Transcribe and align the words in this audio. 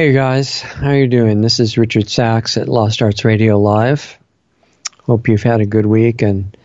Hey 0.00 0.12
guys, 0.12 0.62
how 0.62 0.88
are 0.88 0.96
you 0.96 1.08
doing? 1.08 1.42
This 1.42 1.60
is 1.60 1.76
Richard 1.76 2.08
Sacks 2.08 2.56
at 2.56 2.70
Lost 2.70 3.02
Arts 3.02 3.22
Radio 3.22 3.60
Live. 3.60 4.18
Hope 5.02 5.28
you've 5.28 5.42
had 5.42 5.60
a 5.60 5.66
good 5.66 5.84
week 5.84 6.22
and 6.22 6.56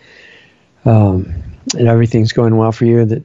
um, 0.86 1.44
and 1.78 1.86
everything's 1.86 2.32
going 2.32 2.56
well 2.56 2.72
for 2.72 2.86
you. 2.86 3.04
That 3.04 3.24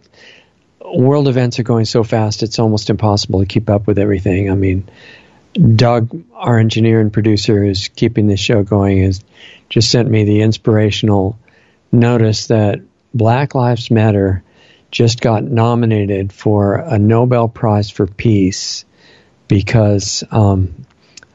world 0.84 1.28
events 1.28 1.60
are 1.60 1.62
going 1.62 1.84
so 1.84 2.02
fast; 2.02 2.42
it's 2.42 2.58
almost 2.58 2.90
impossible 2.90 3.38
to 3.38 3.46
keep 3.46 3.70
up 3.70 3.86
with 3.86 4.00
everything. 4.00 4.50
I 4.50 4.56
mean, 4.56 4.90
Doug, 5.54 6.24
our 6.34 6.58
engineer 6.58 7.00
and 7.00 7.12
producer, 7.12 7.62
is 7.62 7.86
keeping 7.86 8.26
this 8.26 8.40
show 8.40 8.64
going. 8.64 9.04
Has 9.04 9.22
just 9.68 9.92
sent 9.92 10.10
me 10.10 10.24
the 10.24 10.42
inspirational 10.42 11.38
notice 11.92 12.48
that 12.48 12.80
Black 13.14 13.54
Lives 13.54 13.92
Matter 13.92 14.42
just 14.90 15.20
got 15.20 15.44
nominated 15.44 16.32
for 16.32 16.74
a 16.74 16.98
Nobel 16.98 17.46
Prize 17.46 17.90
for 17.90 18.08
Peace 18.08 18.84
because 19.50 20.22
um, 20.30 20.86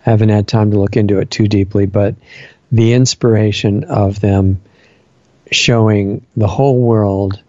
I 0.05 0.09
haven't 0.09 0.29
had 0.29 0.47
time 0.47 0.71
to 0.71 0.79
look 0.79 0.95
into 0.95 1.19
it 1.19 1.29
too 1.29 1.49
deeply, 1.49 1.85
but 1.85 2.15
the 2.71 2.93
inspiration 2.93 3.83
of 3.83 4.21
them 4.21 4.61
showing 5.51 6.25
the 6.37 6.47
whole 6.47 6.79
world 6.79 7.43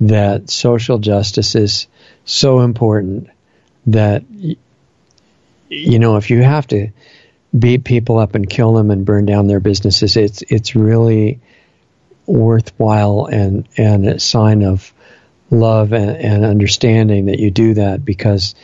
that 0.00 0.48
social 0.48 0.98
justice 0.98 1.54
is 1.54 1.88
so 2.24 2.60
important 2.60 3.28
that 3.86 4.24
you 5.68 5.98
know 5.98 6.16
if 6.16 6.30
you 6.30 6.42
have 6.42 6.66
to 6.68 6.88
beat 7.58 7.84
people 7.84 8.18
up 8.18 8.34
and 8.34 8.48
kill 8.48 8.72
them 8.72 8.90
and 8.90 9.04
burn 9.04 9.26
down 9.26 9.46
their 9.46 9.60
businesses 9.60 10.16
it's 10.16 10.42
it's 10.42 10.74
really 10.74 11.40
worthwhile 12.26 13.26
and 13.26 13.68
and 13.76 14.06
a 14.06 14.20
sign 14.20 14.62
of 14.62 14.92
love 15.50 15.92
and, 15.92 16.10
and 16.10 16.44
understanding 16.44 17.26
that 17.26 17.38
you 17.38 17.50
do 17.50 17.74
that 17.74 18.04
because 18.04 18.54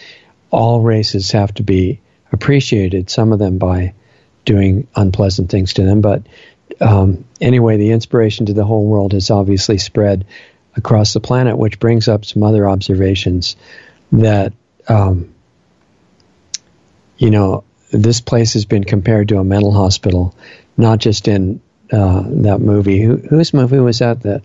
all 0.55 0.81
races 0.81 1.33
have 1.33 1.53
to 1.55 1.63
be 1.63 2.01
appreciated, 2.33 3.11
some 3.11 3.33
of 3.33 3.39
them 3.39 3.59
by 3.59 3.95
doing 4.45 4.87
unpleasant 4.95 5.51
things 5.51 5.75
to 5.75 5.83
them. 5.83 6.01
But 6.01 6.23
um, 6.81 7.25
anyway, 7.41 7.77
the 7.77 7.91
inspiration 7.93 8.47
to 8.47 8.53
the 8.53 8.65
whole 8.65 8.87
world 8.87 9.13
has 9.13 9.31
obviously 9.31 9.79
spread 9.79 10.27
across 10.77 11.13
the 11.13 11.21
planet, 11.21 11.57
which 11.57 11.79
brings 11.79 12.09
up 12.09 12.25
some 12.25 12.43
other 12.43 12.69
observations 12.69 13.57
that, 14.13 14.53
um, 14.89 15.35
you 17.17 17.31
know, 17.31 17.65
this 17.93 18.21
place 18.21 18.55
has 18.55 18.65
been 18.65 18.85
compared 18.85 19.29
to 19.29 19.39
a 19.39 19.45
mental 19.45 19.73
hospital, 19.73 20.35
not 20.77 20.99
just 20.99 21.29
in 21.29 21.61
uh, 21.93 22.25
that 22.27 22.61
movie. 22.61 23.01
Who, 23.01 23.17
whose 23.17 23.55
movie 23.55 23.79
was 23.79 24.01
that? 24.01 24.23
That 24.23 24.43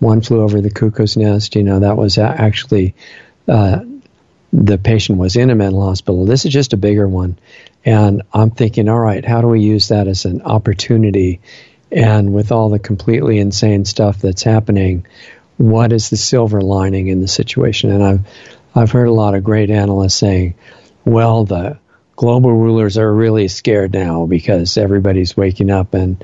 one 0.00 0.20
flew 0.20 0.42
over 0.42 0.60
the 0.60 0.70
cuckoo's 0.70 1.16
nest. 1.16 1.56
You 1.56 1.62
know, 1.62 1.80
that 1.80 1.96
was 1.96 2.18
actually 2.18 2.94
uh, 3.48 3.80
the 4.52 4.78
patient 4.78 5.18
was 5.18 5.36
in 5.36 5.50
a 5.50 5.54
mental 5.54 5.84
hospital. 5.84 6.24
This 6.24 6.44
is 6.44 6.52
just 6.52 6.72
a 6.72 6.76
bigger 6.76 7.06
one. 7.06 7.38
And 7.84 8.22
I'm 8.32 8.50
thinking, 8.50 8.88
all 8.88 8.98
right, 8.98 9.24
how 9.24 9.40
do 9.40 9.48
we 9.48 9.60
use 9.60 9.88
that 9.88 10.08
as 10.08 10.24
an 10.24 10.42
opportunity? 10.42 11.40
And 11.92 12.34
with 12.34 12.52
all 12.52 12.68
the 12.68 12.78
completely 12.78 13.38
insane 13.38 13.84
stuff 13.84 14.18
that's 14.18 14.42
happening, 14.42 15.06
what 15.56 15.92
is 15.92 16.10
the 16.10 16.16
silver 16.16 16.60
lining 16.60 17.08
in 17.08 17.20
the 17.20 17.28
situation? 17.28 17.90
And 17.90 18.02
I've 18.02 18.20
I've 18.74 18.92
heard 18.92 19.08
a 19.08 19.12
lot 19.12 19.34
of 19.34 19.44
great 19.44 19.70
analysts 19.70 20.14
saying, 20.14 20.54
well, 21.04 21.44
the 21.44 21.78
global 22.14 22.52
rulers 22.52 22.98
are 22.98 23.12
really 23.12 23.48
scared 23.48 23.92
now 23.92 24.26
because 24.26 24.76
everybody's 24.76 25.36
waking 25.36 25.70
up 25.70 25.94
and 25.94 26.22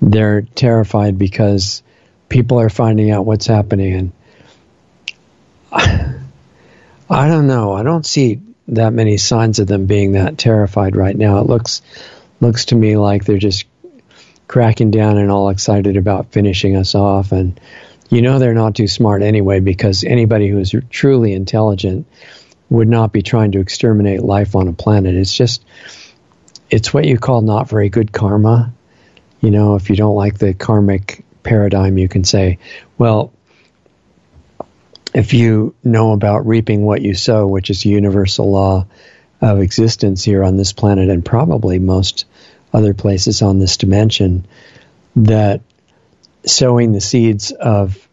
they're 0.00 0.42
terrified 0.42 1.18
because 1.18 1.82
people 2.28 2.60
are 2.60 2.68
finding 2.68 3.10
out 3.10 3.26
what's 3.26 3.46
happening 3.46 4.12
and 5.72 6.17
I 7.10 7.28
don't 7.28 7.46
know. 7.46 7.72
I 7.72 7.82
don't 7.82 8.04
see 8.04 8.40
that 8.68 8.92
many 8.92 9.16
signs 9.16 9.58
of 9.58 9.66
them 9.66 9.86
being 9.86 10.12
that 10.12 10.36
terrified 10.36 10.94
right 10.94 11.16
now. 11.16 11.38
It 11.38 11.46
looks 11.46 11.82
looks 12.40 12.66
to 12.66 12.76
me 12.76 12.96
like 12.96 13.24
they're 13.24 13.38
just 13.38 13.64
cracking 14.46 14.90
down 14.90 15.18
and 15.18 15.30
all 15.30 15.48
excited 15.48 15.96
about 15.96 16.32
finishing 16.32 16.76
us 16.76 16.94
off 16.94 17.32
and 17.32 17.60
you 18.10 18.22
know 18.22 18.38
they're 18.38 18.54
not 18.54 18.74
too 18.74 18.86
smart 18.86 19.22
anyway 19.22 19.60
because 19.60 20.04
anybody 20.04 20.48
who 20.48 20.58
is 20.58 20.74
truly 20.88 21.32
intelligent 21.32 22.06
would 22.70 22.88
not 22.88 23.12
be 23.12 23.22
trying 23.22 23.52
to 23.52 23.60
exterminate 23.60 24.22
life 24.22 24.54
on 24.54 24.68
a 24.68 24.72
planet. 24.72 25.14
It's 25.14 25.34
just 25.34 25.64
it's 26.70 26.92
what 26.92 27.06
you 27.06 27.18
call 27.18 27.40
not 27.40 27.68
very 27.68 27.88
good 27.88 28.12
karma. 28.12 28.72
You 29.40 29.50
know, 29.50 29.76
if 29.76 29.88
you 29.88 29.96
don't 29.96 30.16
like 30.16 30.38
the 30.38 30.52
karmic 30.52 31.24
paradigm, 31.42 31.96
you 31.96 32.08
can 32.08 32.24
say, 32.24 32.58
well, 32.98 33.32
if 35.18 35.34
you 35.34 35.74
know 35.82 36.12
about 36.12 36.46
reaping 36.46 36.84
what 36.84 37.02
you 37.02 37.12
sow, 37.12 37.44
which 37.44 37.70
is 37.70 37.84
a 37.84 37.88
universal 37.88 38.48
law 38.48 38.86
of 39.40 39.58
existence 39.58 40.22
here 40.22 40.44
on 40.44 40.56
this 40.56 40.72
planet 40.72 41.10
and 41.10 41.24
probably 41.24 41.80
most 41.80 42.24
other 42.72 42.94
places 42.94 43.42
on 43.42 43.58
this 43.58 43.78
dimension, 43.78 44.46
that 45.16 45.60
sowing 46.46 46.92
the 46.92 47.00
seeds 47.00 47.50
of 47.50 48.08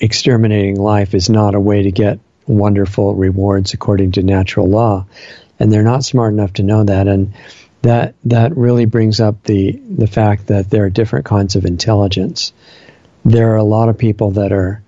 exterminating 0.00 0.74
life 0.74 1.14
is 1.14 1.30
not 1.30 1.54
a 1.54 1.60
way 1.60 1.84
to 1.84 1.92
get 1.92 2.18
wonderful 2.44 3.14
rewards 3.14 3.72
according 3.72 4.10
to 4.10 4.24
natural 4.24 4.68
law. 4.68 5.06
And 5.60 5.72
they're 5.72 5.84
not 5.84 6.02
smart 6.02 6.32
enough 6.32 6.54
to 6.54 6.64
know 6.64 6.82
that. 6.82 7.06
And 7.06 7.34
that 7.82 8.16
that 8.24 8.56
really 8.56 8.86
brings 8.86 9.20
up 9.20 9.44
the 9.44 9.70
the 9.72 10.08
fact 10.08 10.48
that 10.48 10.70
there 10.70 10.84
are 10.86 10.90
different 10.90 11.26
kinds 11.26 11.54
of 11.54 11.64
intelligence. 11.64 12.52
There 13.24 13.52
are 13.52 13.58
a 13.58 13.62
lot 13.62 13.88
of 13.88 13.96
people 13.96 14.32
that 14.32 14.50
are 14.50 14.82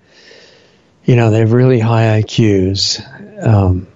you 1.04 1.16
know, 1.16 1.30
they 1.30 1.40
have 1.40 1.52
really 1.52 1.80
high 1.80 2.22
IQs. 2.22 3.44
Um, 3.44 3.88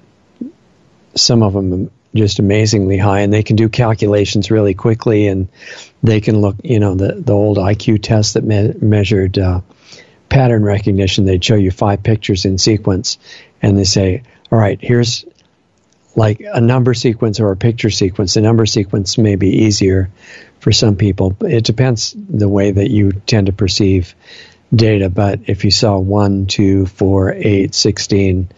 some 1.14 1.42
of 1.42 1.52
them 1.52 1.90
just 2.14 2.38
amazingly 2.38 2.98
high, 2.98 3.20
and 3.20 3.32
they 3.32 3.42
can 3.42 3.56
do 3.56 3.68
calculations 3.68 4.50
really 4.50 4.74
quickly, 4.74 5.28
and 5.28 5.48
they 6.02 6.20
can 6.20 6.40
look, 6.40 6.56
you 6.64 6.80
know, 6.80 6.94
the 6.94 7.14
the 7.14 7.32
old 7.32 7.58
IQ 7.58 8.02
test 8.02 8.34
that 8.34 8.44
me- 8.44 8.74
measured 8.80 9.38
uh, 9.38 9.60
pattern 10.28 10.64
recognition. 10.64 11.26
They'd 11.26 11.44
show 11.44 11.54
you 11.54 11.70
five 11.70 12.02
pictures 12.02 12.44
in 12.44 12.58
sequence, 12.58 13.18
and 13.62 13.78
they 13.78 13.84
say, 13.84 14.22
"All 14.50 14.58
right, 14.58 14.78
here's." 14.80 15.24
Like 16.18 16.40
a 16.40 16.62
number 16.62 16.94
sequence 16.94 17.40
or 17.40 17.52
a 17.52 17.58
picture 17.58 17.90
sequence. 17.90 18.32
The 18.32 18.40
number 18.40 18.64
sequence 18.64 19.18
may 19.18 19.36
be 19.36 19.64
easier 19.64 20.08
for 20.60 20.72
some 20.72 20.96
people. 20.96 21.36
It 21.42 21.64
depends 21.64 22.14
the 22.16 22.48
way 22.48 22.70
that 22.70 22.90
you 22.90 23.12
tend 23.12 23.48
to 23.48 23.52
perceive 23.52 24.14
data, 24.74 25.08
but 25.08 25.40
if 25.46 25.64
you 25.64 25.70
saw 25.70 25.98
1, 25.98 26.46
2, 26.46 26.86
4, 26.86 27.32
8, 27.32 27.74
16 27.74 28.48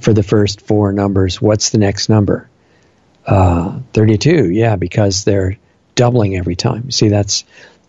for 0.00 0.12
the 0.12 0.22
first 0.22 0.60
four 0.60 0.92
numbers, 0.92 1.40
what's 1.40 1.70
the 1.70 1.78
next 1.78 2.08
number? 2.08 2.48
Uh, 3.26 3.80
32, 3.92 4.50
yeah, 4.50 4.76
because 4.76 5.24
they're 5.24 5.58
doubling 5.94 6.36
every 6.36 6.56
time. 6.56 6.90
See, 6.90 7.08
that's 7.08 7.44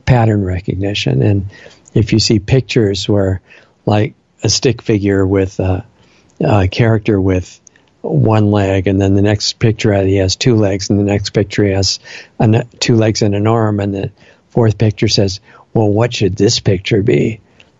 pattern 0.05 0.43
recognition. 0.43 1.21
And 1.21 1.45
if 1.93 2.13
you 2.13 2.19
see 2.19 2.39
pictures 2.39 3.07
where, 3.07 3.41
like, 3.85 4.13
a 4.43 4.49
stick 4.49 4.81
figure 4.81 5.25
with 5.25 5.59
a, 5.59 5.85
a 6.39 6.67
character 6.67 7.19
with 7.19 7.59
one 8.01 8.49
leg, 8.49 8.87
and 8.87 8.99
then 8.99 9.13
the 9.13 9.21
next 9.21 9.59
picture 9.59 9.93
he 10.03 10.17
has 10.17 10.35
two 10.35 10.55
legs, 10.55 10.89
and 10.89 10.99
the 10.99 11.03
next 11.03 11.31
picture 11.31 11.63
he 11.63 11.71
has 11.71 11.99
an, 12.39 12.67
two 12.79 12.95
legs 12.95 13.21
and 13.21 13.35
an 13.35 13.45
arm, 13.45 13.79
and 13.79 13.93
the 13.93 14.11
fourth 14.49 14.77
picture 14.77 15.07
says, 15.07 15.39
well, 15.73 15.89
what 15.89 16.13
should 16.13 16.35
this 16.35 16.59
picture 16.59 17.01
be? 17.03 17.39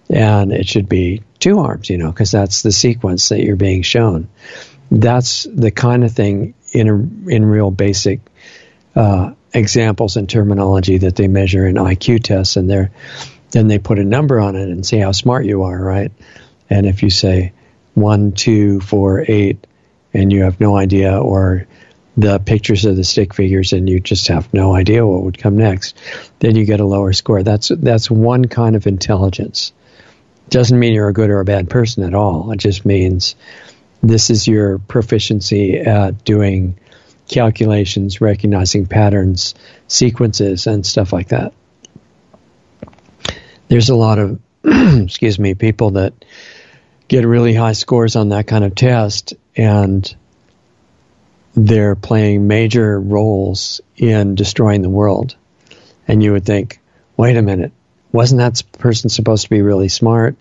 And 0.09 0.51
it 0.51 0.67
should 0.67 0.89
be 0.89 1.23
two 1.39 1.59
arms, 1.59 1.89
you 1.89 1.97
know, 1.97 2.11
because 2.11 2.31
that's 2.31 2.61
the 2.61 2.71
sequence 2.71 3.29
that 3.29 3.43
you're 3.43 3.55
being 3.55 3.81
shown. 3.81 4.29
That's 4.89 5.43
the 5.43 5.71
kind 5.71 6.03
of 6.03 6.11
thing 6.11 6.53
in 6.71 6.89
a, 6.89 7.29
in 7.29 7.45
real 7.45 7.71
basic 7.71 8.19
uh, 8.95 9.33
examples 9.53 10.17
and 10.17 10.29
terminology 10.29 10.97
that 10.99 11.15
they 11.15 11.27
measure 11.27 11.65
in 11.65 11.75
IQ 11.75 12.23
tests, 12.23 12.57
and 12.57 12.69
they 12.69 12.89
then 13.51 13.67
they 13.67 13.79
put 13.79 13.99
a 13.99 14.03
number 14.03 14.39
on 14.39 14.55
it 14.55 14.69
and 14.69 14.85
see 14.85 14.97
how 14.97 15.11
smart 15.11 15.45
you 15.45 15.63
are, 15.63 15.77
right? 15.77 16.11
And 16.69 16.85
if 16.85 17.03
you 17.03 17.09
say 17.09 17.51
one, 17.93 18.31
two, 18.31 18.79
four, 18.79 19.25
eight, 19.27 19.67
and 20.13 20.31
you 20.31 20.43
have 20.43 20.59
no 20.59 20.77
idea, 20.77 21.19
or 21.19 21.67
the 22.17 22.39
pictures 22.39 22.85
of 22.85 22.95
the 22.95 23.03
stick 23.03 23.33
figures 23.33 23.73
and 23.73 23.89
you 23.89 23.99
just 23.99 24.27
have 24.27 24.53
no 24.53 24.75
idea 24.75 25.05
what 25.05 25.23
would 25.23 25.37
come 25.37 25.57
next, 25.57 25.97
then 26.39 26.55
you 26.55 26.65
get 26.65 26.79
a 26.79 26.85
lower 26.85 27.13
score. 27.13 27.43
That's 27.43 27.69
that's 27.69 28.11
one 28.11 28.45
kind 28.45 28.75
of 28.75 28.87
intelligence. 28.87 29.73
Doesn't 30.49 30.77
mean 30.77 30.93
you're 30.93 31.07
a 31.07 31.13
good 31.13 31.29
or 31.29 31.39
a 31.39 31.45
bad 31.45 31.69
person 31.69 32.03
at 32.03 32.13
all. 32.13 32.51
It 32.51 32.57
just 32.57 32.85
means 32.85 33.35
this 34.03 34.29
is 34.29 34.47
your 34.47 34.79
proficiency 34.79 35.77
at 35.77 36.25
doing 36.25 36.77
calculations, 37.29 38.19
recognizing 38.19 38.85
patterns, 38.85 39.55
sequences, 39.87 40.67
and 40.67 40.85
stuff 40.85 41.13
like 41.13 41.29
that. 41.29 41.53
There's 43.69 43.89
a 43.89 43.95
lot 43.95 44.19
of, 44.19 44.39
excuse 44.65 45.39
me, 45.39 45.53
people 45.53 45.91
that 45.91 46.13
get 47.07 47.25
really 47.25 47.53
high 47.53 47.71
scores 47.71 48.17
on 48.17 48.29
that 48.29 48.47
kind 48.47 48.65
of 48.65 48.75
test, 48.75 49.33
and 49.55 50.13
they're 51.55 51.95
playing 51.95 52.47
major 52.47 52.99
roles 52.99 53.81
in 53.97 54.35
destroying 54.35 54.81
the 54.81 54.89
world. 54.89 55.35
And 56.07 56.23
you 56.23 56.31
would 56.31 56.45
think, 56.45 56.79
wait 57.17 57.37
a 57.37 57.41
minute, 57.41 57.71
wasn't 58.11 58.39
that 58.39 58.63
person 58.79 59.09
supposed 59.09 59.43
to 59.43 59.49
be 59.49 59.61
really 59.61 59.89
smart? 59.89 60.35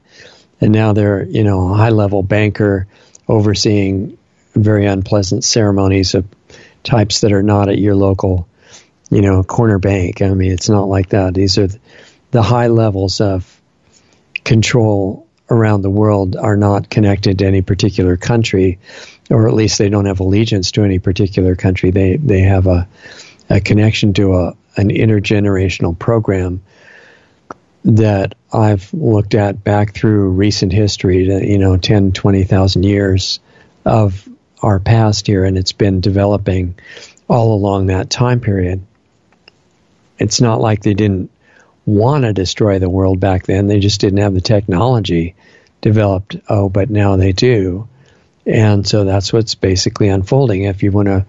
And 0.61 0.73
now 0.73 0.93
they're, 0.93 1.25
you 1.25 1.45
know, 1.45 1.73
a 1.73 1.75
high 1.75 1.91
level 1.91 2.23
banker 2.23 2.87
overseeing 3.29 4.19
very 4.55 4.87
unpleasant 4.87 5.45
ceremonies 5.45 6.15
of 6.15 6.27
types 6.83 7.21
that 7.21 7.33
are 7.33 7.43
not 7.43 7.69
at 7.69 7.79
your 7.79 7.95
local, 7.95 8.49
you 9.11 9.23
know, 9.23 9.43
corner 9.43 9.79
bank. 9.79 10.23
I 10.23 10.31
mean, 10.31 10.53
it's 10.53 10.69
not 10.69 10.89
like 10.89 11.11
that. 11.11 11.35
These 11.35 11.59
are 11.59 11.69
the 12.31 12.43
high 12.43 12.69
levels 12.69 13.21
of 13.21 13.61
control 14.45 15.27
around 15.49 15.83
the 15.83 15.91
world 15.91 16.37
are 16.37 16.56
not 16.56 16.89
connected 16.89 17.39
to 17.39 17.47
any 17.47 17.63
particular 17.63 18.17
country, 18.17 18.79
or 19.31 19.49
at 19.49 19.55
least 19.55 19.79
they 19.79 19.88
don't 19.88 20.06
have 20.06 20.21
allegiance 20.21 20.73
to 20.73 20.82
any 20.82 20.99
particular 20.99 21.55
country. 21.55 21.91
They 21.91 22.17
they 22.17 22.41
have 22.41 22.67
a, 22.67 22.88
a 23.49 23.61
connection 23.61 24.12
to 24.15 24.35
a 24.35 24.56
an 24.77 24.88
intergenerational 24.88 25.99
program 25.99 26.62
that 27.85 28.35
I've 28.53 28.93
looked 28.93 29.35
at 29.35 29.65
back 29.65 29.94
through 29.94 30.31
recent 30.31 30.73
history, 30.73 31.27
to, 31.27 31.47
you 31.47 31.59
know, 31.59 31.77
10, 31.77 32.12
20,000 32.12 32.82
years 32.82 33.41
of 33.85 34.29
our 34.62 34.79
past 34.79 35.27
here, 35.27 35.44
and 35.44 35.56
it's 35.56 35.73
been 35.73 36.00
developing 36.00 36.75
all 37.29 37.55
along 37.55 37.87
that 37.87 38.11
time 38.11 38.41
period. 38.41 38.82
It's 40.19 40.41
not 40.41 40.61
like 40.61 40.82
they 40.82 40.94
didn't 40.94 41.31
want 41.87 42.25
to 42.25 42.32
destroy 42.32 42.79
the 42.79 42.91
world 42.91 43.21
back 43.21 43.47
then, 43.47 43.67
they 43.67 43.79
just 43.81 44.00
didn't 44.00 44.19
have 44.19 44.35
the 44.35 44.41
technology 44.41 45.35
developed. 45.81 46.37
Oh, 46.49 46.69
but 46.69 46.91
now 46.91 47.17
they 47.17 47.32
do. 47.32 47.88
And 48.47 48.87
so 48.87 49.05
that's 49.05 49.33
what's 49.33 49.55
basically 49.55 50.09
unfolding. 50.09 50.65
If 50.65 50.83
you 50.83 50.91
want 50.91 51.09
to 51.09 51.27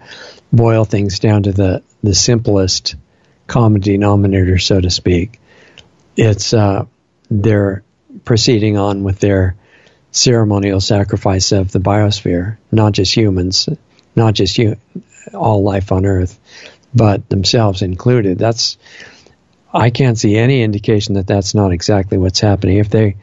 boil 0.52 0.84
things 0.84 1.18
down 1.18 1.44
to 1.44 1.52
the, 1.52 1.82
the 2.02 2.14
simplest 2.14 2.96
common 3.46 3.80
denominator, 3.80 4.58
so 4.58 4.80
to 4.80 4.90
speak, 4.90 5.38
it's 6.16 6.52
uh, 6.52 6.86
they're 7.30 7.82
proceeding 8.24 8.76
on 8.76 9.04
with 9.04 9.18
their 9.18 9.56
ceremonial 10.10 10.80
sacrifice 10.80 11.52
of 11.52 11.72
the 11.72 11.78
biosphere, 11.78 12.58
not 12.70 12.92
just 12.92 13.14
humans, 13.14 13.68
not 14.14 14.34
just 14.34 14.58
you, 14.58 14.76
all 15.32 15.62
life 15.62 15.92
on 15.92 16.04
Earth, 16.04 16.38
but 16.94 17.28
themselves 17.28 17.82
included. 17.82 18.38
That's 18.38 18.76
I 19.72 19.88
can't 19.90 20.18
see 20.18 20.36
any 20.36 20.62
indication 20.62 21.14
that 21.14 21.26
that's 21.26 21.54
not 21.54 21.72
exactly 21.72 22.18
what's 22.18 22.40
happening. 22.40 22.76
If 22.76 22.90
they 22.90 23.16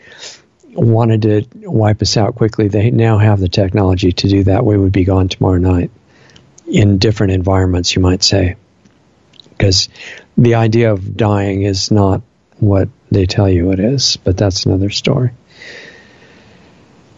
wanted 0.74 1.22
to 1.24 1.46
wipe 1.70 2.02
us 2.02 2.18
out 2.18 2.36
quickly, 2.36 2.68
they 2.68 2.92
now 2.92 3.18
have 3.18 3.40
the 3.40 3.50
technology 3.50 4.12
to 4.12 4.28
do 4.28 4.44
that. 4.46 4.66
We 4.66 4.78
would 4.78 4.92
be 4.92 5.04
gone 5.04 5.30
tomorrow 5.30 5.58
night 5.58 5.92
in 6.68 6.98
different 6.98 7.34
environments, 7.34 7.96
you 7.96 8.02
might 8.02 8.24
say, 8.24 8.56
because 9.50 9.90
the 10.38 10.56
idea 10.56 10.92
of 10.92 11.18
dying 11.18 11.64
is 11.64 11.92
not 11.92 12.22
what 12.60 12.90
they 13.12 13.26
tell 13.26 13.50
you 13.50 13.72
it 13.72 13.80
is, 13.80 14.18
but 14.18 14.38
that's 14.38 14.66
another 14.66 14.90
story. 14.90 15.32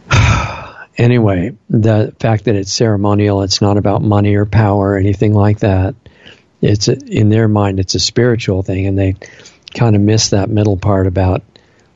anyway, 0.97 1.55
the 1.69 2.15
fact 2.19 2.45
that 2.45 2.55
it's 2.55 2.71
ceremonial, 2.71 3.41
it's 3.41 3.61
not 3.61 3.77
about 3.77 4.01
money 4.01 4.35
or 4.35 4.45
power 4.45 4.91
or 4.91 4.97
anything 4.97 5.33
like 5.33 5.59
that. 5.59 5.95
It's 6.61 6.87
in 6.87 7.29
their 7.29 7.47
mind, 7.47 7.79
it's 7.79 7.95
a 7.95 7.99
spiritual 7.99 8.61
thing, 8.61 8.85
and 8.85 8.97
they 8.97 9.15
kind 9.73 9.95
of 9.95 10.01
miss 10.01 10.29
that 10.29 10.49
middle 10.49 10.77
part 10.77 11.07
about, 11.07 11.41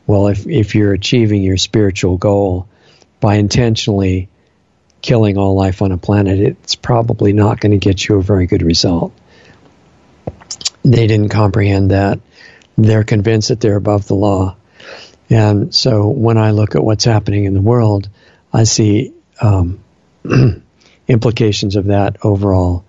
well, 0.07 0.27
if 0.27 0.45
if 0.47 0.75
you're 0.75 0.93
achieving 0.93 1.41
your 1.41 1.57
spiritual 1.57 2.17
goal 2.17 2.67
by 3.19 3.35
intentionally 3.35 4.29
killing 5.01 5.37
all 5.37 5.55
life 5.55 5.81
on 5.81 5.91
a 5.91 5.97
planet, 5.97 6.39
it's 6.39 6.75
probably 6.75 7.33
not 7.33 7.59
going 7.59 7.71
to 7.71 7.77
get 7.77 8.07
you 8.07 8.17
a 8.17 8.21
very 8.21 8.47
good 8.47 8.61
result. 8.61 9.13
They 10.83 11.07
didn't 11.07 11.29
comprehend 11.29 11.91
that 11.91 12.19
they're 12.77 13.03
convinced 13.03 13.49
that 13.49 13.59
they're 13.59 13.75
above 13.75 14.07
the 14.07 14.15
law. 14.15 14.55
And 15.29 15.73
so 15.73 16.07
when 16.07 16.37
I 16.37 16.51
look 16.51 16.75
at 16.75 16.83
what's 16.83 17.05
happening 17.05 17.45
in 17.45 17.53
the 17.53 17.61
world, 17.61 18.09
I 18.53 18.63
see 18.63 19.13
um, 19.41 19.79
implications 21.07 21.75
of 21.75 21.85
that 21.85 22.17
overall 22.23 22.85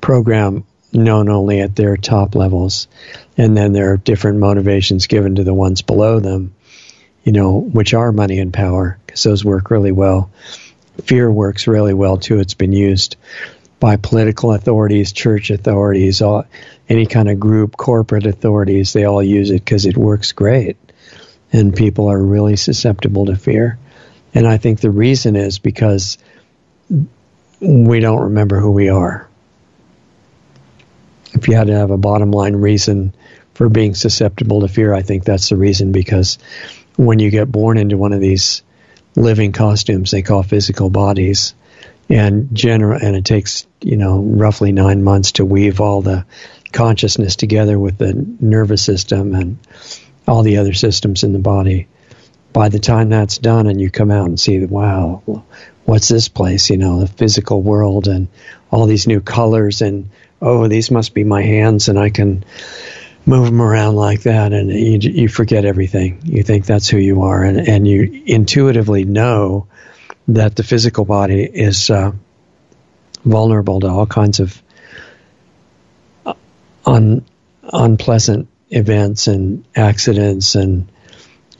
program 0.00 0.64
known 0.92 1.28
only 1.28 1.60
at 1.60 1.76
their 1.76 1.96
top 1.96 2.34
levels. 2.34 2.88
And 3.36 3.56
then 3.56 3.72
there 3.72 3.92
are 3.92 3.96
different 3.96 4.38
motivations 4.38 5.06
given 5.06 5.36
to 5.36 5.44
the 5.44 5.54
ones 5.54 5.82
below 5.82 6.20
them, 6.20 6.54
you 7.24 7.32
know, 7.32 7.58
which 7.58 7.94
are 7.94 8.12
money 8.12 8.38
and 8.38 8.52
power, 8.52 8.98
because 9.06 9.22
those 9.22 9.44
work 9.44 9.70
really 9.70 9.92
well. 9.92 10.30
Fear 11.04 11.30
works 11.30 11.66
really 11.66 11.94
well 11.94 12.16
too. 12.16 12.38
It's 12.40 12.54
been 12.54 12.72
used 12.72 13.16
by 13.80 13.96
political 13.96 14.52
authorities, 14.52 15.12
church 15.12 15.50
authorities, 15.50 16.20
all, 16.20 16.44
any 16.88 17.06
kind 17.06 17.30
of 17.30 17.40
group, 17.40 17.76
corporate 17.76 18.26
authorities, 18.26 18.92
they 18.92 19.04
all 19.04 19.22
use 19.22 19.50
it 19.50 19.64
because 19.64 19.86
it 19.86 19.96
works 19.96 20.32
great. 20.32 20.76
And 21.52 21.74
people 21.74 22.08
are 22.08 22.22
really 22.22 22.56
susceptible 22.56 23.26
to 23.26 23.36
fear. 23.36 23.78
And 24.34 24.46
I 24.46 24.58
think 24.58 24.80
the 24.80 24.90
reason 24.90 25.34
is 25.34 25.58
because 25.58 26.18
we 27.60 28.00
don't 28.00 28.24
remember 28.24 28.60
who 28.60 28.70
we 28.70 28.90
are. 28.90 29.28
If 31.32 31.48
you 31.48 31.56
had 31.56 31.68
to 31.68 31.76
have 31.76 31.90
a 31.90 31.96
bottom 31.96 32.30
line 32.32 32.56
reason 32.56 33.14
for 33.54 33.68
being 33.68 33.94
susceptible 33.94 34.60
to 34.60 34.68
fear, 34.68 34.92
I 34.92 35.02
think 35.02 35.24
that's 35.24 35.48
the 35.48 35.56
reason 35.56 35.92
because 35.92 36.38
when 37.00 37.18
you 37.18 37.30
get 37.30 37.50
born 37.50 37.78
into 37.78 37.96
one 37.96 38.12
of 38.12 38.20
these 38.20 38.62
living 39.16 39.52
costumes 39.52 40.10
they 40.10 40.22
call 40.22 40.42
physical 40.42 40.90
bodies, 40.90 41.54
and 42.10 42.54
general 42.54 42.98
and 43.00 43.16
it 43.16 43.24
takes 43.24 43.66
you 43.80 43.96
know 43.96 44.20
roughly 44.20 44.72
nine 44.72 45.02
months 45.02 45.32
to 45.32 45.44
weave 45.44 45.80
all 45.80 46.02
the 46.02 46.26
consciousness 46.72 47.36
together 47.36 47.78
with 47.78 47.96
the 47.96 48.12
nervous 48.40 48.84
system 48.84 49.34
and 49.34 49.58
all 50.28 50.42
the 50.42 50.58
other 50.58 50.74
systems 50.74 51.24
in 51.24 51.32
the 51.32 51.38
body. 51.38 51.88
By 52.52 52.68
the 52.68 52.78
time 52.78 53.08
that's 53.08 53.38
done 53.38 53.66
and 53.66 53.80
you 53.80 53.90
come 53.90 54.10
out 54.10 54.26
and 54.26 54.38
see 54.38 54.62
wow 54.64 55.44
what's 55.84 56.08
this 56.08 56.28
place? 56.28 56.68
You 56.68 56.76
know 56.76 57.00
the 57.00 57.06
physical 57.06 57.62
world 57.62 58.08
and 58.08 58.28
all 58.70 58.86
these 58.86 59.06
new 59.06 59.20
colors 59.20 59.80
and 59.80 60.10
oh 60.42 60.68
these 60.68 60.90
must 60.90 61.14
be 61.14 61.24
my 61.24 61.42
hands 61.42 61.88
and 61.88 61.98
i 61.98 62.10
can 62.10 62.44
move 63.30 63.46
them 63.46 63.62
around 63.62 63.94
like 63.94 64.22
that 64.22 64.52
and 64.52 64.70
you, 64.70 64.98
you 64.98 65.28
forget 65.28 65.64
everything. 65.64 66.20
You 66.24 66.42
think 66.42 66.66
that's 66.66 66.88
who 66.88 66.98
you 66.98 67.22
are 67.22 67.44
and, 67.44 67.68
and 67.68 67.86
you 67.86 68.24
intuitively 68.26 69.04
know 69.04 69.68
that 70.26 70.56
the 70.56 70.64
physical 70.64 71.04
body 71.04 71.44
is 71.44 71.90
uh, 71.90 72.10
vulnerable 73.24 73.78
to 73.80 73.86
all 73.86 74.06
kinds 74.06 74.40
of 74.40 74.60
uh, 76.26 76.34
un, 76.84 77.24
unpleasant 77.62 78.48
events 78.70 79.28
and 79.28 79.64
accidents 79.76 80.56
and 80.56 80.90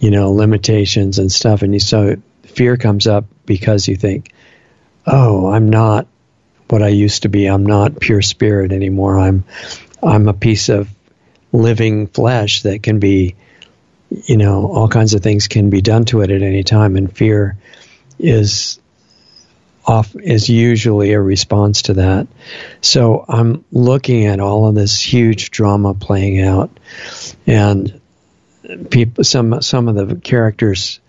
you 0.00 0.11
know 0.11 0.33
limitations 0.33 1.19
and 1.19 1.31
stuff 1.31 1.62
and 1.62 1.75
you, 1.75 1.81
so 1.81 2.17
fear 2.45 2.77
comes 2.77 3.07
up 3.07 3.27
because 3.47 3.89
you 3.89 3.97
think 3.97 4.33
oh 5.07 5.49
i'm 5.50 5.69
not 5.69 6.07
what 6.69 6.85
i 6.85 6.89
used 6.89 7.23
to 7.23 7.29
be. 7.29 7.47
I'm 7.47 7.67
not 7.67 7.99
pure 7.99 8.23
spirit 8.23 8.71
anymore. 8.71 9.19
I'm 9.19 9.45
i'm 10.03 10.29
a 10.29 10.33
piece 10.33 10.69
of 10.69 10.89
living 11.52 12.07
flesh 12.07 12.62
that 12.62 12.83
can 12.83 12.99
be 12.99 13.35
you 14.11 14.37
know 14.37 14.66
all 14.66 14.88
kinds 14.88 15.14
of 15.14 15.23
things 15.23 15.49
can 15.49 15.71
be 15.71 15.80
done 15.80 16.04
to 16.04 16.23
it 16.23 16.30
at 16.30 16.42
any 16.42 16.62
time 16.62 16.97
and 16.97 17.16
fear 17.16 17.57
is 18.19 18.80
off 19.87 20.14
is 20.14 20.49
usually 20.49 21.12
a 21.12 21.21
response 21.21 21.83
to 21.83 21.95
that. 21.95 22.28
So 22.80 23.25
I'm 23.28 23.64
looking 23.73 24.26
at 24.26 24.40
all 24.40 24.69
of 24.69 24.75
this 24.75 25.00
huge 25.00 25.50
drama 25.50 25.95
playing 25.95 26.40
out, 26.40 26.71
and 27.47 28.00
people 28.90 29.25
some 29.25 29.62
some 29.62 29.88
of 29.88 29.97
the 29.97 30.16
characters 30.16 31.00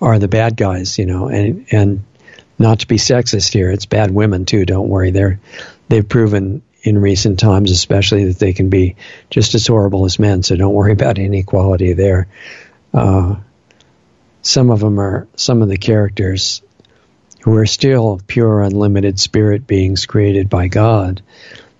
are 0.00 0.18
the 0.18 0.28
bad 0.28 0.56
guys, 0.56 0.98
you 0.98 1.06
know, 1.06 1.28
and 1.28 1.66
and 1.70 2.04
not 2.58 2.80
to 2.80 2.88
be 2.88 2.96
sexist 2.96 3.52
here, 3.52 3.70
it's 3.70 3.86
bad 3.86 4.10
women 4.10 4.44
too. 4.44 4.64
Don't 4.64 4.88
worry, 4.88 5.10
they're 5.10 5.40
they've 5.88 6.08
proven 6.08 6.62
in 6.88 6.98
recent 6.98 7.38
times, 7.38 7.70
especially 7.70 8.24
that 8.24 8.38
they 8.38 8.52
can 8.52 8.70
be 8.70 8.96
just 9.30 9.54
as 9.54 9.66
horrible 9.66 10.04
as 10.04 10.18
men. 10.18 10.42
So 10.42 10.56
don't 10.56 10.74
worry 10.74 10.92
about 10.92 11.18
inequality 11.18 11.92
there. 11.92 12.28
Uh, 12.92 13.36
some 14.42 14.70
of 14.70 14.80
them 14.80 14.98
are 14.98 15.28
some 15.36 15.62
of 15.62 15.68
the 15.68 15.76
characters 15.76 16.62
who 17.42 17.56
are 17.56 17.66
still 17.66 18.20
pure, 18.26 18.62
unlimited 18.62 19.20
spirit 19.20 19.66
beings 19.66 20.06
created 20.06 20.48
by 20.48 20.68
God. 20.68 21.22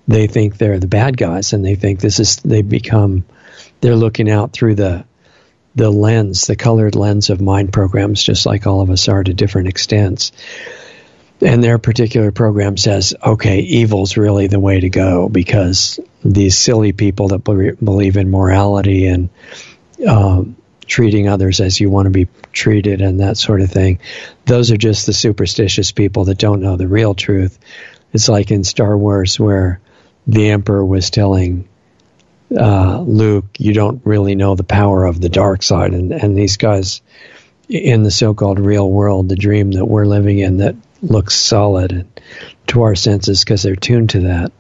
They 0.06 0.26
think 0.26 0.56
they're 0.56 0.78
the 0.78 0.86
bad 0.86 1.16
guys, 1.16 1.52
and 1.52 1.64
they 1.64 1.74
think 1.74 2.00
this 2.00 2.20
is 2.20 2.36
they 2.36 2.62
become 2.62 3.24
they're 3.80 3.96
looking 3.96 4.30
out 4.30 4.52
through 4.52 4.76
the 4.76 5.04
the 5.74 5.90
lens, 5.90 6.46
the 6.46 6.56
colored 6.56 6.94
lens 6.94 7.30
of 7.30 7.40
mind 7.40 7.72
programs, 7.72 8.22
just 8.22 8.46
like 8.46 8.66
all 8.66 8.80
of 8.80 8.90
us 8.90 9.08
are 9.08 9.22
to 9.22 9.34
different 9.34 9.68
extents. 9.68 10.32
And 11.40 11.62
their 11.62 11.78
particular 11.78 12.32
program 12.32 12.76
says, 12.76 13.14
okay, 13.24 13.60
evil's 13.60 14.16
really 14.16 14.48
the 14.48 14.58
way 14.58 14.80
to 14.80 14.88
go 14.88 15.28
because 15.28 16.00
these 16.24 16.56
silly 16.56 16.92
people 16.92 17.28
that 17.28 17.44
believe 17.44 18.16
in 18.16 18.30
morality 18.30 19.06
and 19.06 19.28
um, 20.06 20.56
treating 20.86 21.28
others 21.28 21.60
as 21.60 21.78
you 21.78 21.90
want 21.90 22.06
to 22.06 22.10
be 22.10 22.28
treated 22.52 23.00
and 23.00 23.20
that 23.20 23.36
sort 23.36 23.60
of 23.60 23.70
thing. 23.70 24.00
Those 24.46 24.72
are 24.72 24.76
just 24.76 25.06
the 25.06 25.12
superstitious 25.12 25.92
people 25.92 26.24
that 26.24 26.38
don't 26.38 26.60
know 26.60 26.76
the 26.76 26.88
real 26.88 27.14
truth. 27.14 27.58
It's 28.12 28.28
like 28.28 28.50
in 28.50 28.64
Star 28.64 28.96
Wars 28.96 29.38
where 29.38 29.80
the 30.26 30.50
Emperor 30.50 30.84
was 30.84 31.10
telling 31.10 31.68
uh, 32.56 33.00
Luke, 33.00 33.44
you 33.58 33.74
don't 33.74 34.00
really 34.04 34.34
know 34.34 34.54
the 34.54 34.64
power 34.64 35.04
of 35.04 35.20
the 35.20 35.28
dark 35.28 35.62
side. 35.62 35.92
And, 35.92 36.12
and 36.12 36.36
these 36.36 36.56
guys 36.56 37.02
in 37.68 38.02
the 38.02 38.10
so 38.10 38.32
called 38.32 38.58
real 38.58 38.90
world, 38.90 39.28
the 39.28 39.36
dream 39.36 39.72
that 39.72 39.84
we're 39.84 40.06
living 40.06 40.38
in 40.38 40.56
that 40.58 40.74
looks 41.02 41.34
solid 41.34 42.06
to 42.68 42.82
our 42.82 42.94
senses 42.94 43.40
because 43.40 43.62
they're 43.62 43.76
tuned 43.76 44.10
to 44.10 44.20
that. 44.20 44.52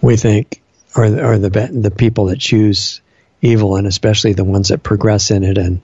We 0.00 0.16
think, 0.16 0.60
or 0.96 1.08
the 1.10 1.70
the 1.72 1.90
people 1.90 2.26
that 2.26 2.38
choose 2.38 3.00
evil, 3.40 3.76
and 3.76 3.86
especially 3.86 4.32
the 4.32 4.44
ones 4.44 4.68
that 4.68 4.82
progress 4.82 5.30
in 5.30 5.44
it 5.44 5.58
and 5.58 5.80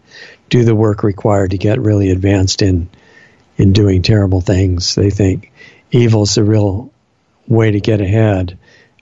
do 0.48 0.64
the 0.64 0.74
work 0.74 1.02
required 1.02 1.52
to 1.52 1.58
get 1.58 1.80
really 1.80 2.10
advanced 2.10 2.62
in 2.62 2.88
in 3.56 3.72
doing 3.72 4.02
terrible 4.02 4.40
things. 4.40 4.94
They 4.94 5.10
think 5.10 5.52
evil's 5.90 6.34
the 6.34 6.44
real 6.44 6.90
way 7.46 7.70
to 7.70 7.80
get 7.80 8.00
ahead, 8.00 8.58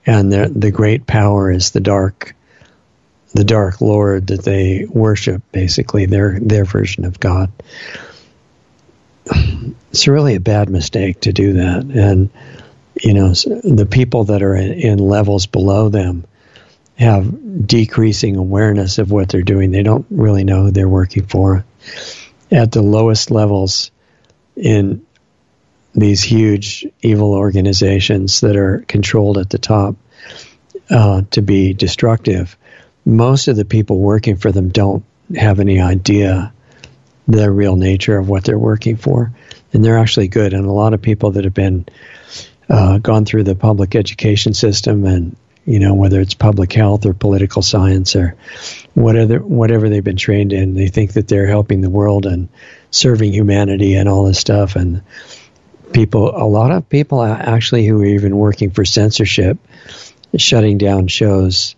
and 0.06 0.32
the 0.32 0.50
the 0.54 0.70
great 0.70 1.06
power 1.06 1.50
is 1.50 1.70
the 1.70 1.80
dark, 1.80 2.34
the 3.34 3.44
dark 3.44 3.80
Lord 3.80 4.28
that 4.28 4.42
they 4.42 4.86
worship. 4.88 5.42
Basically, 5.52 6.06
their 6.06 6.38
their 6.40 6.64
version 6.64 7.04
of 7.04 7.20
God. 7.20 7.50
It's 9.90 10.08
really 10.08 10.34
a 10.34 10.40
bad 10.40 10.68
mistake 10.68 11.22
to 11.22 11.32
do 11.32 11.54
that, 11.54 11.84
and 11.84 12.30
you 13.00 13.14
know 13.14 13.30
the 13.30 13.88
people 13.90 14.24
that 14.24 14.42
are 14.42 14.54
in, 14.54 14.72
in 14.72 14.98
levels 14.98 15.46
below 15.46 15.88
them 15.88 16.26
have 16.98 17.66
decreasing 17.66 18.36
awareness 18.36 18.98
of 18.98 19.10
what 19.10 19.28
they're 19.28 19.42
doing. 19.42 19.70
They 19.70 19.82
don't 19.82 20.06
really 20.10 20.44
know 20.44 20.64
who 20.64 20.70
they're 20.72 20.88
working 20.88 21.26
for. 21.26 21.64
At 22.50 22.72
the 22.72 22.82
lowest 22.82 23.30
levels 23.30 23.90
in 24.56 25.06
these 25.94 26.22
huge 26.22 26.86
evil 27.02 27.32
organizations 27.32 28.40
that 28.40 28.56
are 28.56 28.84
controlled 28.88 29.38
at 29.38 29.50
the 29.50 29.58
top 29.58 29.96
uh, 30.90 31.22
to 31.30 31.42
be 31.42 31.72
destructive, 31.72 32.56
most 33.04 33.48
of 33.48 33.56
the 33.56 33.64
people 33.64 33.98
working 33.98 34.36
for 34.36 34.50
them 34.50 34.68
don't 34.68 35.04
have 35.36 35.60
any 35.60 35.80
idea 35.80 36.52
the 37.26 37.50
real 37.50 37.76
nature 37.76 38.16
of 38.16 38.28
what 38.28 38.44
they're 38.44 38.58
working 38.58 38.96
for. 38.96 39.32
And 39.72 39.84
they're 39.84 39.98
actually 39.98 40.28
good. 40.28 40.54
And 40.54 40.64
a 40.64 40.72
lot 40.72 40.94
of 40.94 41.02
people 41.02 41.32
that 41.32 41.44
have 41.44 41.54
been 41.54 41.86
uh, 42.68 42.98
gone 42.98 43.24
through 43.24 43.44
the 43.44 43.54
public 43.54 43.94
education 43.94 44.54
system 44.54 45.04
and 45.04 45.36
you 45.68 45.80
know, 45.80 45.92
whether 45.92 46.18
it's 46.18 46.32
public 46.32 46.72
health 46.72 47.04
or 47.04 47.12
political 47.12 47.60
science 47.60 48.16
or 48.16 48.36
whatever 48.94 49.38
whatever 49.40 49.90
they've 49.90 50.02
been 50.02 50.16
trained 50.16 50.54
in. 50.54 50.72
They 50.72 50.88
think 50.88 51.12
that 51.12 51.28
they're 51.28 51.46
helping 51.46 51.82
the 51.82 51.90
world 51.90 52.24
and 52.24 52.48
serving 52.90 53.34
humanity 53.34 53.94
and 53.94 54.08
all 54.08 54.24
this 54.24 54.38
stuff. 54.38 54.76
And 54.76 55.02
people, 55.92 56.30
a 56.34 56.48
lot 56.48 56.70
of 56.70 56.88
people 56.88 57.22
actually 57.22 57.86
who 57.86 58.00
are 58.00 58.06
even 58.06 58.34
working 58.34 58.70
for 58.70 58.86
censorship, 58.86 59.58
shutting 60.38 60.78
down 60.78 61.06
shows 61.06 61.76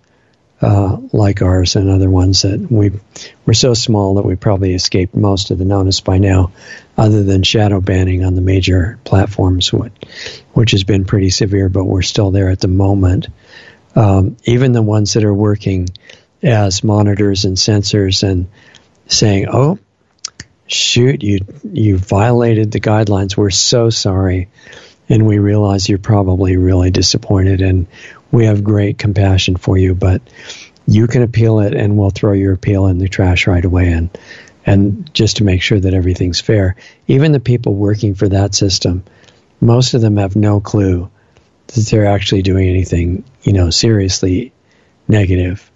uh, 0.62 0.98
like 1.12 1.42
ours 1.42 1.76
and 1.76 1.88
other 1.88 2.10
ones 2.10 2.42
that 2.42 2.70
we 2.70 2.92
we're 3.46 3.54
so 3.54 3.72
small 3.74 4.14
that 4.16 4.24
we 4.26 4.36
probably 4.36 4.74
escaped 4.74 5.14
most 5.14 5.50
of 5.50 5.58
the 5.58 5.64
notice 5.64 6.00
by 6.00 6.18
now, 6.18 6.52
other 6.96 7.22
than 7.22 7.42
shadow 7.42 7.80
banning 7.80 8.24
on 8.24 8.34
the 8.34 8.40
major 8.40 8.98
platforms, 9.04 9.72
which, 9.72 9.92
which 10.52 10.70
has 10.72 10.84
been 10.84 11.04
pretty 11.04 11.30
severe, 11.30 11.68
but 11.68 11.84
we're 11.84 12.02
still 12.02 12.30
there 12.30 12.50
at 12.50 12.60
the 12.60 12.68
moment 12.68 13.28
um, 13.94 14.36
even 14.44 14.72
the 14.72 14.82
ones 14.82 15.14
that 15.14 15.24
are 15.24 15.34
working 15.34 15.88
as 16.42 16.84
monitors 16.84 17.44
and 17.44 17.58
censors 17.58 18.22
and 18.22 18.48
saying, 19.06 19.46
"Oh, 19.50 19.78
shoot, 20.66 21.22
you 21.22 21.40
you 21.72 21.98
violated 21.98 22.70
the 22.70 22.80
guidelines. 22.80 23.36
We're 23.36 23.50
so 23.50 23.90
sorry." 23.90 24.48
And 25.08 25.26
we 25.26 25.40
realize 25.40 25.88
you're 25.88 25.98
probably 25.98 26.56
really 26.56 26.92
disappointed, 26.92 27.62
and 27.62 27.88
we 28.32 28.46
have 28.46 28.64
great 28.64 28.98
compassion 28.98 29.56
for 29.56 29.76
you. 29.76 29.94
But 29.94 30.22
you 30.86 31.06
can 31.06 31.22
appeal 31.22 31.60
it, 31.60 31.74
and 31.74 31.96
we'll 31.96 32.10
throw 32.10 32.32
your 32.32 32.52
appeal 32.52 32.86
in 32.86 32.98
the 32.98 33.08
trash 33.08 33.46
right 33.46 33.64
away. 33.64 33.92
And 33.92 34.10
and 34.66 35.12
just 35.14 35.38
to 35.38 35.44
make 35.44 35.62
sure 35.62 35.80
that 35.80 35.94
everything's 35.94 36.40
fair, 36.40 36.76
even 37.08 37.32
the 37.32 37.40
people 37.40 37.74
working 37.74 38.14
for 38.14 38.28
that 38.28 38.54
system, 38.54 39.04
most 39.60 39.94
of 39.94 40.00
them 40.00 40.16
have 40.16 40.36
no 40.36 40.60
clue 40.60 41.10
that 41.68 41.86
they're 41.86 42.06
actually 42.06 42.42
doing 42.42 42.68
anything, 42.68 43.24
you 43.42 43.52
know, 43.52 43.70
seriously 43.70 44.52
negative. 45.08 45.70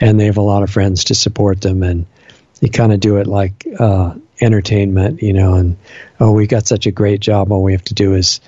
And 0.00 0.18
they 0.18 0.26
have 0.26 0.36
a 0.36 0.42
lot 0.42 0.62
of 0.62 0.70
friends 0.70 1.04
to 1.04 1.14
support 1.14 1.60
them, 1.60 1.82
and 1.82 2.06
you 2.60 2.70
kind 2.70 2.92
of 2.92 3.00
do 3.00 3.16
it 3.16 3.26
like 3.26 3.66
uh, 3.78 4.14
entertainment, 4.40 5.22
you 5.22 5.32
know. 5.32 5.54
And 5.54 5.76
oh, 6.20 6.32
we 6.32 6.46
got 6.46 6.66
such 6.66 6.86
a 6.86 6.90
great 6.90 7.20
job. 7.20 7.52
All 7.52 7.62
we 7.62 7.72
have 7.72 7.84
to 7.84 7.94
do 7.94 8.14
is 8.14 8.40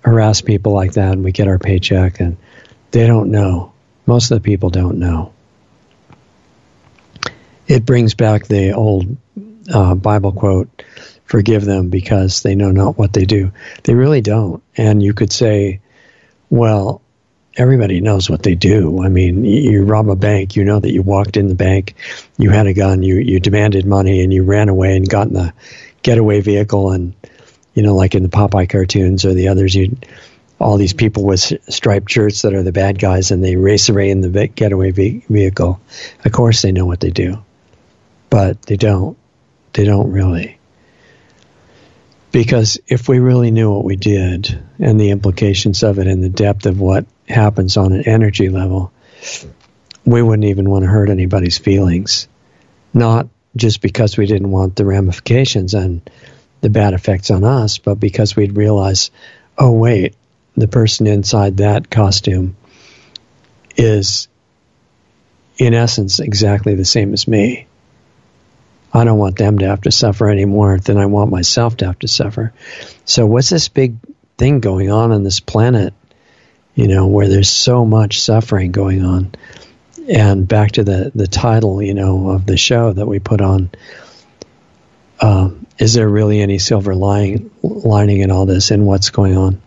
harass 0.00 0.40
people 0.40 0.72
like 0.72 0.92
that, 0.92 1.12
and 1.12 1.24
we 1.24 1.32
get 1.32 1.48
our 1.48 1.58
paycheck. 1.58 2.20
And 2.20 2.36
they 2.94 3.08
don't 3.08 3.32
know. 3.32 3.72
Most 4.06 4.30
of 4.30 4.40
the 4.40 4.44
people 4.44 4.70
don't 4.70 5.00
know. 5.00 5.32
It 7.66 7.84
brings 7.84 8.14
back 8.14 8.46
the 8.46 8.72
old 8.72 9.16
uh, 9.72 9.96
Bible 9.96 10.30
quote 10.30 10.84
forgive 11.24 11.64
them 11.64 11.88
because 11.88 12.42
they 12.42 12.54
know 12.54 12.70
not 12.70 12.96
what 12.96 13.12
they 13.12 13.24
do. 13.24 13.50
They 13.82 13.94
really 13.94 14.20
don't. 14.20 14.62
And 14.76 15.02
you 15.02 15.12
could 15.12 15.32
say, 15.32 15.80
well, 16.50 17.02
everybody 17.56 18.00
knows 18.00 18.30
what 18.30 18.44
they 18.44 18.54
do. 18.54 19.02
I 19.02 19.08
mean, 19.08 19.44
you 19.44 19.82
rob 19.82 20.08
a 20.08 20.14
bank, 20.14 20.54
you 20.54 20.62
know 20.62 20.78
that 20.78 20.92
you 20.92 21.02
walked 21.02 21.36
in 21.36 21.48
the 21.48 21.56
bank, 21.56 21.94
you 22.38 22.50
had 22.50 22.68
a 22.68 22.74
gun, 22.74 23.02
you 23.02 23.16
you 23.16 23.40
demanded 23.40 23.86
money, 23.86 24.22
and 24.22 24.32
you 24.32 24.44
ran 24.44 24.68
away 24.68 24.96
and 24.96 25.08
got 25.08 25.26
in 25.26 25.34
the 25.34 25.52
getaway 26.02 26.42
vehicle, 26.42 26.92
and 26.92 27.12
you 27.74 27.82
know, 27.82 27.96
like 27.96 28.14
in 28.14 28.22
the 28.22 28.28
Popeye 28.28 28.68
cartoons 28.68 29.24
or 29.24 29.34
the 29.34 29.48
others, 29.48 29.74
you 29.74 29.96
all 30.58 30.76
these 30.76 30.92
people 30.92 31.24
with 31.24 31.40
striped 31.40 32.10
shirts 32.10 32.42
that 32.42 32.54
are 32.54 32.62
the 32.62 32.72
bad 32.72 32.98
guys, 32.98 33.30
and 33.30 33.42
they 33.42 33.56
race 33.56 33.88
away 33.88 34.10
in 34.10 34.20
the 34.20 34.46
getaway 34.48 34.90
vehicle. 34.92 35.80
Of 36.24 36.32
course, 36.32 36.62
they 36.62 36.72
know 36.72 36.86
what 36.86 37.00
they 37.00 37.10
do, 37.10 37.44
but 38.30 38.62
they 38.62 38.76
don't. 38.76 39.18
They 39.72 39.84
don't 39.84 40.12
really. 40.12 40.58
Because 42.30 42.78
if 42.88 43.08
we 43.08 43.18
really 43.18 43.50
knew 43.50 43.72
what 43.72 43.84
we 43.84 43.96
did 43.96 44.60
and 44.78 45.00
the 45.00 45.10
implications 45.10 45.82
of 45.82 45.98
it 45.98 46.06
and 46.06 46.22
the 46.22 46.28
depth 46.28 46.66
of 46.66 46.80
what 46.80 47.06
happens 47.28 47.76
on 47.76 47.92
an 47.92 48.08
energy 48.08 48.48
level, 48.48 48.92
we 50.04 50.22
wouldn't 50.22 50.48
even 50.48 50.68
want 50.68 50.84
to 50.84 50.90
hurt 50.90 51.10
anybody's 51.10 51.58
feelings. 51.58 52.28
Not 52.92 53.28
just 53.56 53.80
because 53.80 54.16
we 54.16 54.26
didn't 54.26 54.50
want 54.50 54.76
the 54.76 54.84
ramifications 54.84 55.74
and 55.74 56.08
the 56.60 56.70
bad 56.70 56.94
effects 56.94 57.30
on 57.30 57.44
us, 57.44 57.78
but 57.78 58.00
because 58.00 58.34
we'd 58.34 58.56
realize, 58.56 59.10
oh, 59.56 59.72
wait, 59.72 60.16
the 60.56 60.68
person 60.68 61.06
inside 61.06 61.58
that 61.58 61.90
costume 61.90 62.56
is, 63.76 64.28
in 65.58 65.74
essence, 65.74 66.20
exactly 66.20 66.74
the 66.74 66.84
same 66.84 67.12
as 67.12 67.26
me. 67.26 67.66
I 68.92 69.02
don't 69.02 69.18
want 69.18 69.36
them 69.36 69.58
to 69.58 69.66
have 69.66 69.82
to 69.82 69.90
suffer 69.90 70.28
anymore 70.28 70.78
than 70.78 70.98
I 70.98 71.06
want 71.06 71.30
myself 71.30 71.78
to 71.78 71.86
have 71.86 71.98
to 72.00 72.08
suffer. 72.08 72.52
So 73.04 73.26
what's 73.26 73.50
this 73.50 73.68
big 73.68 73.96
thing 74.38 74.60
going 74.60 74.90
on 74.90 75.10
on 75.10 75.24
this 75.24 75.40
planet, 75.40 75.94
you 76.76 76.86
know, 76.86 77.08
where 77.08 77.28
there's 77.28 77.48
so 77.48 77.84
much 77.84 78.20
suffering 78.20 78.70
going 78.70 79.04
on? 79.04 79.34
And 80.08 80.46
back 80.46 80.72
to 80.72 80.84
the, 80.84 81.10
the 81.14 81.26
title, 81.26 81.82
you 81.82 81.94
know, 81.94 82.30
of 82.30 82.46
the 82.46 82.56
show 82.56 82.92
that 82.92 83.06
we 83.06 83.18
put 83.18 83.40
on, 83.40 83.70
um, 85.20 85.66
is 85.78 85.94
there 85.94 86.08
really 86.08 86.40
any 86.40 86.58
silver 86.58 86.94
lining, 86.94 87.50
lining 87.62 88.20
in 88.20 88.30
all 88.30 88.46
this 88.46 88.70
and 88.70 88.86
what's 88.86 89.10
going 89.10 89.36
on? 89.36 89.60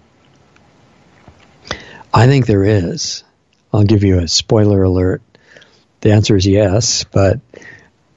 I 2.18 2.26
think 2.26 2.48
there 2.48 2.64
is. 2.64 3.24
I'll 3.72 3.84
give 3.84 4.04
you 4.04 4.18
a 4.18 4.28
spoiler 4.28 4.82
alert. 4.82 5.22
The 6.02 6.14
answer 6.14 6.36
is 6.36 6.48
yes, 6.48 7.04
but 7.04 7.40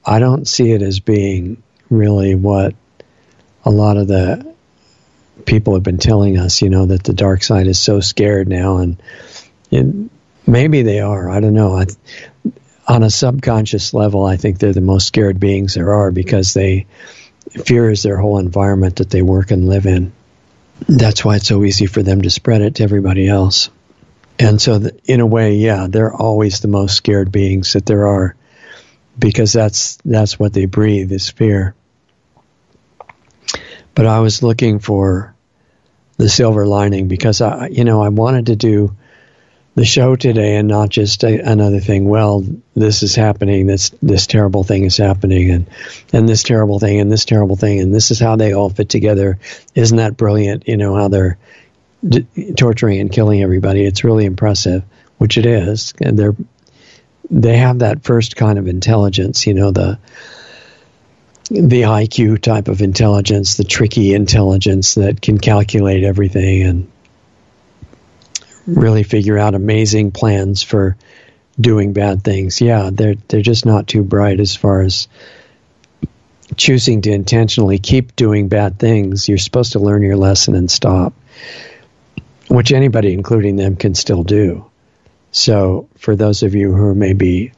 I 0.03 0.17
don't 0.17 0.47
see 0.47 0.71
it 0.71 0.81
as 0.81 0.99
being 0.99 1.61
really 1.87 2.33
what 2.33 2.73
a 3.63 3.69
lot 3.69 3.97
of 3.97 4.07
the 4.07 4.55
people 5.45 5.75
have 5.75 5.83
been 5.83 5.99
telling 5.99 6.39
us, 6.39 6.63
you 6.63 6.71
know, 6.71 6.87
that 6.87 7.03
the 7.03 7.13
dark 7.13 7.43
side 7.43 7.67
is 7.67 7.77
so 7.77 7.99
scared 7.99 8.47
now. 8.47 8.77
And, 8.77 10.09
maybe 10.47 10.81
they 10.81 10.99
are. 10.99 11.29
I 11.29 11.39
don't 11.39 11.53
know. 11.53 11.77
I, 11.77 11.85
on 12.87 13.03
a 13.03 13.11
subconscious 13.11 13.93
level, 13.93 14.25
I 14.25 14.35
think 14.35 14.57
they're 14.57 14.73
the 14.73 14.81
most 14.81 15.05
scared 15.05 15.39
beings 15.39 15.75
there 15.75 15.93
are 15.93 16.09
because 16.09 16.55
they 16.55 16.87
fear 17.51 17.91
is 17.91 18.01
their 18.01 18.17
whole 18.17 18.39
environment 18.39 18.95
that 18.95 19.11
they 19.11 19.21
work 19.21 19.51
and 19.51 19.69
live 19.69 19.85
in. 19.85 20.11
That's 20.89 21.23
why 21.23 21.35
it's 21.35 21.47
so 21.47 21.63
easy 21.63 21.85
for 21.85 22.01
them 22.01 22.23
to 22.23 22.31
spread 22.31 22.61
it 22.61 22.75
to 22.75 22.83
everybody 22.83 23.27
else. 23.27 23.69
And 24.41 24.61
so, 24.61 24.79
the, 24.79 24.99
in 25.05 25.19
a 25.19 25.25
way, 25.25 25.55
yeah, 25.55 25.87
they're 25.89 26.13
always 26.13 26.59
the 26.59 26.67
most 26.67 26.95
scared 26.95 27.31
beings 27.31 27.73
that 27.73 27.85
there 27.85 28.07
are 28.07 28.35
because 29.17 29.53
that's 29.53 29.97
that's 30.05 30.39
what 30.39 30.53
they 30.53 30.65
breathe 30.65 31.11
is 31.11 31.29
fear. 31.29 31.75
But 33.93 34.05
I 34.05 34.19
was 34.19 34.41
looking 34.41 34.79
for 34.79 35.35
the 36.17 36.29
silver 36.29 36.65
lining 36.65 37.07
because 37.07 37.41
I, 37.41 37.67
you 37.67 37.83
know, 37.83 38.01
I 38.01 38.09
wanted 38.09 38.47
to 38.47 38.55
do 38.55 38.95
the 39.75 39.85
show 39.85 40.15
today 40.15 40.57
and 40.57 40.67
not 40.67 40.89
just 40.89 41.23
a, 41.23 41.39
another 41.39 41.79
thing. 41.79 42.05
Well, 42.05 42.45
this 42.75 43.03
is 43.03 43.15
happening. 43.15 43.67
This 43.67 43.91
this 44.01 44.27
terrible 44.27 44.63
thing 44.63 44.85
is 44.85 44.97
happening, 44.97 45.51
and 45.51 45.67
and 46.13 46.27
this 46.27 46.43
terrible 46.43 46.79
thing, 46.79 46.99
and 46.99 47.11
this 47.11 47.25
terrible 47.25 47.55
thing, 47.55 47.79
and 47.79 47.93
this 47.93 48.11
is 48.11 48.19
how 48.19 48.35
they 48.35 48.53
all 48.53 48.69
fit 48.69 48.89
together. 48.89 49.39
Isn't 49.75 49.97
that 49.97 50.17
brilliant? 50.17 50.67
You 50.67 50.77
know 50.77 50.95
how 50.95 51.07
they're 51.07 51.37
d- 52.07 52.53
torturing 52.55 52.99
and 52.99 53.11
killing 53.11 53.41
everybody. 53.41 53.83
It's 53.83 54.03
really 54.03 54.25
impressive, 54.25 54.83
which 55.17 55.37
it 55.37 55.45
is. 55.45 55.93
And 56.01 56.17
they're 56.17 56.35
they 57.29 57.57
have 57.57 57.79
that 57.79 58.03
first 58.03 58.35
kind 58.35 58.59
of 58.59 58.67
intelligence, 58.67 59.47
you 59.47 59.53
know, 59.53 59.71
the 59.71 59.99
the 61.49 61.81
IQ 61.81 62.41
type 62.41 62.67
of 62.67 62.81
intelligence, 62.81 63.55
the 63.55 63.63
tricky 63.63 64.13
intelligence 64.13 64.95
that 64.95 65.21
can 65.21 65.37
calculate 65.37 66.03
everything 66.03 66.63
and 66.63 66.91
really 68.65 69.03
figure 69.03 69.37
out 69.37 69.53
amazing 69.53 70.11
plans 70.11 70.61
for 70.61 70.95
doing 71.59 71.93
bad 71.93 72.23
things. 72.23 72.61
Yeah, 72.61 72.89
they're 72.91 73.15
they're 73.27 73.41
just 73.41 73.65
not 73.65 73.87
too 73.87 74.03
bright 74.03 74.39
as 74.39 74.55
far 74.55 74.81
as 74.81 75.07
choosing 76.55 77.01
to 77.01 77.11
intentionally 77.11 77.79
keep 77.79 78.15
doing 78.15 78.47
bad 78.49 78.79
things. 78.79 79.27
You're 79.27 79.37
supposed 79.37 79.73
to 79.73 79.79
learn 79.79 80.03
your 80.03 80.17
lesson 80.17 80.55
and 80.55 80.69
stop, 80.69 81.13
which 82.51 82.73
anybody, 82.73 83.13
including 83.13 83.55
them, 83.55 83.77
can 83.77 83.95
still 83.95 84.23
do. 84.23 84.65
So, 85.31 85.87
for 85.97 86.17
those 86.17 86.43
of 86.43 86.53
you 86.53 86.73
who 86.73 86.93
may 86.93 87.13
be 87.13 87.53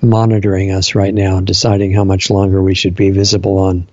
monitoring 0.00 0.70
us 0.70 0.94
right 0.94 1.12
now, 1.12 1.36
and 1.36 1.46
deciding 1.46 1.92
how 1.92 2.04
much 2.04 2.30
longer 2.30 2.62
we 2.62 2.74
should 2.74 2.96
be 2.96 3.10
visible 3.10 3.58
on 3.58 3.86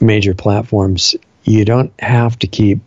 major 0.00 0.34
platforms, 0.34 1.16
you 1.42 1.64
don't 1.64 1.92
have 1.98 2.38
to 2.38 2.46
keep 2.46 2.78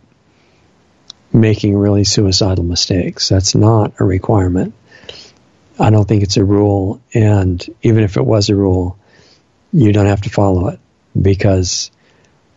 making 1.30 1.76
really 1.76 2.04
suicidal 2.04 2.64
mistakes. 2.64 3.28
That's 3.28 3.54
not 3.54 3.92
a 4.00 4.04
requirement. 4.04 4.72
I 5.78 5.90
don't 5.90 6.08
think 6.08 6.22
it's 6.22 6.38
a 6.38 6.44
rule. 6.44 7.02
And 7.12 7.62
even 7.82 8.02
if 8.02 8.16
it 8.16 8.24
was 8.24 8.48
a 8.48 8.54
rule, 8.54 8.96
you 9.74 9.92
don't 9.92 10.06
have 10.06 10.22
to 10.22 10.30
follow 10.30 10.68
it 10.68 10.80
because 11.20 11.90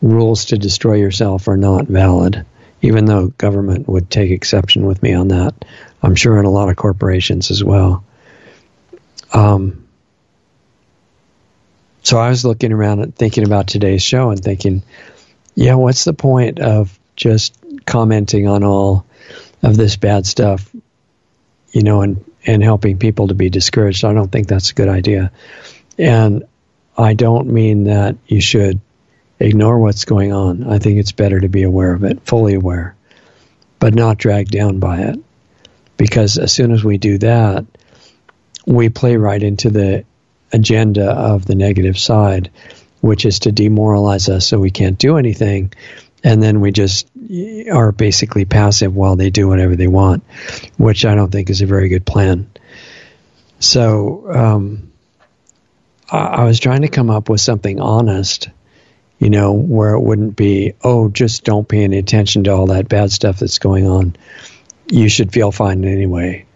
rules 0.01 0.45
to 0.45 0.57
destroy 0.57 0.95
yourself 0.95 1.49
are 1.49 1.57
not 1.57 1.87
valid, 1.87 2.45
even 2.81 3.05
though 3.05 3.27
government 3.27 3.87
would 3.87 4.09
take 4.09 4.31
exception 4.31 4.85
with 4.85 5.01
me 5.01 5.13
on 5.13 5.29
that. 5.29 5.53
I'm 6.01 6.15
sure 6.15 6.37
in 6.39 6.45
a 6.45 6.49
lot 6.49 6.69
of 6.69 6.75
corporations 6.75 7.51
as 7.51 7.63
well. 7.63 8.03
Um, 9.33 9.87
so 12.03 12.17
I 12.17 12.29
was 12.29 12.45
looking 12.45 12.71
around 12.71 13.01
and 13.01 13.15
thinking 13.15 13.43
about 13.43 13.67
today's 13.67 14.03
show 14.03 14.29
and 14.29 14.41
thinking, 14.41 14.83
yeah, 15.55 15.73
what's 15.73 16.05
the 16.05 16.13
point 16.13 16.59
of 16.59 16.97
just 17.15 17.57
commenting 17.85 18.47
on 18.47 18.63
all 18.63 19.05
of 19.63 19.75
this 19.75 19.97
bad 19.97 20.25
stuff, 20.25 20.73
you 21.71 21.83
know, 21.83 22.01
and, 22.03 22.23
and 22.45 22.63
helping 22.63 22.99
people 22.99 23.27
to 23.27 23.33
be 23.33 23.49
discouraged? 23.49 24.05
I 24.05 24.13
don't 24.13 24.31
think 24.31 24.47
that's 24.47 24.71
a 24.71 24.75
good 24.75 24.87
idea. 24.87 25.31
And 25.97 26.47
I 26.97 27.13
don't 27.13 27.47
mean 27.47 27.85
that 27.85 28.15
you 28.27 28.39
should 28.39 28.79
ignore 29.39 29.79
what's 29.79 30.05
going 30.05 30.33
on. 30.33 30.63
I 30.63 30.79
think 30.79 30.99
it's 30.99 31.11
better 31.11 31.39
to 31.39 31.49
be 31.49 31.63
aware 31.63 31.93
of 31.93 32.03
it, 32.03 32.25
fully 32.25 32.55
aware, 32.55 32.95
but 33.79 33.93
not 33.93 34.17
dragged 34.17 34.51
down 34.51 34.79
by 34.79 35.01
it. 35.01 35.19
Because 35.97 36.37
as 36.37 36.51
soon 36.51 36.71
as 36.71 36.83
we 36.83 36.97
do 36.97 37.17
that, 37.19 37.65
we 38.65 38.89
play 38.89 39.17
right 39.17 39.41
into 39.41 39.69
the 39.69 40.05
agenda 40.53 41.11
of 41.11 41.45
the 41.45 41.55
negative 41.55 41.97
side, 41.97 42.51
which 43.01 43.25
is 43.25 43.39
to 43.39 43.51
demoralize 43.51 44.29
us 44.29 44.47
so 44.47 44.59
we 44.59 44.71
can't 44.71 44.97
do 44.97 45.17
anything. 45.17 45.73
And 46.23 46.41
then 46.41 46.61
we 46.61 46.71
just 46.71 47.07
are 47.71 47.91
basically 47.91 48.45
passive 48.45 48.95
while 48.95 49.15
they 49.15 49.29
do 49.29 49.47
whatever 49.47 49.75
they 49.75 49.87
want, 49.87 50.23
which 50.77 51.05
I 51.05 51.15
don't 51.15 51.31
think 51.31 51.49
is 51.49 51.61
a 51.61 51.67
very 51.67 51.89
good 51.89 52.05
plan. 52.05 52.49
So 53.59 54.31
um, 54.33 54.91
I, 56.11 56.17
I 56.17 56.43
was 56.45 56.59
trying 56.59 56.81
to 56.81 56.87
come 56.89 57.09
up 57.09 57.29
with 57.29 57.41
something 57.41 57.79
honest, 57.79 58.49
you 59.19 59.29
know, 59.29 59.53
where 59.53 59.93
it 59.93 60.01
wouldn't 60.01 60.35
be, 60.35 60.73
oh, 60.83 61.09
just 61.09 61.43
don't 61.43 61.67
pay 61.67 61.83
any 61.83 61.97
attention 61.97 62.43
to 62.45 62.51
all 62.51 62.67
that 62.67 62.89
bad 62.89 63.11
stuff 63.11 63.39
that's 63.39 63.59
going 63.59 63.87
on. 63.87 64.15
You 64.89 65.09
should 65.09 65.33
feel 65.33 65.51
fine 65.51 65.83
anyway 65.83 66.47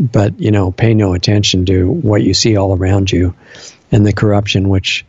but 0.00 0.40
you 0.40 0.50
know, 0.50 0.72
pay 0.72 0.94
no 0.94 1.12
attention 1.12 1.66
to 1.66 1.88
what 1.90 2.22
you 2.22 2.32
see 2.32 2.56
all 2.56 2.74
around 2.74 3.12
you 3.12 3.34
and 3.92 4.06
the 4.06 4.14
corruption, 4.14 4.70
which, 4.70 5.04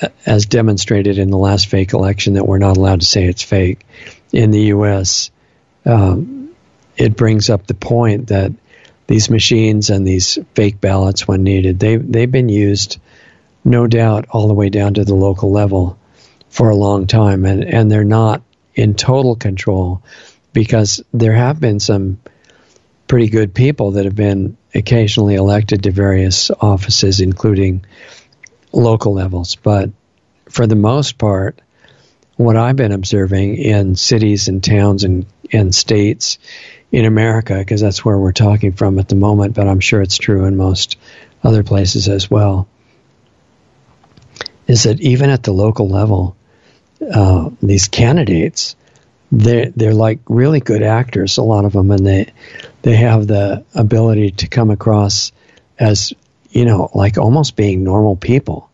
uh, 0.00 0.08
as 0.24 0.46
demonstrated 0.46 1.18
in 1.18 1.30
the 1.30 1.36
last 1.36 1.66
fake 1.66 1.92
election, 1.92 2.34
that 2.34 2.46
we're 2.46 2.58
not 2.58 2.76
allowed 2.76 3.00
to 3.00 3.06
say 3.06 3.24
it's 3.24 3.42
fake 3.42 3.84
in 4.32 4.52
the 4.52 4.60
U.S. 4.66 5.32
Um, 5.84 6.54
it 6.96 7.16
brings 7.16 7.50
up 7.50 7.66
the 7.66 7.74
point 7.74 8.28
that 8.28 8.52
these 9.08 9.28
machines 9.28 9.90
and 9.90 10.06
these 10.06 10.38
fake 10.54 10.80
ballots, 10.80 11.26
when 11.26 11.42
needed, 11.42 11.80
they 11.80 11.96
they've 11.96 12.30
been 12.30 12.48
used, 12.48 13.00
no 13.64 13.86
doubt, 13.86 14.26
all 14.30 14.48
the 14.48 14.54
way 14.54 14.68
down 14.68 14.94
to 14.94 15.04
the 15.04 15.14
local 15.14 15.50
level 15.50 15.98
for 16.48 16.70
a 16.70 16.76
long 16.76 17.06
time, 17.06 17.44
and 17.44 17.64
and 17.64 17.90
they're 17.90 18.04
not 18.04 18.42
in 18.74 18.94
total 18.94 19.36
control 19.36 20.02
because 20.52 21.02
there 21.12 21.32
have 21.32 21.60
been 21.60 21.80
some 21.80 22.20
pretty 23.08 23.28
good 23.28 23.54
people 23.54 23.92
that 23.92 24.04
have 24.04 24.16
been 24.16 24.56
occasionally 24.74 25.34
elected 25.34 25.82
to 25.82 25.90
various 25.90 26.50
offices, 26.50 27.20
including 27.20 27.84
local 28.72 29.14
levels. 29.14 29.56
But 29.56 29.90
for 30.48 30.66
the 30.66 30.76
most 30.76 31.18
part, 31.18 31.60
what 32.36 32.56
I've 32.56 32.76
been 32.76 32.92
observing 32.92 33.56
in 33.56 33.96
cities 33.96 34.48
and 34.48 34.62
towns 34.62 35.04
and, 35.04 35.26
and 35.52 35.74
states 35.74 36.38
in 36.90 37.04
America, 37.04 37.58
because 37.58 37.80
that's 37.80 38.04
where 38.04 38.18
we're 38.18 38.32
talking 38.32 38.72
from 38.72 38.98
at 38.98 39.08
the 39.08 39.16
moment, 39.16 39.54
but 39.54 39.68
I'm 39.68 39.80
sure 39.80 40.02
it's 40.02 40.18
true 40.18 40.44
in 40.44 40.56
most 40.56 40.96
other 41.42 41.62
places 41.62 42.08
as 42.08 42.30
well, 42.30 42.68
is 44.66 44.84
that 44.84 45.00
even 45.00 45.30
at 45.30 45.42
the 45.42 45.52
local 45.52 45.88
level, 45.88 46.36
uh, 47.12 47.50
these 47.62 47.88
candidates 47.88 48.76
they're 49.38 49.70
they're 49.70 49.94
like 49.94 50.20
really 50.28 50.60
good 50.60 50.82
actors, 50.82 51.38
a 51.38 51.42
lot 51.42 51.64
of 51.64 51.72
them, 51.72 51.90
and 51.90 52.06
they 52.06 52.32
they 52.82 52.96
have 52.96 53.26
the 53.26 53.64
ability 53.74 54.30
to 54.30 54.48
come 54.48 54.70
across 54.70 55.32
as 55.78 56.12
you 56.50 56.64
know 56.64 56.90
like 56.94 57.18
almost 57.18 57.56
being 57.56 57.82
normal 57.82 58.16
people, 58.16 58.70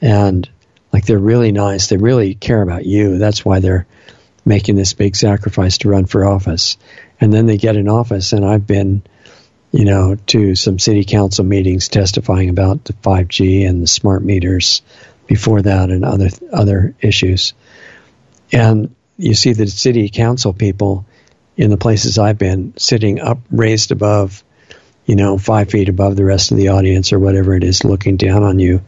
and 0.00 0.48
like 0.92 1.04
they're 1.04 1.18
really 1.18 1.52
nice. 1.52 1.88
They 1.88 1.96
really 1.96 2.34
care 2.34 2.62
about 2.62 2.86
you. 2.86 3.18
That's 3.18 3.44
why 3.44 3.60
they're 3.60 3.86
making 4.44 4.76
this 4.76 4.94
big 4.94 5.14
sacrifice 5.14 5.78
to 5.78 5.88
run 5.88 6.06
for 6.06 6.24
office, 6.24 6.78
and 7.20 7.32
then 7.32 7.46
they 7.46 7.58
get 7.58 7.76
in 7.76 7.88
office. 7.88 8.32
And 8.32 8.44
I've 8.44 8.66
been, 8.66 9.02
you 9.72 9.84
know, 9.84 10.16
to 10.28 10.54
some 10.54 10.78
city 10.78 11.04
council 11.04 11.44
meetings 11.44 11.88
testifying 11.88 12.48
about 12.48 12.84
the 12.84 12.94
5G 12.94 13.68
and 13.68 13.82
the 13.82 13.86
smart 13.86 14.24
meters 14.24 14.82
before 15.32 15.62
that, 15.62 15.88
and 15.88 16.04
other 16.04 16.28
other 16.52 16.94
issues, 17.00 17.54
and 18.52 18.94
you 19.16 19.32
see 19.32 19.54
the 19.54 19.66
city 19.66 20.10
council 20.10 20.52
people 20.52 21.06
in 21.56 21.70
the 21.70 21.78
places 21.78 22.18
I've 22.18 22.36
been 22.36 22.74
sitting 22.76 23.18
up, 23.18 23.38
raised 23.50 23.92
above, 23.92 24.44
you 25.06 25.16
know, 25.16 25.38
five 25.38 25.70
feet 25.70 25.88
above 25.88 26.16
the 26.16 26.24
rest 26.26 26.50
of 26.50 26.58
the 26.58 26.68
audience 26.68 27.14
or 27.14 27.18
whatever 27.18 27.54
it 27.54 27.64
is, 27.64 27.82
looking 27.82 28.18
down 28.18 28.42
on 28.42 28.58
you 28.58 28.82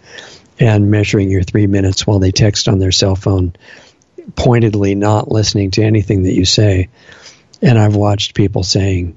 and 0.60 0.90
measuring 0.90 1.30
your 1.30 1.42
three 1.42 1.66
minutes 1.66 2.06
while 2.06 2.18
they 2.18 2.30
text 2.30 2.68
on 2.68 2.78
their 2.78 2.92
cell 2.92 3.16
phone, 3.16 3.56
pointedly 4.36 4.94
not 4.94 5.32
listening 5.32 5.70
to 5.70 5.82
anything 5.82 6.24
that 6.24 6.34
you 6.34 6.44
say. 6.44 6.90
And 7.62 7.78
I've 7.78 7.96
watched 7.96 8.34
people 8.34 8.64
saying, 8.64 9.16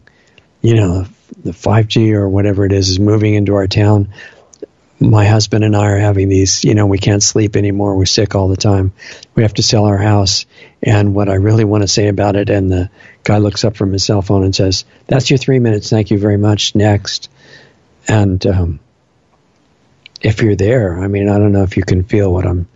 you 0.61 0.75
know, 0.75 1.05
the 1.43 1.51
5G 1.51 2.13
or 2.13 2.29
whatever 2.29 2.65
it 2.65 2.71
is 2.71 2.87
is 2.87 2.99
moving 3.01 3.33
into 3.33 3.55
our 3.55 3.67
town 3.67 4.13
my 4.99 5.25
husband 5.25 5.63
and 5.63 5.75
I 5.75 5.87
are 5.87 5.99
having 5.99 6.27
these, 6.27 6.63
you 6.63 6.73
know, 6.73 6.87
we 6.87 6.97
can't 6.97 7.21
sleep 7.21 7.55
anymore. 7.55 7.95
We're 7.95 8.05
sick 8.05 8.33
all 8.33 8.47
the 8.47 8.57
time. 8.57 8.93
We 9.35 9.43
have 9.43 9.53
to 9.55 9.63
sell 9.63 9.85
our 9.85 9.97
house. 9.97 10.45
And 10.81 11.13
what 11.13 11.29
I 11.29 11.35
really 11.35 11.65
want 11.65 11.83
to 11.83 11.87
say 11.87 12.07
about 12.07 12.35
it, 12.35 12.49
and 12.49 12.71
the 12.71 12.89
guy 13.23 13.37
looks 13.37 13.63
up 13.63 13.75
from 13.75 13.93
his 13.93 14.03
cell 14.03 14.21
phone 14.21 14.43
and 14.43 14.55
says, 14.55 14.85
That's 15.05 15.29
your 15.29 15.37
three 15.37 15.59
minutes. 15.59 15.89
Thank 15.89 16.09
you 16.09 16.17
very 16.17 16.37
much. 16.37 16.73
Next. 16.73 17.29
And 18.07 18.45
um, 18.47 18.79
if 20.21 20.41
you're 20.41 20.55
there, 20.55 20.99
I 20.99 21.07
mean, 21.07 21.29
I 21.29 21.37
don't 21.37 21.51
know 21.51 21.63
if 21.63 21.77
you 21.77 21.83
can 21.83 22.03
feel 22.03 22.31
what 22.31 22.47
I'm 22.47 22.67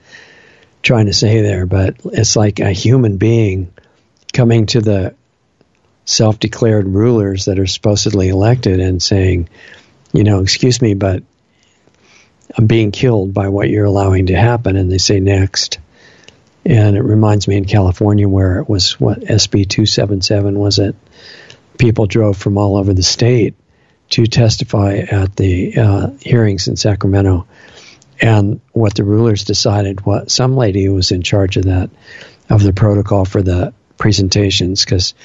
trying 0.84 1.08
to 1.08 1.14
say 1.14 1.42
there, 1.42 1.66
but 1.66 1.96
it's 2.06 2.36
like 2.36 2.60
a 2.60 2.72
human 2.72 3.18
being 3.18 3.74
coming 4.34 4.68
to 4.68 4.82
the 4.82 5.16
self 6.06 6.40
declared 6.40 6.88
rulers 6.88 7.46
that 7.46 7.60
are 7.60 7.68
supposedly 7.68 8.30
elected 8.30 8.80
and 8.80 9.02
saying, 9.02 9.50
you 10.14 10.24
know, 10.24 10.42
excuse 10.42 10.82
me, 10.82 10.94
but 10.94 11.24
I'm 12.58 12.68
being 12.68 12.92
killed 12.92 13.34
by 13.34 13.50
what 13.50 13.70
you're 13.70 13.86
allowing 13.86 14.28
to 14.28 14.36
happen. 14.36 14.76
And 14.76 14.92
they 14.92 14.98
say 14.98 15.20
next. 15.20 15.80
And 16.66 16.96
it 16.96 17.02
reminds 17.02 17.48
me 17.48 17.58
in 17.58 17.66
California 17.66 18.28
where 18.28 18.60
it 18.60 18.70
was 18.70 19.00
what 19.00 19.22
SB 19.22 19.68
277 19.68 20.58
was 20.58 20.80
it? 20.80 20.96
People 21.78 22.06
drove 22.06 22.38
from 22.38 22.58
all 22.58 22.78
over 22.78 22.94
the 22.94 23.04
state 23.04 23.56
to 24.12 24.28
testify 24.28 24.98
at 24.98 25.36
the 25.36 25.78
uh, 25.78 26.10
hearings 26.20 26.68
in 26.68 26.76
Sacramento. 26.76 27.48
And 28.20 28.62
what 28.74 28.94
the 28.94 29.04
rulers 29.04 29.46
decided, 29.46 30.06
what 30.06 30.30
some 30.30 30.56
lady 30.56 30.86
who 30.86 30.94
was 30.94 31.12
in 31.12 31.24
charge 31.24 31.58
of 31.58 31.64
that, 31.64 31.90
of 32.50 32.62
the 32.62 32.74
protocol 32.74 33.26
for 33.26 33.42
the 33.42 33.74
presentations, 33.98 34.86
because 34.86 35.16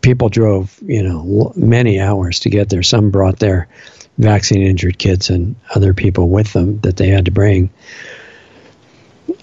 people 0.00 0.28
drove, 0.28 0.76
you 0.82 1.02
know, 1.04 1.52
many 1.54 2.00
hours 2.00 2.40
to 2.40 2.50
get 2.50 2.68
there. 2.68 2.82
Some 2.82 3.10
brought 3.10 3.38
their 3.38 3.68
vaccine 4.18 4.62
injured 4.62 4.98
kids 4.98 5.30
and 5.30 5.56
other 5.74 5.94
people 5.94 6.28
with 6.28 6.52
them 6.52 6.80
that 6.80 6.96
they 6.96 7.08
had 7.08 7.26
to 7.26 7.30
bring. 7.30 7.70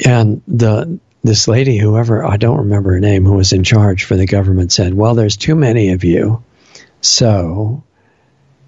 And 0.05 0.41
the 0.47 0.99
this 1.21 1.47
lady, 1.47 1.77
whoever 1.77 2.23
I 2.23 2.38
don't 2.38 2.60
remember 2.60 2.93
her 2.93 2.99
name, 2.99 3.25
who 3.25 3.34
was 3.34 3.51
in 3.51 3.63
charge 3.63 4.05
for 4.05 4.15
the 4.15 4.25
government, 4.25 4.71
said, 4.71 4.93
"Well, 4.93 5.15
there's 5.15 5.38
too 5.38 5.55
many 5.55 5.91
of 5.91 6.03
you, 6.03 6.43
so 7.01 7.84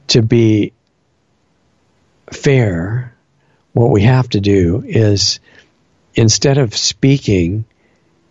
to 0.08 0.22
be 0.22 0.74
fair, 2.32 3.16
what 3.74 3.92
we 3.92 4.02
have 4.02 4.28
to 4.30 4.42
do 4.42 4.84
is 4.86 5.40
instead 6.14 6.58
of 6.58 6.76
speaking, 6.76 7.64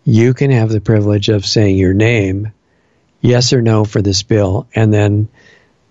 you 0.03 0.35
can 0.35 0.51
have 0.51 0.69
the 0.69 0.81
privilege 0.81 1.29
of 1.29 1.45
saying 1.45 1.77
your 1.77 1.93
name." 1.93 2.51
yes 3.21 3.53
or 3.53 3.61
no 3.61 3.85
for 3.85 4.01
this 4.01 4.23
bill, 4.23 4.67
and 4.75 4.93
then, 4.93 5.29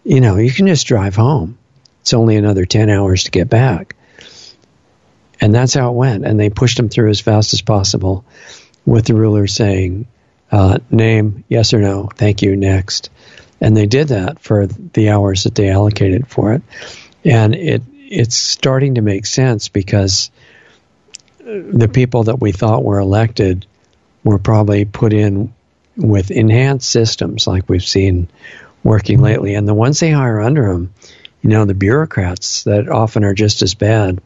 you 0.05 0.21
know, 0.21 0.37
you 0.37 0.51
can 0.51 0.67
just 0.67 0.87
drive 0.87 1.15
home. 1.15 1.57
It's 2.01 2.15
only 2.15 2.37
another 2.37 2.65
10 2.65 2.91
hours 2.91 3.25
to 3.25 3.31
get 3.31 3.49
back. 3.49 3.97
And 5.41 5.55
that's 5.55 5.75
how 5.75 5.91
it 5.91 5.95
went. 5.97 6.25
And 6.25 6.39
they 6.39 6.51
pushed 6.51 6.79
him 6.79 6.89
through 6.89 7.11
as 7.11 7.21
fast 7.21 7.55
as 7.55 7.63
possible 7.63 8.25
with 8.85 9.07
the 9.07 9.15
ruler 9.15 9.47
saying, 9.47 10.07
uh, 10.53 10.79
name, 10.91 11.45
yes 11.49 11.73
or 11.73 11.81
no, 11.81 12.09
thank 12.15 12.43
you, 12.43 12.57
next. 12.57 13.11
And 13.61 13.77
they 13.77 13.87
did 13.87 14.09
that 14.09 14.41
for 14.41 14.67
the 14.67 15.11
hours 15.11 15.45
that 15.45 15.55
they 15.55 15.71
allocated 15.71 16.27
for 16.29 16.55
it. 16.55 16.63
And 17.25 17.55
it 17.55 17.83
it's 18.11 18.37
starting 18.37 18.97
to 18.97 19.03
make 19.03 19.25
sense 19.25 19.69
because 19.69 20.31
the 21.39 21.89
people 21.89 22.25
that 22.25 22.41
we 22.41 22.51
thought 22.51 22.83
were 22.83 22.99
elected 22.99 23.67
were 24.25 24.39
probably 24.39 24.85
put 24.85 25.13
in 25.13 25.55
with 25.97 26.31
enhanced 26.31 26.91
systems 26.91 27.47
like 27.47 27.69
we've 27.69 27.85
seen 27.85 28.29
working 28.83 29.17
mm-hmm. 29.17 29.27
lately. 29.27 29.55
And 29.55 29.67
the 29.67 29.75
ones 29.75 30.01
they 30.01 30.11
hire 30.11 30.41
under 30.41 30.73
them, 30.73 30.93
you 31.43 31.51
know, 31.51 31.65
the 31.65 31.75
bureaucrats 31.75 32.65
that 32.65 32.89
often 32.89 33.25
are 33.25 33.35
just 33.35 33.63
as 33.63 33.75
bad, 33.75 34.21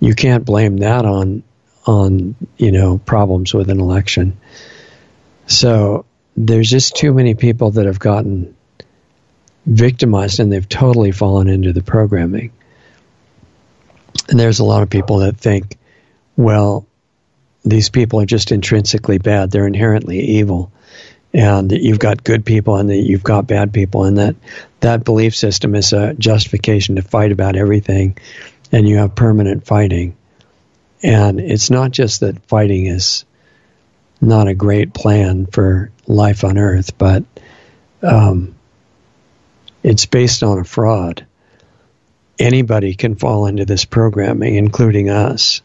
you 0.00 0.14
can't 0.14 0.44
blame 0.44 0.78
that 0.78 1.04
on 1.04 1.42
on 1.86 2.34
you 2.58 2.70
know 2.70 2.98
problems 2.98 3.54
with 3.54 3.70
an 3.70 3.80
election. 3.80 4.36
So 5.46 6.04
there's 6.36 6.68
just 6.68 6.96
too 6.96 7.12
many 7.12 7.34
people 7.34 7.72
that 7.72 7.86
have 7.86 7.98
gotten 7.98 8.54
victimized 9.66 10.40
and 10.40 10.52
they've 10.52 10.68
totally 10.68 11.12
fallen 11.12 11.48
into 11.48 11.72
the 11.72 11.82
programming. 11.82 12.52
And 14.28 14.38
there's 14.38 14.60
a 14.60 14.64
lot 14.64 14.82
of 14.82 14.90
people 14.90 15.18
that 15.18 15.36
think, 15.36 15.76
well, 16.36 16.86
these 17.64 17.88
people 17.88 18.20
are 18.20 18.26
just 18.26 18.52
intrinsically 18.52 19.18
bad. 19.18 19.50
They're 19.50 19.66
inherently 19.66 20.20
evil. 20.20 20.70
And 21.34 21.70
you've 21.72 21.98
got 21.98 22.24
good 22.24 22.44
people 22.44 22.76
and 22.76 22.88
that 22.88 22.96
you've 22.96 23.22
got 23.22 23.46
bad 23.46 23.72
people. 23.72 24.04
And 24.04 24.18
that, 24.18 24.36
that 24.80 25.04
belief 25.04 25.34
system 25.34 25.74
is 25.74 25.92
a 25.92 26.14
justification 26.14 26.96
to 26.96 27.02
fight 27.02 27.32
about 27.32 27.56
everything. 27.56 28.18
And 28.70 28.88
you 28.88 28.98
have 28.98 29.14
permanent 29.14 29.66
fighting. 29.66 30.16
And 31.02 31.40
it's 31.40 31.70
not 31.70 31.90
just 31.90 32.20
that 32.20 32.44
fighting 32.46 32.86
is 32.86 33.24
not 34.20 34.48
a 34.48 34.54
great 34.54 34.92
plan 34.92 35.46
for 35.46 35.90
life 36.06 36.44
on 36.44 36.58
Earth, 36.58 36.98
but 36.98 37.24
um, 38.02 38.54
it's 39.82 40.06
based 40.06 40.42
on 40.42 40.58
a 40.58 40.64
fraud. 40.64 41.26
Anybody 42.38 42.94
can 42.94 43.16
fall 43.16 43.46
into 43.46 43.64
this 43.64 43.84
programming, 43.84 44.56
including 44.56 45.08
us. 45.08 45.62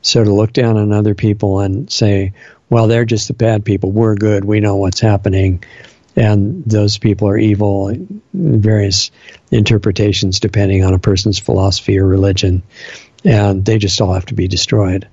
So 0.00 0.24
to 0.24 0.32
look 0.32 0.52
down 0.52 0.76
on 0.76 0.92
other 0.92 1.14
people 1.14 1.60
and 1.60 1.90
say, 1.90 2.32
well, 2.70 2.88
they're 2.88 3.04
just 3.04 3.28
the 3.28 3.34
bad 3.34 3.64
people. 3.64 3.92
We're 3.92 4.14
good. 4.14 4.44
We 4.44 4.60
know 4.60 4.76
what's 4.76 5.00
happening. 5.00 5.62
And 6.14 6.64
those 6.64 6.98
people 6.98 7.28
are 7.28 7.38
evil, 7.38 7.94
various 8.34 9.10
interpretations 9.50 10.40
depending 10.40 10.84
on 10.84 10.94
a 10.94 10.98
person's 10.98 11.38
philosophy 11.38 11.98
or 11.98 12.06
religion. 12.06 12.62
And 13.24 13.64
they 13.64 13.78
just 13.78 14.00
all 14.00 14.12
have 14.12 14.26
to 14.26 14.34
be 14.34 14.48
destroyed. 14.48 15.08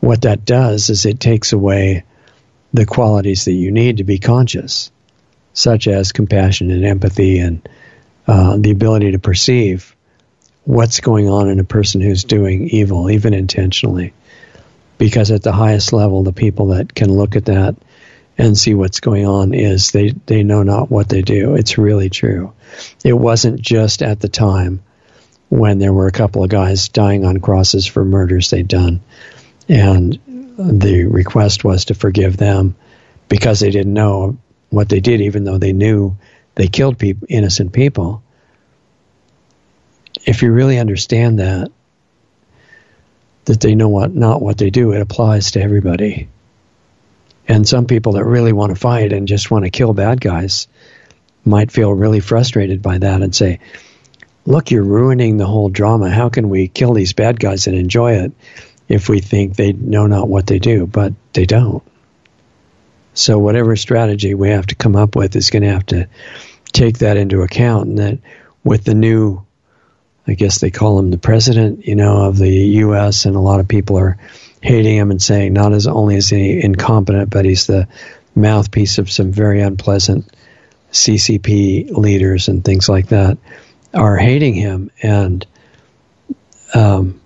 What 0.00 0.22
that 0.22 0.44
does 0.44 0.90
is 0.90 1.06
it 1.06 1.18
takes 1.18 1.52
away 1.52 2.04
the 2.72 2.86
qualities 2.86 3.46
that 3.46 3.52
you 3.52 3.70
need 3.70 3.98
to 3.98 4.04
be 4.04 4.18
conscious, 4.18 4.90
such 5.52 5.88
as 5.88 6.12
compassion 6.12 6.70
and 6.70 6.84
empathy 6.84 7.38
and 7.38 7.66
uh, 8.26 8.56
the 8.58 8.70
ability 8.70 9.12
to 9.12 9.18
perceive 9.18 9.94
what's 10.64 11.00
going 11.00 11.28
on 11.28 11.48
in 11.48 11.60
a 11.60 11.64
person 11.64 12.00
who's 12.00 12.24
doing 12.24 12.68
evil, 12.68 13.10
even 13.10 13.34
intentionally. 13.34 14.12
Because 14.98 15.30
at 15.30 15.42
the 15.42 15.52
highest 15.52 15.92
level, 15.92 16.22
the 16.22 16.32
people 16.32 16.68
that 16.68 16.94
can 16.94 17.12
look 17.12 17.36
at 17.36 17.46
that 17.46 17.76
and 18.36 18.58
see 18.58 18.74
what's 18.74 19.00
going 19.00 19.26
on 19.26 19.54
is 19.54 19.90
they, 19.90 20.10
they 20.26 20.42
know 20.42 20.62
not 20.62 20.90
what 20.90 21.08
they 21.08 21.22
do. 21.22 21.54
It's 21.54 21.78
really 21.78 22.10
true. 22.10 22.52
It 23.04 23.12
wasn't 23.12 23.60
just 23.60 24.02
at 24.02 24.20
the 24.20 24.28
time 24.28 24.82
when 25.48 25.78
there 25.78 25.92
were 25.92 26.08
a 26.08 26.12
couple 26.12 26.42
of 26.42 26.50
guys 26.50 26.88
dying 26.88 27.24
on 27.24 27.40
crosses 27.40 27.86
for 27.86 28.04
murders 28.04 28.50
they'd 28.50 28.66
done. 28.66 29.00
And 29.68 30.18
the 30.58 31.04
request 31.04 31.64
was 31.64 31.86
to 31.86 31.94
forgive 31.94 32.36
them 32.36 32.74
because 33.28 33.60
they 33.60 33.70
didn't 33.70 33.94
know 33.94 34.38
what 34.70 34.88
they 34.88 35.00
did, 35.00 35.20
even 35.20 35.44
though 35.44 35.58
they 35.58 35.72
knew 35.72 36.16
they 36.56 36.66
killed 36.66 36.98
people, 36.98 37.26
innocent 37.30 37.72
people 37.72 38.24
if 40.24 40.42
you 40.42 40.52
really 40.52 40.78
understand 40.78 41.38
that, 41.38 41.70
that 43.44 43.60
they 43.60 43.74
know 43.74 43.88
what 43.88 44.14
not 44.14 44.40
what 44.40 44.58
they 44.58 44.70
do, 44.70 44.92
it 44.92 45.00
applies 45.00 45.52
to 45.52 45.62
everybody. 45.62 46.28
And 47.46 47.68
some 47.68 47.86
people 47.86 48.12
that 48.12 48.24
really 48.24 48.52
want 48.52 48.74
to 48.74 48.80
fight 48.80 49.12
and 49.12 49.28
just 49.28 49.50
want 49.50 49.64
to 49.64 49.70
kill 49.70 49.92
bad 49.92 50.20
guys 50.20 50.66
might 51.44 51.70
feel 51.70 51.92
really 51.92 52.20
frustrated 52.20 52.80
by 52.80 52.98
that 52.98 53.22
and 53.22 53.34
say, 53.34 53.60
Look, 54.46 54.70
you're 54.70 54.82
ruining 54.82 55.36
the 55.36 55.46
whole 55.46 55.70
drama. 55.70 56.10
How 56.10 56.28
can 56.28 56.50
we 56.50 56.68
kill 56.68 56.92
these 56.92 57.14
bad 57.14 57.40
guys 57.40 57.66
and 57.66 57.76
enjoy 57.76 58.12
it 58.12 58.32
if 58.88 59.08
we 59.08 59.20
think 59.20 59.56
they 59.56 59.72
know 59.72 60.06
not 60.06 60.28
what 60.28 60.46
they 60.46 60.58
do? 60.58 60.86
But 60.86 61.14
they 61.32 61.46
don't. 61.46 61.82
So, 63.14 63.38
whatever 63.38 63.74
strategy 63.76 64.34
we 64.34 64.50
have 64.50 64.66
to 64.66 64.74
come 64.74 64.96
up 64.96 65.16
with 65.16 65.34
is 65.34 65.48
going 65.48 65.62
to 65.62 65.70
have 65.70 65.86
to 65.86 66.08
take 66.72 66.98
that 66.98 67.16
into 67.16 67.40
account. 67.40 67.88
And 67.88 67.98
that 67.98 68.18
with 68.64 68.84
the 68.84 68.94
new 68.94 69.44
I 70.26 70.34
guess 70.34 70.60
they 70.60 70.70
call 70.70 70.98
him 70.98 71.10
the 71.10 71.18
president, 71.18 71.86
you 71.86 71.96
know, 71.96 72.24
of 72.24 72.38
the 72.38 72.50
U.S. 72.50 73.26
And 73.26 73.36
a 73.36 73.40
lot 73.40 73.60
of 73.60 73.68
people 73.68 73.98
are 73.98 74.16
hating 74.64 74.96
him 74.96 75.10
and 75.10 75.20
saying 75.20 75.52
not 75.52 75.74
as 75.74 75.86
only 75.86 76.16
is 76.16 76.30
he 76.30 76.58
incompetent, 76.64 77.28
but 77.28 77.44
he's 77.44 77.66
the 77.66 77.86
mouthpiece 78.34 78.96
of 78.96 79.10
some 79.10 79.30
very 79.30 79.60
unpleasant 79.60 80.26
CCP 80.90 81.90
leaders 81.90 82.48
and 82.48 82.64
things 82.64 82.88
like 82.88 83.08
that 83.08 83.36
are 83.92 84.16
hating 84.16 84.54
him. 84.54 84.90
And 85.02 85.46
um, 86.72 87.20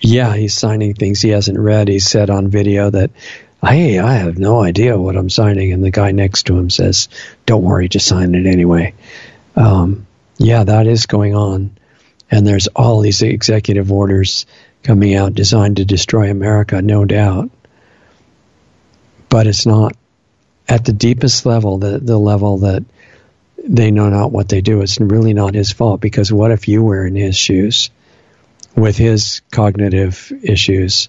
yeah, 0.00 0.34
he's 0.34 0.54
signing 0.54 0.94
things 0.94 1.20
he 1.20 1.28
hasn't 1.28 1.58
read. 1.58 1.88
He 1.88 1.98
said 1.98 2.30
on 2.30 2.48
video 2.48 2.88
that, 2.88 3.10
hey, 3.62 3.98
I 3.98 4.14
have 4.14 4.38
no 4.38 4.62
idea 4.62 4.96
what 4.96 5.16
I'm 5.16 5.28
signing. 5.28 5.72
And 5.72 5.84
the 5.84 5.90
guy 5.90 6.12
next 6.12 6.44
to 6.44 6.56
him 6.56 6.70
says, 6.70 7.10
don't 7.44 7.64
worry, 7.64 7.90
just 7.90 8.06
sign 8.06 8.34
it 8.34 8.46
anyway. 8.46 8.94
Um, 9.56 10.06
yeah, 10.38 10.64
that 10.64 10.86
is 10.86 11.04
going 11.04 11.34
on. 11.34 11.76
And 12.30 12.46
there's 12.46 12.66
all 12.68 13.00
these 13.00 13.20
executive 13.20 13.92
orders 13.92 14.46
coming 14.86 15.16
out 15.16 15.34
designed 15.34 15.78
to 15.78 15.84
destroy 15.84 16.30
America, 16.30 16.80
no 16.80 17.04
doubt. 17.04 17.50
But 19.28 19.48
it's 19.48 19.66
not 19.66 19.96
at 20.68 20.84
the 20.84 20.92
deepest 20.92 21.44
level, 21.44 21.78
the, 21.78 21.98
the 21.98 22.18
level 22.18 22.58
that 22.58 22.84
they 23.62 23.90
know 23.90 24.08
not 24.08 24.30
what 24.30 24.48
they 24.48 24.60
do. 24.60 24.82
It's 24.82 25.00
really 25.00 25.34
not 25.34 25.54
his 25.54 25.72
fault 25.72 26.00
because 26.00 26.32
what 26.32 26.52
if 26.52 26.68
you 26.68 26.84
were 26.84 27.04
in 27.04 27.16
his 27.16 27.36
shoes 27.36 27.90
with 28.76 28.96
his 28.96 29.42
cognitive 29.50 30.32
issues 30.42 31.08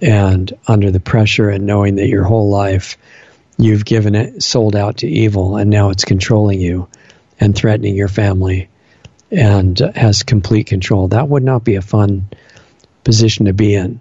and 0.00 0.50
under 0.66 0.90
the 0.90 1.00
pressure 1.00 1.50
and 1.50 1.66
knowing 1.66 1.96
that 1.96 2.08
your 2.08 2.24
whole 2.24 2.48
life 2.48 2.96
you've 3.58 3.84
given 3.84 4.14
it, 4.14 4.42
sold 4.42 4.74
out 4.74 4.98
to 4.98 5.06
evil 5.06 5.56
and 5.56 5.68
now 5.68 5.90
it's 5.90 6.06
controlling 6.06 6.60
you 6.60 6.88
and 7.38 7.54
threatening 7.54 7.94
your 7.94 8.08
family 8.08 8.70
and 9.30 9.78
has 9.78 10.22
complete 10.22 10.66
control. 10.66 11.08
That 11.08 11.28
would 11.28 11.42
not 11.42 11.62
be 11.62 11.74
a 11.74 11.82
fun 11.82 12.28
position 13.04 13.46
to 13.46 13.52
be 13.52 13.74
in, 13.74 14.00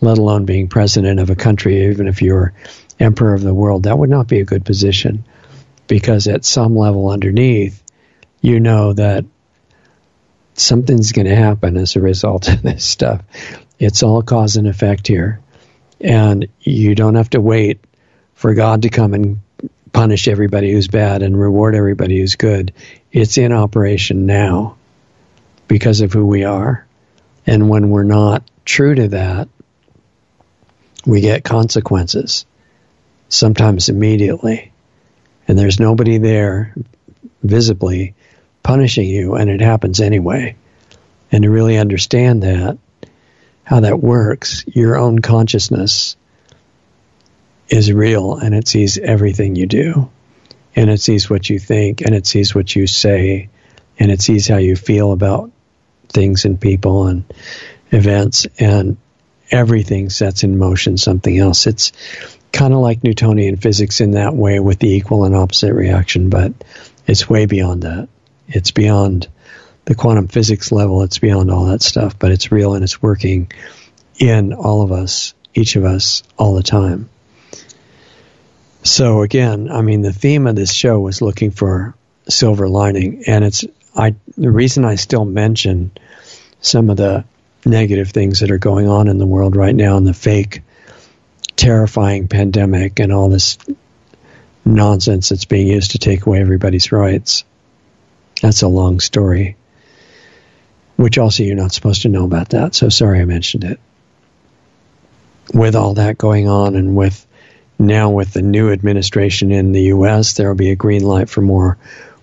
let 0.00 0.18
alone 0.18 0.44
being 0.44 0.68
president 0.68 1.20
of 1.20 1.30
a 1.30 1.36
country, 1.36 1.86
even 1.86 2.08
if 2.08 2.22
you're 2.22 2.52
emperor 2.98 3.34
of 3.34 3.42
the 3.42 3.54
world. 3.54 3.84
That 3.84 3.98
would 3.98 4.10
not 4.10 4.28
be 4.28 4.40
a 4.40 4.44
good 4.44 4.64
position 4.64 5.24
because 5.86 6.26
at 6.26 6.44
some 6.44 6.76
level 6.76 7.08
underneath, 7.08 7.82
you 8.40 8.60
know 8.60 8.92
that 8.92 9.24
something's 10.54 11.12
going 11.12 11.26
to 11.26 11.36
happen 11.36 11.76
as 11.76 11.96
a 11.96 12.00
result 12.00 12.48
of 12.48 12.62
this 12.62 12.84
stuff. 12.84 13.22
It's 13.78 14.02
all 14.02 14.22
cause 14.22 14.56
and 14.56 14.66
effect 14.66 15.06
here. 15.06 15.40
And 16.00 16.48
you 16.60 16.94
don't 16.94 17.14
have 17.14 17.30
to 17.30 17.40
wait 17.40 17.80
for 18.34 18.54
God 18.54 18.82
to 18.82 18.90
come 18.90 19.14
and 19.14 19.40
punish 19.92 20.28
everybody 20.28 20.72
who's 20.72 20.88
bad 20.88 21.22
and 21.22 21.38
reward 21.38 21.74
everybody 21.74 22.18
who's 22.18 22.36
good. 22.36 22.72
It's 23.12 23.38
in 23.38 23.52
operation 23.52 24.26
now 24.26 24.76
because 25.68 26.02
of 26.02 26.12
who 26.12 26.26
we 26.26 26.44
are. 26.44 26.85
And 27.46 27.68
when 27.68 27.90
we're 27.90 28.02
not 28.02 28.42
true 28.64 28.94
to 28.94 29.08
that, 29.08 29.48
we 31.06 31.20
get 31.20 31.44
consequences, 31.44 32.44
sometimes 33.28 33.88
immediately. 33.88 34.72
And 35.46 35.58
there's 35.58 35.78
nobody 35.78 36.18
there 36.18 36.74
visibly 37.42 38.14
punishing 38.62 39.08
you, 39.08 39.34
and 39.36 39.48
it 39.48 39.60
happens 39.60 40.00
anyway. 40.00 40.56
And 41.30 41.44
to 41.44 41.50
really 41.50 41.76
understand 41.76 42.42
that, 42.42 42.78
how 43.62 43.80
that 43.80 44.00
works, 44.00 44.64
your 44.66 44.96
own 44.96 45.20
consciousness 45.20 46.16
is 47.68 47.92
real 47.92 48.36
and 48.36 48.54
it 48.54 48.68
sees 48.68 48.96
everything 48.98 49.56
you 49.56 49.66
do 49.66 50.10
and 50.74 50.90
it 50.90 51.00
sees 51.00 51.28
what 51.28 51.48
you 51.48 51.58
think 51.58 52.00
and 52.00 52.14
it 52.14 52.26
sees 52.26 52.54
what 52.54 52.74
you 52.74 52.86
say 52.86 53.48
and 53.98 54.10
it 54.10 54.20
sees 54.20 54.46
how 54.46 54.58
you 54.58 54.76
feel 54.76 55.12
about 55.12 55.50
things 56.08 56.44
and 56.44 56.60
people 56.60 57.06
and 57.06 57.24
events 57.90 58.46
and 58.58 58.96
everything 59.50 60.10
sets 60.10 60.42
in 60.42 60.58
motion 60.58 60.96
something 60.96 61.38
else 61.38 61.66
it's 61.66 61.92
kind 62.56 62.72
of 62.72 62.80
like 62.80 63.04
Newtonian 63.04 63.56
physics 63.56 64.00
in 64.00 64.12
that 64.12 64.34
way 64.34 64.58
with 64.60 64.78
the 64.78 64.88
equal 64.88 65.24
and 65.24 65.36
opposite 65.36 65.74
reaction, 65.74 66.30
but 66.30 66.52
it's 67.06 67.28
way 67.28 67.44
beyond 67.44 67.82
that. 67.82 68.08
It's 68.48 68.70
beyond 68.70 69.28
the 69.84 69.94
quantum 69.94 70.26
physics 70.26 70.72
level, 70.72 71.02
it's 71.02 71.18
beyond 71.18 71.50
all 71.50 71.66
that 71.66 71.82
stuff, 71.82 72.18
but 72.18 72.32
it's 72.32 72.50
real 72.50 72.74
and 72.74 72.82
it's 72.82 73.02
working 73.02 73.52
in 74.18 74.54
all 74.54 74.82
of 74.82 74.90
us, 74.90 75.34
each 75.54 75.76
of 75.76 75.84
us, 75.84 76.22
all 76.38 76.54
the 76.54 76.62
time. 76.62 77.10
So 78.82 79.22
again, 79.22 79.70
I 79.70 79.82
mean, 79.82 80.00
the 80.00 80.12
theme 80.12 80.46
of 80.46 80.56
this 80.56 80.72
show 80.72 80.98
was 80.98 81.20
looking 81.20 81.50
for 81.50 81.94
silver 82.28 82.68
lining, 82.68 83.24
and 83.26 83.44
it's 83.44 83.64
I 83.96 84.14
the 84.36 84.50
reason 84.50 84.84
I 84.84 84.96
still 84.96 85.24
mention 85.24 85.90
some 86.60 86.90
of 86.90 86.96
the 86.96 87.24
negative 87.64 88.10
things 88.10 88.40
that 88.40 88.50
are 88.50 88.58
going 88.58 88.88
on 88.88 89.08
in 89.08 89.18
the 89.18 89.26
world 89.26 89.56
right 89.56 89.74
now 89.74 89.96
and 89.96 90.06
the 90.06 90.14
fake 90.14 90.62
terrifying 91.56 92.28
pandemic 92.28 93.00
and 93.00 93.12
all 93.12 93.28
this 93.28 93.58
nonsense 94.64 95.30
that's 95.30 95.46
being 95.46 95.66
used 95.66 95.92
to 95.92 95.98
take 95.98 96.26
away 96.26 96.40
everybody's 96.40 96.92
rights. 96.92 97.44
That's 98.42 98.62
a 98.62 98.68
long 98.68 99.00
story, 99.00 99.56
which 100.96 101.18
also 101.18 101.42
you're 101.42 101.56
not 101.56 101.72
supposed 101.72 102.02
to 102.02 102.08
know 102.08 102.24
about 102.24 102.50
that. 102.50 102.74
So 102.74 102.88
sorry 102.88 103.20
I 103.20 103.24
mentioned 103.24 103.64
it. 103.64 103.80
With 105.54 105.74
all 105.74 105.94
that 105.94 106.18
going 106.18 106.48
on 106.48 106.74
and 106.76 106.96
with 106.96 107.26
now 107.78 108.10
with 108.10 108.32
the 108.32 108.42
new 108.42 108.70
administration 108.70 109.52
in 109.52 109.72
the 109.72 109.82
U.S., 109.82 110.34
there 110.34 110.48
will 110.48 110.56
be 110.56 110.70
a 110.70 110.76
green 110.76 111.04
light 111.04 111.28
for 111.28 111.40
more 111.40 111.78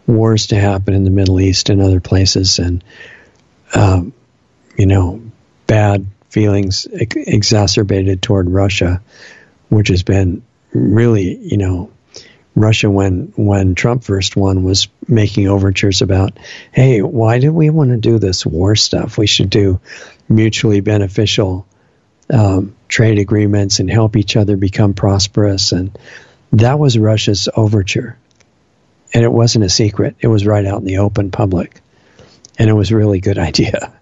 wars 0.07 0.47
to 0.47 0.55
happen 0.59 0.93
in 0.93 1.03
the 1.03 1.09
Middle 1.09 1.39
East 1.39 1.69
and 1.69 1.81
other 1.81 1.99
places, 1.99 2.59
and 2.59 2.83
um, 3.73 4.13
you 4.77 4.85
know, 4.85 5.21
bad 5.67 6.05
feelings 6.29 6.87
ex- 6.91 7.15
exacerbated 7.15 8.21
toward 8.21 8.49
Russia, 8.49 9.01
which 9.69 9.89
has 9.89 10.03
been 10.03 10.43
really, 10.71 11.37
you 11.37 11.57
know, 11.57 11.91
Russia 12.55 12.89
when 12.89 13.33
when 13.35 13.75
Trump 13.75 14.03
first 14.03 14.35
won 14.35 14.63
was 14.63 14.87
making 15.07 15.47
overtures 15.47 16.01
about, 16.01 16.37
hey, 16.71 17.01
why 17.01 17.39
do 17.39 17.51
we 17.51 17.69
want 17.69 17.89
to 17.89 17.97
do 17.97 18.19
this 18.19 18.45
war 18.45 18.75
stuff? 18.75 19.17
We 19.17 19.27
should 19.27 19.49
do 19.49 19.79
mutually 20.29 20.81
beneficial 20.81 21.65
um, 22.29 22.75
trade 22.87 23.19
agreements 23.19 23.79
and 23.79 23.89
help 23.89 24.15
each 24.15 24.35
other 24.35 24.55
become 24.55 24.93
prosperous. 24.93 25.71
And 25.71 25.97
that 26.53 26.77
was 26.79 26.97
Russia's 26.97 27.49
overture, 27.55 28.17
and 29.13 29.23
it 29.23 29.31
wasn't 29.31 29.65
a 29.65 29.69
secret. 29.69 30.15
It 30.19 30.27
was 30.27 30.45
right 30.45 30.65
out 30.65 30.79
in 30.79 30.85
the 30.85 30.99
open 30.99 31.31
public, 31.31 31.81
and 32.57 32.69
it 32.69 32.73
was 32.73 32.91
a 32.91 32.97
really 32.97 33.19
good 33.19 33.37
idea. 33.49 33.93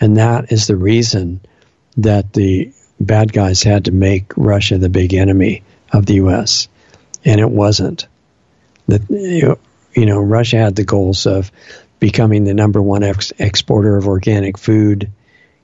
And 0.00 0.16
that 0.16 0.52
is 0.52 0.66
the 0.66 0.76
reason 0.76 1.40
that 1.96 2.32
the 2.32 2.72
bad 3.00 3.32
guys 3.32 3.62
had 3.62 3.86
to 3.86 3.92
make 3.92 4.32
Russia 4.36 4.78
the 4.78 4.88
big 4.88 5.14
enemy 5.14 5.62
of 5.92 6.06
the 6.06 6.14
U.S 6.14 6.68
and 7.24 7.40
it 7.40 7.50
wasn't. 7.50 8.06
That 8.86 9.02
you 9.10 10.06
know, 10.06 10.20
Russia 10.20 10.56
had 10.58 10.76
the 10.76 10.84
goals 10.84 11.26
of 11.26 11.50
becoming 12.00 12.44
the 12.44 12.54
number 12.54 12.80
one 12.80 13.02
ex- 13.02 13.32
exporter 13.38 13.96
of 13.96 14.06
organic 14.06 14.56
food, 14.56 15.10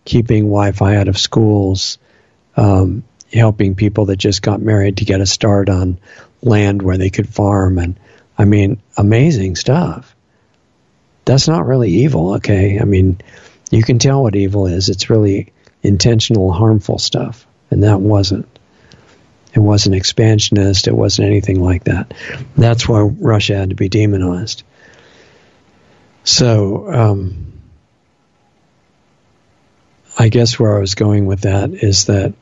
keeping 0.05 0.45
Wi-Fi 0.45 0.97
out 0.97 1.09
of 1.09 1.17
schools, 1.17 1.99
um, 2.57 3.05
helping 3.33 3.75
people 3.75 4.07
that 4.07 4.17
just 4.17 4.43
got 4.43 4.61
married 4.61 4.99
to 4.99 5.05
get 5.05 5.21
a 5.21 5.27
start 5.27 5.69
on 5.69 5.99
land 6.43 6.83
where 6.83 6.99
they 6.99 7.11
could 7.11 7.29
farm, 7.29 7.79
and 7.79 7.99
I 8.37 8.45
mean, 8.45 8.81
amazing 8.97 9.57
stuff. 9.57 10.15
That's 11.25 11.49
not 11.49 11.67
really 11.67 11.91
evil, 11.91 12.35
okay? 12.35 12.79
I 12.81 12.85
mean, 12.85 13.21
you 13.71 13.83
can 13.83 13.99
tell 13.99 14.23
what 14.23 14.37
evil 14.37 14.67
is. 14.67 14.89
It's 14.89 15.11
really 15.11 15.53
intentional, 15.83 16.53
harmful 16.53 16.99
stuff, 16.99 17.47
and 17.71 17.85
that 17.85 18.01
wasn't. 18.01 18.49
It 19.55 19.61
wasn't 19.61 19.95
expansionist. 19.95 20.89
It 20.89 20.97
wasn't 20.97 21.29
anything 21.29 21.63
like 21.63 21.85
that. 21.85 22.13
That's 22.57 22.89
why 22.89 23.03
Russia 23.03 23.57
had 23.57 23.71
to 23.71 23.77
be 23.77 23.89
demonized. 23.89 24.65
So, 26.25 26.93
um, 26.93 27.53
I 30.19 30.29
guess 30.29 30.59
where 30.59 30.77
I 30.77 30.81
was 30.81 30.97
going 30.97 31.27
with 31.27 31.43
that 31.43 31.73
is 31.73 32.07
that 32.07 32.35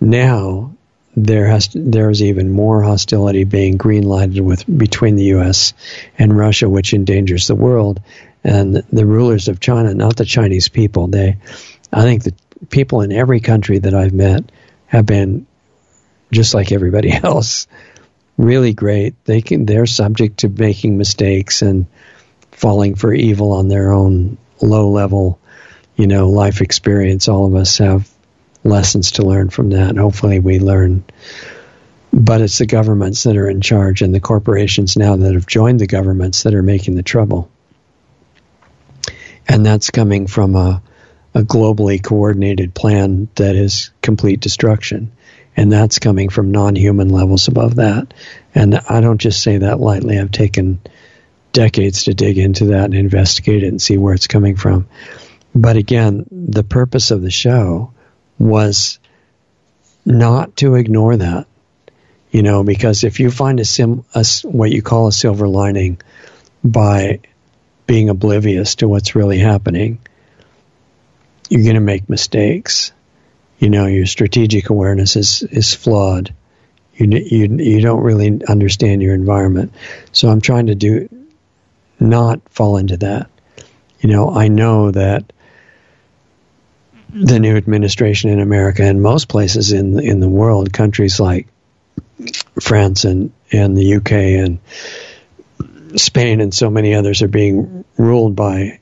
now 0.00 0.74
there 1.24 1.46
has 1.46 1.68
there's 1.74 2.22
even 2.22 2.50
more 2.50 2.82
hostility 2.82 3.44
being 3.44 3.78
greenlighted 3.78 4.40
with 4.40 4.64
between 4.78 5.16
the 5.16 5.24
U.S. 5.24 5.74
and 6.18 6.36
Russia, 6.36 6.68
which 6.68 6.94
endangers 6.94 7.46
the 7.46 7.54
world. 7.54 8.00
And 8.44 8.76
the 8.92 9.04
rulers 9.04 9.48
of 9.48 9.60
China, 9.60 9.92
not 9.94 10.16
the 10.16 10.24
Chinese 10.24 10.68
people, 10.68 11.08
they, 11.08 11.38
I 11.92 12.02
think 12.02 12.22
the 12.22 12.34
people 12.70 13.00
in 13.02 13.12
every 13.12 13.40
country 13.40 13.78
that 13.78 13.94
I've 13.94 14.12
met 14.12 14.50
have 14.86 15.06
been 15.06 15.46
just 16.32 16.54
like 16.54 16.72
everybody 16.72 17.12
else. 17.22 17.66
Really 18.36 18.72
great. 18.72 19.14
They 19.24 19.42
can 19.42 19.66
they're 19.66 19.86
subject 19.86 20.38
to 20.38 20.48
making 20.48 20.96
mistakes 20.96 21.62
and 21.62 21.86
falling 22.52 22.94
for 22.94 23.12
evil 23.12 23.52
on 23.52 23.68
their 23.68 23.92
own 23.92 24.38
low 24.60 24.90
level, 24.90 25.40
you 25.96 26.06
know, 26.06 26.28
life 26.28 26.60
experience. 26.60 27.28
All 27.28 27.46
of 27.46 27.54
us 27.56 27.78
have 27.78 28.08
lessons 28.64 29.12
to 29.12 29.22
learn 29.22 29.50
from 29.50 29.70
that. 29.70 29.90
And 29.90 29.98
Hopefully 29.98 30.40
we 30.40 30.58
learn. 30.58 31.04
But 32.12 32.40
it's 32.40 32.58
the 32.58 32.66
governments 32.66 33.24
that 33.24 33.36
are 33.36 33.48
in 33.48 33.60
charge 33.60 34.02
and 34.02 34.14
the 34.14 34.20
corporations 34.20 34.96
now 34.96 35.16
that 35.16 35.34
have 35.34 35.46
joined 35.46 35.80
the 35.80 35.86
governments 35.86 36.42
that 36.42 36.54
are 36.54 36.62
making 36.62 36.94
the 36.94 37.02
trouble. 37.02 37.50
And 39.46 39.64
that's 39.64 39.90
coming 39.90 40.26
from 40.26 40.56
a, 40.56 40.82
a 41.34 41.42
globally 41.42 42.02
coordinated 42.02 42.74
plan 42.74 43.28
that 43.36 43.56
is 43.56 43.90
complete 44.02 44.40
destruction 44.40 45.12
and 45.58 45.72
that's 45.72 45.98
coming 45.98 46.28
from 46.28 46.52
non-human 46.52 47.08
levels 47.08 47.48
above 47.48 47.76
that. 47.76 48.14
And 48.54 48.76
I 48.76 49.00
don't 49.00 49.20
just 49.20 49.42
say 49.42 49.58
that 49.58 49.80
lightly. 49.80 50.16
I've 50.16 50.30
taken 50.30 50.80
decades 51.52 52.04
to 52.04 52.14
dig 52.14 52.38
into 52.38 52.66
that 52.66 52.84
and 52.84 52.94
investigate 52.94 53.64
it 53.64 53.66
and 53.66 53.82
see 53.82 53.98
where 53.98 54.14
it's 54.14 54.28
coming 54.28 54.54
from. 54.54 54.86
But 55.56 55.76
again, 55.76 56.26
the 56.30 56.62
purpose 56.62 57.10
of 57.10 57.22
the 57.22 57.32
show 57.32 57.92
was 58.38 58.98
not 60.04 60.56
to 60.56 60.74
ignore 60.74 61.16
that. 61.16 61.46
You 62.30 62.42
know, 62.42 62.62
because 62.62 63.04
if 63.04 63.20
you 63.20 63.30
find 63.30 63.58
a 63.58 63.64
sim, 63.64 64.04
a, 64.14 64.24
what 64.44 64.70
you 64.70 64.82
call 64.82 65.06
a 65.06 65.12
silver 65.12 65.48
lining 65.48 66.00
by 66.62 67.20
being 67.86 68.10
oblivious 68.10 68.74
to 68.76 68.88
what's 68.88 69.14
really 69.14 69.38
happening, 69.38 69.98
you're 71.48 71.62
going 71.62 71.74
to 71.74 71.80
make 71.80 72.10
mistakes 72.10 72.92
you 73.58 73.70
know 73.70 73.86
your 73.86 74.06
strategic 74.06 74.70
awareness 74.70 75.16
is 75.16 75.42
is 75.42 75.74
flawed. 75.74 76.32
You 76.94 77.06
you 77.08 77.56
you 77.56 77.80
don't 77.80 78.02
really 78.02 78.40
understand 78.46 79.02
your 79.02 79.14
environment. 79.14 79.72
So 80.12 80.28
I'm 80.28 80.40
trying 80.40 80.66
to 80.66 80.74
do 80.74 81.08
not 81.98 82.40
fall 82.50 82.76
into 82.76 82.96
that. 82.98 83.30
You 84.00 84.10
know, 84.10 84.30
I 84.30 84.48
know 84.48 84.92
that 84.92 85.32
the 87.10 87.38
new 87.38 87.56
administration 87.56 88.30
in 88.30 88.40
America 88.40 88.82
and 88.82 89.02
most 89.02 89.28
places 89.28 89.72
in 89.72 89.98
in 90.00 90.20
the 90.20 90.28
world, 90.28 90.72
countries 90.72 91.18
like 91.18 91.46
France 92.60 93.04
and 93.04 93.32
and 93.52 93.76
the 93.76 93.96
UK 93.96 94.12
and 94.12 94.58
Spain 95.98 96.40
and 96.40 96.52
so 96.52 96.70
many 96.70 96.94
others 96.94 97.22
are 97.22 97.28
being 97.28 97.84
ruled 97.96 98.36
by 98.36 98.80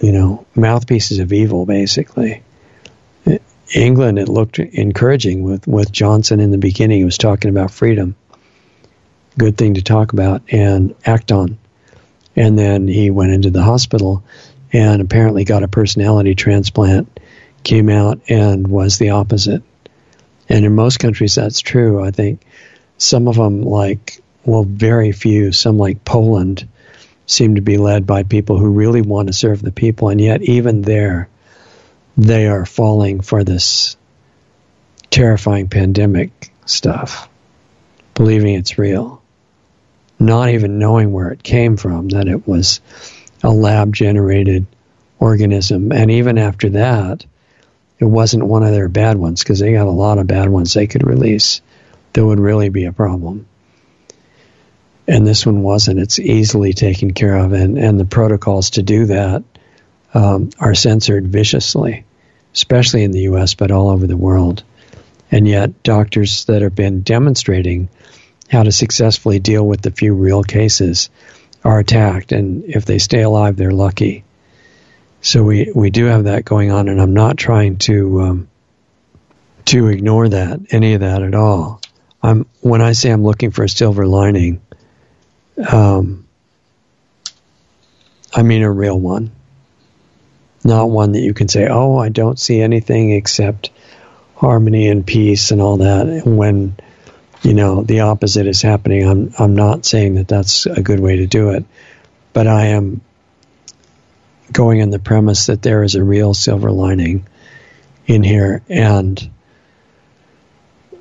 you 0.00 0.12
know 0.12 0.46
mouthpieces 0.54 1.18
of 1.18 1.32
evil 1.32 1.66
basically 1.66 2.42
England, 3.74 4.18
it 4.18 4.28
looked 4.28 4.58
encouraging 4.58 5.42
with, 5.42 5.66
with 5.66 5.92
Johnson 5.92 6.40
in 6.40 6.50
the 6.50 6.58
beginning. 6.58 6.98
He 6.98 7.04
was 7.04 7.18
talking 7.18 7.50
about 7.50 7.70
freedom. 7.70 8.16
Good 9.38 9.56
thing 9.56 9.74
to 9.74 9.82
talk 9.82 10.12
about 10.12 10.42
and 10.52 10.94
act 11.04 11.30
on. 11.30 11.58
And 12.36 12.58
then 12.58 12.88
he 12.88 13.10
went 13.10 13.32
into 13.32 13.50
the 13.50 13.62
hospital 13.62 14.24
and 14.72 15.02
apparently 15.02 15.44
got 15.44 15.62
a 15.62 15.68
personality 15.68 16.34
transplant, 16.34 17.20
came 17.62 17.88
out 17.88 18.20
and 18.28 18.66
was 18.66 18.98
the 18.98 19.10
opposite. 19.10 19.62
And 20.48 20.64
in 20.64 20.74
most 20.74 20.98
countries, 20.98 21.34
that's 21.34 21.60
true. 21.60 22.02
I 22.02 22.10
think 22.10 22.44
some 22.98 23.28
of 23.28 23.36
them, 23.36 23.62
like, 23.62 24.20
well, 24.44 24.64
very 24.64 25.12
few, 25.12 25.52
some 25.52 25.78
like 25.78 26.04
Poland, 26.04 26.68
seem 27.26 27.54
to 27.54 27.60
be 27.60 27.78
led 27.78 28.06
by 28.06 28.24
people 28.24 28.58
who 28.58 28.70
really 28.70 29.02
want 29.02 29.28
to 29.28 29.32
serve 29.32 29.62
the 29.62 29.70
people. 29.70 30.08
And 30.08 30.20
yet, 30.20 30.42
even 30.42 30.82
there, 30.82 31.28
they 32.16 32.48
are 32.48 32.66
falling 32.66 33.20
for 33.20 33.44
this 33.44 33.96
terrifying 35.10 35.68
pandemic 35.68 36.52
stuff, 36.66 37.28
believing 38.14 38.54
it's 38.54 38.78
real, 38.78 39.22
not 40.18 40.50
even 40.50 40.78
knowing 40.78 41.12
where 41.12 41.30
it 41.30 41.42
came 41.42 41.76
from, 41.76 42.08
that 42.10 42.28
it 42.28 42.46
was 42.46 42.80
a 43.42 43.50
lab 43.50 43.94
generated 43.94 44.66
organism. 45.18 45.92
And 45.92 46.10
even 46.10 46.38
after 46.38 46.70
that, 46.70 47.24
it 47.98 48.04
wasn't 48.04 48.46
one 48.46 48.62
of 48.62 48.72
their 48.72 48.88
bad 48.88 49.16
ones 49.16 49.42
because 49.42 49.58
they 49.58 49.72
got 49.72 49.86
a 49.86 49.90
lot 49.90 50.18
of 50.18 50.26
bad 50.26 50.48
ones 50.48 50.72
they 50.72 50.86
could 50.86 51.06
release 51.06 51.60
that 52.12 52.24
would 52.24 52.40
really 52.40 52.70
be 52.70 52.86
a 52.86 52.92
problem. 52.92 53.46
And 55.06 55.26
this 55.26 55.44
one 55.44 55.62
wasn't. 55.62 56.00
It's 56.00 56.18
easily 56.18 56.72
taken 56.72 57.12
care 57.12 57.36
of, 57.36 57.52
and, 57.52 57.78
and 57.78 57.98
the 57.98 58.04
protocols 58.04 58.70
to 58.70 58.82
do 58.82 59.06
that 59.06 59.42
um, 60.14 60.50
are 60.58 60.74
censored 60.74 61.26
viciously, 61.26 62.04
especially 62.54 63.02
in 63.04 63.10
the 63.10 63.22
U.S., 63.22 63.54
but 63.54 63.70
all 63.70 63.90
over 63.90 64.06
the 64.06 64.16
world. 64.16 64.62
And 65.30 65.46
yet, 65.46 65.82
doctors 65.82 66.44
that 66.46 66.62
have 66.62 66.74
been 66.74 67.02
demonstrating 67.02 67.88
how 68.50 68.62
to 68.62 68.72
successfully 68.72 69.38
deal 69.38 69.66
with 69.66 69.82
the 69.82 69.90
few 69.90 70.14
real 70.14 70.42
cases 70.42 71.10
are 71.64 71.78
attacked. 71.78 72.32
And 72.32 72.64
if 72.64 72.84
they 72.84 72.98
stay 72.98 73.22
alive, 73.22 73.56
they're 73.56 73.72
lucky. 73.72 74.24
So 75.22 75.44
we, 75.44 75.70
we 75.74 75.90
do 75.90 76.06
have 76.06 76.24
that 76.24 76.44
going 76.44 76.70
on, 76.70 76.88
and 76.88 77.00
I'm 77.00 77.12
not 77.12 77.36
trying 77.36 77.76
to 77.78 78.22
um, 78.22 78.48
to 79.66 79.88
ignore 79.88 80.28
that 80.28 80.60
any 80.70 80.94
of 80.94 81.00
that 81.00 81.22
at 81.22 81.34
all. 81.34 81.80
I'm 82.22 82.46
when 82.60 82.80
I 82.80 82.92
say 82.92 83.10
I'm 83.10 83.22
looking 83.22 83.50
for 83.50 83.62
a 83.62 83.68
silver 83.68 84.06
lining, 84.06 84.62
um, 85.70 86.26
I 88.34 88.42
mean 88.42 88.62
a 88.62 88.70
real 88.70 88.98
one, 88.98 89.30
not 90.64 90.88
one 90.88 91.12
that 91.12 91.20
you 91.20 91.34
can 91.34 91.48
say, 91.48 91.68
"Oh, 91.68 91.98
I 91.98 92.08
don't 92.08 92.38
see 92.38 92.60
anything 92.60 93.12
except 93.12 93.70
harmony 94.36 94.88
and 94.88 95.06
peace 95.06 95.50
and 95.50 95.60
all 95.60 95.78
that." 95.78 96.26
When 96.26 96.76
you 97.42 97.54
know 97.54 97.82
the 97.82 98.00
opposite 98.00 98.46
is 98.46 98.62
happening, 98.62 99.08
I'm 99.08 99.32
I'm 99.38 99.54
not 99.54 99.84
saying 99.84 100.16
that 100.16 100.28
that's 100.28 100.66
a 100.66 100.82
good 100.82 101.00
way 101.00 101.16
to 101.16 101.26
do 101.26 101.50
it, 101.50 101.64
but 102.32 102.46
I 102.46 102.66
am 102.66 103.00
going 104.52 104.82
on 104.82 104.90
the 104.90 104.98
premise 104.98 105.46
that 105.46 105.62
there 105.62 105.82
is 105.82 105.94
a 105.94 106.04
real 106.04 106.34
silver 106.34 106.70
lining 106.70 107.26
in 108.06 108.22
here. 108.22 108.62
And 108.68 109.30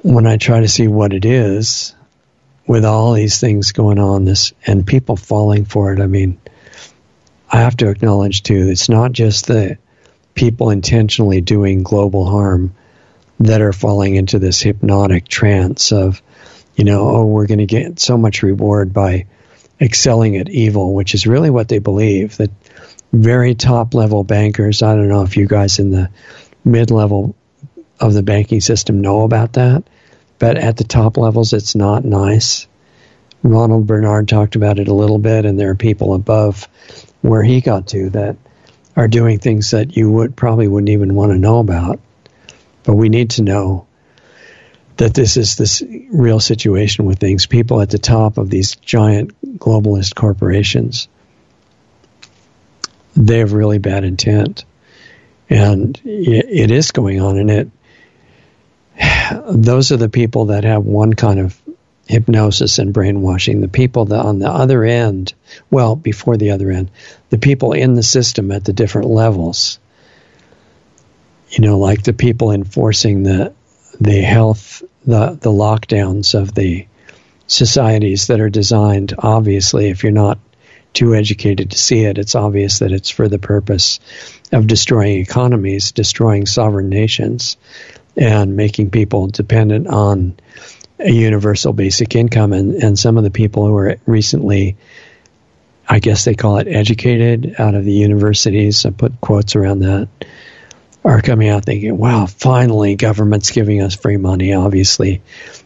when 0.01 0.27
I 0.27 0.37
try 0.37 0.61
to 0.61 0.67
see 0.67 0.87
what 0.87 1.13
it 1.13 1.25
is, 1.25 1.95
with 2.67 2.85
all 2.85 3.13
these 3.13 3.39
things 3.39 3.71
going 3.71 3.97
on, 3.97 4.25
this 4.25 4.53
and 4.65 4.85
people 4.85 5.15
falling 5.15 5.65
for 5.65 5.91
it, 5.91 5.99
I 5.99 6.05
mean, 6.05 6.39
I 7.51 7.61
have 7.61 7.75
to 7.77 7.89
acknowledge 7.89 8.43
too, 8.43 8.69
it's 8.69 8.89
not 8.89 9.11
just 9.11 9.47
the 9.47 9.79
people 10.35 10.69
intentionally 10.69 11.41
doing 11.41 11.81
global 11.81 12.29
harm 12.29 12.75
that 13.39 13.61
are 13.61 13.73
falling 13.73 14.15
into 14.15 14.37
this 14.37 14.61
hypnotic 14.61 15.27
trance 15.27 15.91
of, 15.91 16.21
you 16.79 16.85
know, 16.85 17.09
oh, 17.09 17.25
we're 17.25 17.45
going 17.45 17.57
to 17.59 17.65
get 17.65 17.99
so 17.99 18.17
much 18.17 18.41
reward 18.41 18.93
by 18.93 19.25
excelling 19.81 20.37
at 20.37 20.47
evil, 20.47 20.93
which 20.93 21.13
is 21.13 21.27
really 21.27 21.49
what 21.49 21.67
they 21.67 21.79
believe 21.79 22.37
that 22.37 22.51
very 23.11 23.53
top 23.53 23.93
level 23.93 24.23
bankers. 24.23 24.81
I 24.81 24.95
don't 24.95 25.09
know 25.09 25.23
if 25.23 25.35
you 25.35 25.45
guys 25.45 25.79
in 25.79 25.91
the 25.91 26.09
mid 26.63 26.89
level 26.89 27.35
of 27.99 28.13
the 28.13 28.23
banking 28.23 28.61
system 28.61 29.01
know 29.01 29.23
about 29.23 29.53
that, 29.53 29.83
but 30.39 30.57
at 30.57 30.77
the 30.77 30.85
top 30.85 31.17
levels, 31.17 31.51
it's 31.51 31.75
not 31.75 32.05
nice. 32.05 32.65
Ronald 33.43 33.85
Bernard 33.85 34.29
talked 34.29 34.55
about 34.55 34.79
it 34.79 34.87
a 34.87 34.93
little 34.93 35.19
bit, 35.19 35.43
and 35.43 35.59
there 35.59 35.71
are 35.71 35.75
people 35.75 36.13
above 36.13 36.69
where 37.19 37.43
he 37.43 37.59
got 37.59 37.87
to 37.87 38.09
that 38.11 38.37
are 38.95 39.09
doing 39.09 39.39
things 39.39 39.71
that 39.71 39.97
you 39.97 40.09
would 40.09 40.33
probably 40.33 40.69
wouldn't 40.69 40.91
even 40.91 41.13
want 41.13 41.33
to 41.33 41.37
know 41.37 41.59
about. 41.59 41.99
But 42.83 42.93
we 42.93 43.09
need 43.09 43.31
to 43.31 43.43
know 43.43 43.85
that 44.99 45.13
this 45.13 45.35
is 45.35 45.57
this 45.57 45.83
real 46.09 46.39
situation 46.39 47.05
with 47.05 47.19
things. 47.19 47.45
People 47.45 47.81
at 47.81 47.89
the 47.89 47.99
top 47.99 48.37
of 48.37 48.49
these 48.49 48.75
giant 48.75 49.59
globalist 49.59 50.15
corporations 50.15 51.09
they 53.19 53.39
have 53.39 53.53
really 53.53 53.79
bad 53.79 54.03
intent. 54.03 54.65
And 55.49 55.99
it 56.05 56.71
is 56.71 56.91
going 56.91 57.21
on, 57.21 57.37
and 57.37 57.51
it. 57.51 57.69
Those 59.49 59.91
are 59.91 59.97
the 59.97 60.09
people 60.09 60.45
that 60.45 60.63
have 60.63 60.85
one 60.85 61.13
kind 61.13 61.39
of 61.39 61.59
hypnosis 62.07 62.79
and 62.79 62.93
brainwashing. 62.93 63.61
The 63.61 63.67
people 63.67 64.05
that 64.05 64.19
on 64.19 64.39
the 64.39 64.49
other 64.49 64.83
end, 64.83 65.33
well, 65.71 65.95
before 65.95 66.37
the 66.37 66.51
other 66.51 66.71
end, 66.71 66.91
the 67.29 67.39
people 67.39 67.73
in 67.73 67.93
the 67.95 68.03
system 68.03 68.51
at 68.51 68.63
the 68.63 68.73
different 68.73 69.09
levels. 69.09 69.79
You 71.49 71.61
know, 71.61 71.79
like 71.79 72.03
the 72.03 72.13
people 72.13 72.51
enforcing 72.51 73.23
the 73.23 73.53
the 73.99 74.21
health, 74.21 74.83
the 75.09 75.37
the 75.41 75.51
lockdowns 75.51 76.39
of 76.39 76.53
the 76.53 76.87
societies 77.47 78.27
that 78.27 78.39
are 78.39 78.49
designed. 78.49 79.13
Obviously, 79.17 79.89
if 79.89 80.03
you're 80.03 80.11
not 80.11 80.39
too 80.93 81.15
educated 81.15 81.71
to 81.71 81.77
see 81.77 82.03
it. 82.03 82.17
It's 82.17 82.35
obvious 82.35 82.79
that 82.79 82.91
it's 82.91 83.09
for 83.09 83.27
the 83.27 83.39
purpose 83.39 83.99
of 84.51 84.67
destroying 84.67 85.19
economies, 85.19 85.91
destroying 85.91 86.45
sovereign 86.45 86.89
nations, 86.89 87.57
and 88.17 88.55
making 88.55 88.89
people 88.89 89.27
dependent 89.27 89.87
on 89.87 90.37
a 90.99 91.11
universal 91.11 91.73
basic 91.73 92.15
income. 92.15 92.53
And, 92.53 92.75
and 92.75 92.97
some 92.97 93.17
of 93.17 93.23
the 93.23 93.31
people 93.31 93.67
who 93.67 93.77
are 93.77 93.97
recently, 94.05 94.77
I 95.87 95.99
guess 95.99 96.25
they 96.25 96.35
call 96.35 96.57
it 96.57 96.67
educated 96.67 97.55
out 97.59 97.75
of 97.75 97.85
the 97.85 97.93
universities, 97.93 98.85
I 98.85 98.89
put 98.89 99.21
quotes 99.21 99.55
around 99.55 99.79
that, 99.79 100.09
are 101.03 101.21
coming 101.21 101.49
out 101.49 101.65
thinking, 101.65 101.97
wow, 101.97 102.25
finally 102.25 102.95
government's 102.95 103.51
giving 103.51 103.81
us 103.81 103.95
free 103.95 104.17
money. 104.17 104.53
Obviously, 104.53 105.21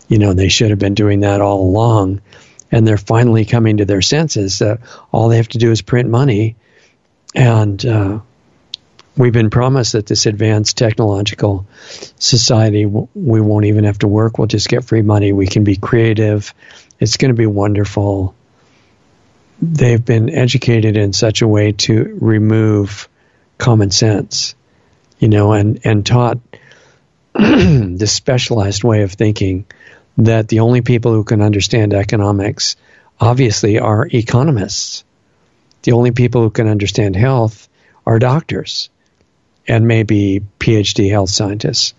you 0.07 0.19
know, 0.19 0.33
they 0.33 0.49
should 0.49 0.69
have 0.69 0.79
been 0.79 0.93
doing 0.93 1.21
that 1.21 1.41
all 1.41 1.61
along 1.61 2.21
and 2.73 2.87
they're 2.87 2.97
finally 2.97 3.45
coming 3.45 3.77
to 3.77 3.85
their 3.85 4.01
senses 4.01 4.57
that 4.57 4.79
all 5.11 5.29
they 5.29 5.37
have 5.37 5.47
to 5.49 5.59
do 5.59 5.69
is 5.69 5.83
print 5.83 6.09
money. 6.09 6.55
And 7.35 7.85
uh, 7.85 8.19
we've 9.15 9.31
been 9.31 9.51
promised 9.51 9.91
that 9.91 10.07
this 10.07 10.25
advanced 10.25 10.75
technological 10.75 11.67
society, 12.17 12.87
we 12.87 13.41
won't 13.41 13.65
even 13.65 13.83
have 13.83 13.99
to 13.99 14.07
work. 14.07 14.39
We'll 14.39 14.47
just 14.47 14.69
get 14.69 14.85
free 14.85 15.03
money. 15.03 15.33
We 15.33 15.45
can 15.45 15.63
be 15.63 15.75
creative. 15.75 16.51
It's 16.99 17.17
going 17.17 17.29
to 17.29 17.37
be 17.37 17.45
wonderful. 17.45 18.33
They've 19.61 20.03
been 20.03 20.31
educated 20.31 20.97
in 20.97 21.13
such 21.13 21.43
a 21.43 21.47
way 21.47 21.73
to 21.73 22.17
remove 22.19 23.07
common 23.59 23.91
sense, 23.91 24.55
you 25.23 25.29
know, 25.29 25.53
and, 25.53 25.79
and 25.85 26.05
taught 26.05 26.37
this 27.33 28.11
specialized 28.11 28.83
way 28.83 29.03
of 29.03 29.13
thinking 29.13 29.65
that 30.17 30.49
the 30.49 30.59
only 30.59 30.81
people 30.81 31.13
who 31.13 31.23
can 31.23 31.41
understand 31.41 31.93
economics 31.93 32.75
obviously 33.21 33.79
are 33.79 34.05
economists. 34.05 35.05
The 35.83 35.93
only 35.93 36.11
people 36.11 36.41
who 36.41 36.49
can 36.49 36.67
understand 36.67 37.15
health 37.15 37.69
are 38.05 38.19
doctors 38.19 38.89
and 39.65 39.87
maybe 39.87 40.43
PhD 40.59 41.09
health 41.09 41.29
scientists. 41.29 41.93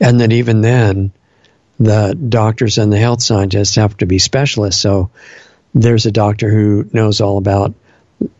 And 0.00 0.22
that 0.22 0.32
even 0.32 0.62
then, 0.62 1.12
the 1.78 2.14
doctors 2.14 2.78
and 2.78 2.90
the 2.90 2.96
health 2.96 3.22
scientists 3.22 3.76
have 3.76 3.98
to 3.98 4.06
be 4.06 4.18
specialists. 4.18 4.80
So 4.80 5.10
there's 5.74 6.06
a 6.06 6.10
doctor 6.10 6.50
who 6.50 6.88
knows 6.90 7.20
all 7.20 7.36
about 7.36 7.74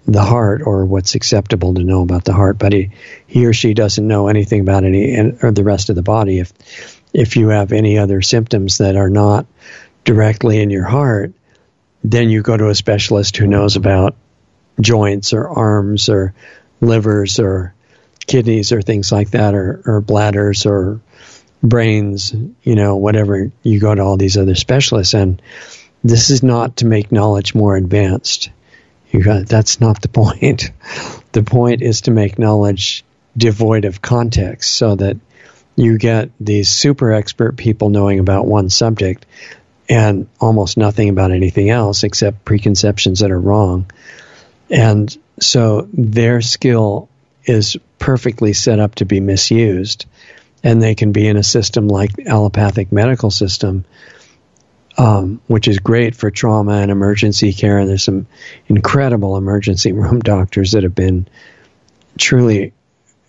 the 0.07 0.23
heart 0.23 0.63
or 0.65 0.85
what's 0.85 1.15
acceptable 1.15 1.75
to 1.75 1.85
know 1.85 2.03
about 2.03 2.25
the 2.25 2.33
heart, 2.33 2.59
but 2.59 2.73
he, 2.73 2.91
he 3.27 3.47
or 3.47 3.53
she 3.53 3.75
doesn't 3.75 4.07
know 4.07 4.29
anything 4.29 4.61
about 4.61 4.85
any 4.85 5.33
or 5.43 5.53
the 5.53 5.65
rest 5.65 5.91
of 5.91 5.97
the 5.97 6.03
body. 6.03 6.39
If 6.39 6.53
if 7.13 7.37
you 7.37 7.49
have 7.49 7.73
any 7.73 7.99
other 7.99 8.21
symptoms 8.21 8.79
that 8.79 8.97
are 8.97 9.09
not 9.09 9.47
directly 10.05 10.61
in 10.61 10.71
your 10.71 10.85
heart, 10.85 11.33
then 12.05 12.31
you 12.31 12.43
go 12.43 12.57
to 12.57 12.69
a 12.69 12.75
specialist 12.75 13.37
who 13.37 13.47
knows 13.47 13.77
about 13.77 14.15
joints 14.81 15.33
or 15.33 15.49
arms 15.49 16.09
or 16.09 16.35
livers 16.81 17.39
or 17.39 17.75
kidneys 18.27 18.73
or 18.73 18.83
things 18.83 19.11
like 19.11 19.31
that 19.31 19.55
or, 19.55 19.83
or 19.87 20.01
bladders 20.01 20.67
or 20.67 21.01
brains, 21.63 22.35
you 22.63 22.75
know, 22.75 22.97
whatever. 22.97 23.51
You 23.63 23.81
go 23.81 23.95
to 23.95 24.03
all 24.03 24.17
these 24.17 24.37
other 24.37 24.55
specialists 24.55 25.15
and 25.15 25.43
this 26.05 26.31
is 26.31 26.43
not 26.43 26.77
to 26.77 26.87
make 26.87 27.11
knowledge 27.11 27.55
more 27.55 27.77
advanced. 27.77 28.51
You 29.11 29.23
got 29.23 29.47
that's 29.47 29.81
not 29.81 30.03
the 30.03 30.09
point. 30.23 30.71
The 31.33 31.43
point 31.43 31.83
is 31.83 32.03
to 32.03 32.11
make 32.11 32.39
knowledge 32.39 33.05
devoid 33.37 33.85
of 33.85 34.03
context 34.03 34.73
so 34.73 34.97
that 34.97 35.17
you 35.77 35.97
get 35.97 36.31
these 36.41 36.69
super 36.69 37.13
expert 37.13 37.57
people 37.57 37.89
knowing 37.89 38.19
about 38.19 38.47
one 38.47 38.69
subject 38.69 39.27
and 39.89 40.29
almost 40.41 40.77
nothing 40.77 41.09
about 41.09 41.31
anything 41.31 41.71
else 41.71 42.03
except 42.03 42.45
preconceptions 42.45 43.21
that 43.21 43.31
are 43.31 43.41
wrong. 43.41 43.91
And 44.69 45.17
so 45.41 45.89
their 45.93 46.41
skill 46.41 47.09
is 47.45 47.77
perfectly 47.99 48.53
set 48.53 48.81
up 48.81 48.97
to 48.97 49.05
be 49.05 49.21
misused. 49.21 50.07
And 50.63 50.83
they 50.83 50.97
can 50.97 51.13
be 51.13 51.27
in 51.29 51.37
a 51.37 51.43
system 51.43 51.87
like 51.87 52.11
allopathic 52.27 52.91
medical 52.91 53.31
system, 53.31 53.85
um, 54.99 55.41
which 55.47 55.69
is 55.69 55.79
great 55.79 56.17
for 56.17 56.31
trauma 56.31 56.73
and 56.73 56.91
emergency 56.91 57.53
care. 57.53 57.79
And 57.79 57.89
there's 57.89 58.03
some 58.03 58.27
incredible 58.67 59.37
emergency 59.37 59.93
room 59.95 60.19
doctors 60.19 60.73
that 60.73 60.83
have 60.83 60.95
been 60.95 61.29
truly 62.19 62.73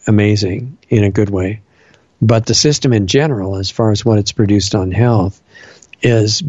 amazing 0.08 0.80
in 0.90 1.04
a 1.04 1.12
good 1.12 1.30
way. 1.30 1.62
But 2.22 2.48
the 2.48 2.56
system 2.56 2.92
in 2.92 3.08
general, 3.08 3.56
as 3.56 3.70
far 3.70 3.92
as 3.92 4.04
what 4.04 4.18
it's 4.18 4.34
produced 4.34 4.76
on 4.76 4.92
health, 4.92 5.42
is, 6.02 6.44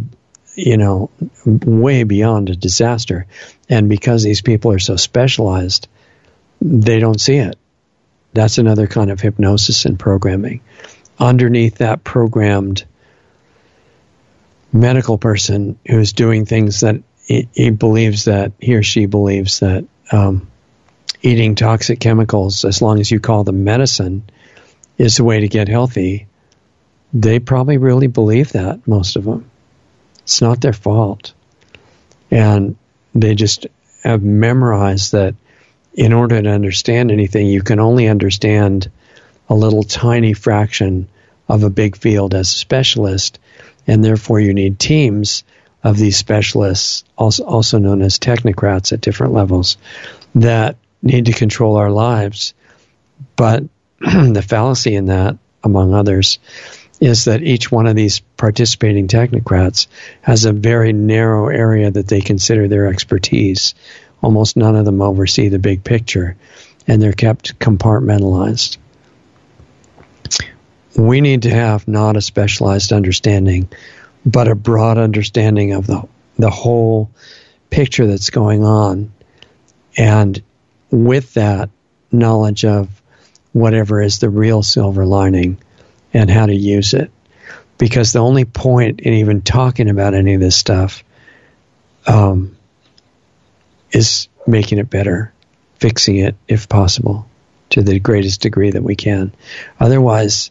you 0.56 0.76
know, 0.78 1.10
way 1.44 2.02
beyond 2.02 2.50
a 2.50 2.56
disaster. 2.56 3.26
And 3.68 3.88
because 3.88 4.24
these 4.24 4.40
people 4.40 4.72
are 4.72 4.80
so 4.80 4.96
specialized, 4.96 5.86
they 6.60 6.98
don't 6.98 7.20
see 7.20 7.36
it. 7.36 7.56
That's 8.32 8.58
another 8.58 8.86
kind 8.86 9.10
of 9.10 9.20
hypnosis 9.20 9.84
and 9.84 9.98
programming. 9.98 10.60
Underneath 11.18 11.76
that 11.76 12.02
programmed 12.02 12.84
medical 14.72 15.18
person 15.18 15.78
who's 15.86 16.12
doing 16.12 16.46
things 16.46 16.80
that 16.80 17.02
he, 17.24 17.48
he 17.52 17.70
believes 17.70 18.24
that 18.24 18.52
he 18.58 18.74
or 18.74 18.82
she 18.82 19.06
believes 19.06 19.60
that 19.60 19.84
um, 20.12 20.50
eating 21.22 21.54
toxic 21.54 22.00
chemicals, 22.00 22.64
as 22.64 22.80
long 22.82 23.00
as 23.00 23.10
you 23.10 23.20
call 23.20 23.44
them 23.44 23.64
medicine, 23.64 24.22
is 24.98 25.16
the 25.16 25.24
way 25.24 25.40
to 25.40 25.48
get 25.48 25.68
healthy. 25.68 26.26
they 27.12 27.38
probably 27.40 27.78
really 27.78 28.06
believe 28.06 28.52
that, 28.52 28.86
most 28.86 29.16
of 29.16 29.24
them. 29.24 29.50
It's 30.22 30.40
not 30.40 30.60
their 30.60 30.72
fault. 30.72 31.32
And 32.30 32.76
they 33.14 33.34
just 33.34 33.66
have 34.04 34.22
memorized 34.22 35.12
that 35.12 35.34
in 35.94 36.12
order 36.12 36.40
to 36.40 36.48
understand 36.48 37.10
anything, 37.10 37.48
you 37.48 37.62
can 37.62 37.80
only 37.80 38.06
understand 38.06 38.90
a 39.48 39.54
little 39.54 39.82
tiny 39.82 40.32
fraction 40.32 41.08
of 41.48 41.64
a 41.64 41.70
big 41.70 41.96
field 41.96 42.34
as 42.34 42.48
a 42.48 42.54
specialist, 42.54 43.40
and 43.90 44.04
therefore 44.04 44.38
you 44.38 44.54
need 44.54 44.78
teams 44.78 45.42
of 45.82 45.96
these 45.96 46.16
specialists, 46.16 47.02
also, 47.18 47.42
also 47.42 47.78
known 47.78 48.02
as 48.02 48.20
technocrats 48.20 48.92
at 48.92 49.00
different 49.00 49.32
levels, 49.32 49.78
that 50.36 50.76
need 51.02 51.26
to 51.26 51.32
control 51.32 51.76
our 51.76 51.90
lives. 51.90 52.54
But 53.34 53.64
the 53.98 54.46
fallacy 54.46 54.94
in 54.94 55.06
that, 55.06 55.38
among 55.64 55.92
others, 55.92 56.38
is 57.00 57.24
that 57.24 57.42
each 57.42 57.72
one 57.72 57.88
of 57.88 57.96
these 57.96 58.20
participating 58.36 59.08
technocrats 59.08 59.88
has 60.20 60.44
a 60.44 60.52
very 60.52 60.92
narrow 60.92 61.48
area 61.48 61.90
that 61.90 62.06
they 62.06 62.20
consider 62.20 62.68
their 62.68 62.86
expertise. 62.86 63.74
Almost 64.22 64.56
none 64.56 64.76
of 64.76 64.84
them 64.84 65.02
oversee 65.02 65.48
the 65.48 65.58
big 65.58 65.82
picture, 65.82 66.36
and 66.86 67.02
they're 67.02 67.12
kept 67.12 67.58
compartmentalized. 67.58 68.76
We 70.96 71.20
need 71.20 71.42
to 71.42 71.50
have 71.50 71.86
not 71.86 72.16
a 72.16 72.20
specialized 72.20 72.92
understanding, 72.92 73.68
but 74.26 74.48
a 74.48 74.54
broad 74.54 74.98
understanding 74.98 75.72
of 75.72 75.86
the, 75.86 76.06
the 76.38 76.50
whole 76.50 77.10
picture 77.70 78.06
that's 78.06 78.30
going 78.30 78.64
on. 78.64 79.12
And 79.96 80.42
with 80.90 81.34
that 81.34 81.70
knowledge 82.12 82.64
of 82.64 82.88
whatever 83.52 84.00
is 84.00 84.18
the 84.18 84.30
real 84.30 84.62
silver 84.62 85.06
lining 85.06 85.58
and 86.12 86.30
how 86.30 86.46
to 86.46 86.54
use 86.54 86.94
it. 86.94 87.10
Because 87.78 88.12
the 88.12 88.18
only 88.18 88.44
point 88.44 89.00
in 89.00 89.14
even 89.14 89.42
talking 89.42 89.88
about 89.88 90.14
any 90.14 90.34
of 90.34 90.40
this 90.40 90.56
stuff 90.56 91.02
um, 92.06 92.56
is 93.90 94.28
making 94.46 94.78
it 94.78 94.90
better, 94.90 95.32
fixing 95.76 96.16
it 96.16 96.36
if 96.46 96.68
possible 96.68 97.26
to 97.70 97.82
the 97.82 97.98
greatest 97.98 98.42
degree 98.42 98.70
that 98.70 98.82
we 98.82 98.96
can. 98.96 99.32
Otherwise, 99.78 100.50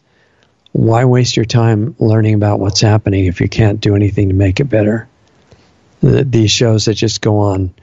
why 0.72 1.04
waste 1.04 1.36
your 1.36 1.44
time 1.44 1.96
learning 1.98 2.34
about 2.34 2.60
what's 2.60 2.80
happening 2.80 3.26
if 3.26 3.40
you 3.40 3.48
can't 3.48 3.80
do 3.80 3.96
anything 3.96 4.28
to 4.28 4.34
make 4.34 4.60
it 4.60 4.64
better? 4.64 5.08
These 6.00 6.50
shows 6.50 6.86
that 6.86 6.94
just 6.94 7.20
go 7.20 7.38
on, 7.38 7.74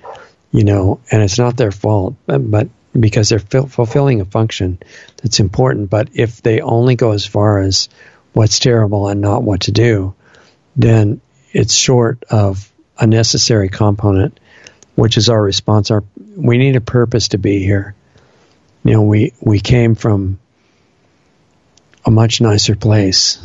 you 0.51 0.63
know, 0.63 0.99
and 1.11 1.21
it's 1.21 1.37
not 1.37 1.57
their 1.57 1.71
fault, 1.71 2.15
uh, 2.27 2.37
but 2.37 2.69
because 2.99 3.29
they're 3.29 3.39
fulfilling 3.39 4.21
a 4.21 4.25
function 4.25 4.79
that's 5.17 5.39
important. 5.39 5.89
But 5.89 6.09
if 6.13 6.41
they 6.41 6.61
only 6.61 6.95
go 6.95 7.11
as 7.11 7.25
far 7.25 7.59
as 7.59 7.89
what's 8.33 8.59
terrible 8.59 9.07
and 9.07 9.21
not 9.21 9.43
what 9.43 9.61
to 9.61 9.71
do, 9.71 10.15
then 10.75 11.21
it's 11.51 11.73
short 11.73 12.23
of 12.29 12.71
a 12.97 13.05
necessary 13.05 13.69
component, 13.69 14.39
which 14.95 15.17
is 15.17 15.29
our 15.29 15.41
response. 15.41 15.91
Our 15.91 16.03
we 16.35 16.57
need 16.57 16.75
a 16.75 16.81
purpose 16.81 17.29
to 17.29 17.37
be 17.37 17.59
here. 17.59 17.95
You 18.83 18.93
know, 18.93 19.01
we 19.03 19.33
we 19.41 19.59
came 19.59 19.95
from 19.95 20.39
a 22.07 22.11
much 22.11 22.39
nicer 22.39 22.77
place, 22.77 23.37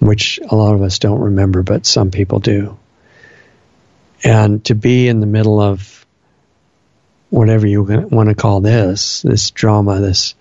which 0.00 0.38
a 0.46 0.54
lot 0.54 0.74
of 0.74 0.82
us 0.82 0.98
don't 0.98 1.20
remember, 1.20 1.62
but 1.62 1.86
some 1.86 2.10
people 2.10 2.40
do. 2.40 2.78
And 4.22 4.62
to 4.66 4.74
be 4.74 5.08
in 5.08 5.20
the 5.20 5.26
middle 5.26 5.58
of 5.58 6.04
whatever 7.30 7.66
you 7.66 7.82
want 7.82 8.28
to 8.28 8.34
call 8.34 8.60
this, 8.60 9.22
this 9.22 9.50
drama, 9.50 9.98
this 9.98 10.34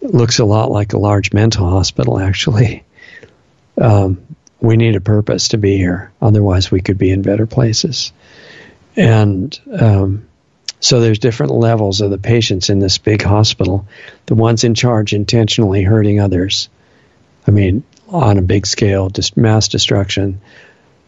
looks 0.00 0.38
a 0.38 0.44
lot 0.44 0.70
like 0.70 0.92
a 0.92 0.98
large 0.98 1.32
mental 1.32 1.68
hospital, 1.68 2.20
actually. 2.20 2.84
Um, 3.76 4.24
we 4.60 4.76
need 4.76 4.94
a 4.94 5.00
purpose 5.00 5.48
to 5.48 5.58
be 5.58 5.76
here. 5.78 6.12
Otherwise, 6.22 6.70
we 6.70 6.80
could 6.80 6.96
be 6.96 7.10
in 7.10 7.22
better 7.22 7.46
places. 7.48 8.12
And 8.94 9.58
um, 9.72 10.28
so 10.80 11.00
there's 11.00 11.18
different 11.18 11.52
levels 11.52 12.00
of 12.00 12.10
the 12.10 12.18
patients 12.18 12.70
in 12.70 12.78
this 12.78 12.98
big 12.98 13.22
hospital. 13.22 13.86
The 14.26 14.34
ones 14.34 14.64
in 14.64 14.74
charge 14.74 15.12
intentionally 15.12 15.82
hurting 15.82 16.20
others. 16.20 16.68
I 17.46 17.50
mean, 17.50 17.84
on 18.08 18.38
a 18.38 18.42
big 18.42 18.66
scale, 18.66 19.10
just 19.10 19.36
mass 19.36 19.68
destruction. 19.68 20.40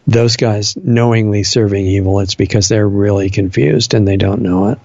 Those 0.07 0.37
guys 0.37 0.77
knowingly 0.77 1.43
serving 1.43 1.85
evil, 1.85 2.19
it's 2.19 2.35
because 2.35 2.67
they're 2.69 2.87
really 2.87 3.29
confused 3.29 3.93
and 3.93 4.07
they 4.07 4.17
don't 4.17 4.41
know 4.41 4.69
it 4.69 4.79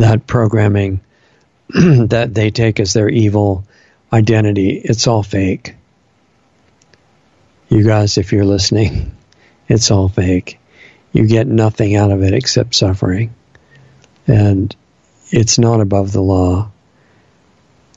that 0.00 0.26
programming 0.26 1.00
that 1.68 2.30
they 2.32 2.50
take 2.50 2.80
as 2.80 2.92
their 2.92 3.08
evil 3.08 3.64
identity, 4.12 4.80
it's 4.82 5.06
all 5.06 5.22
fake. 5.22 5.74
You 7.68 7.84
guys, 7.84 8.18
if 8.18 8.32
you're 8.32 8.44
listening, 8.44 9.16
it's 9.68 9.90
all 9.90 10.08
fake. 10.08 10.58
You 11.16 11.26
get 11.26 11.46
nothing 11.46 11.96
out 11.96 12.10
of 12.10 12.22
it 12.22 12.34
except 12.34 12.74
suffering. 12.74 13.34
And 14.26 14.76
it's 15.30 15.58
not 15.58 15.80
above 15.80 16.12
the 16.12 16.20
law. 16.20 16.70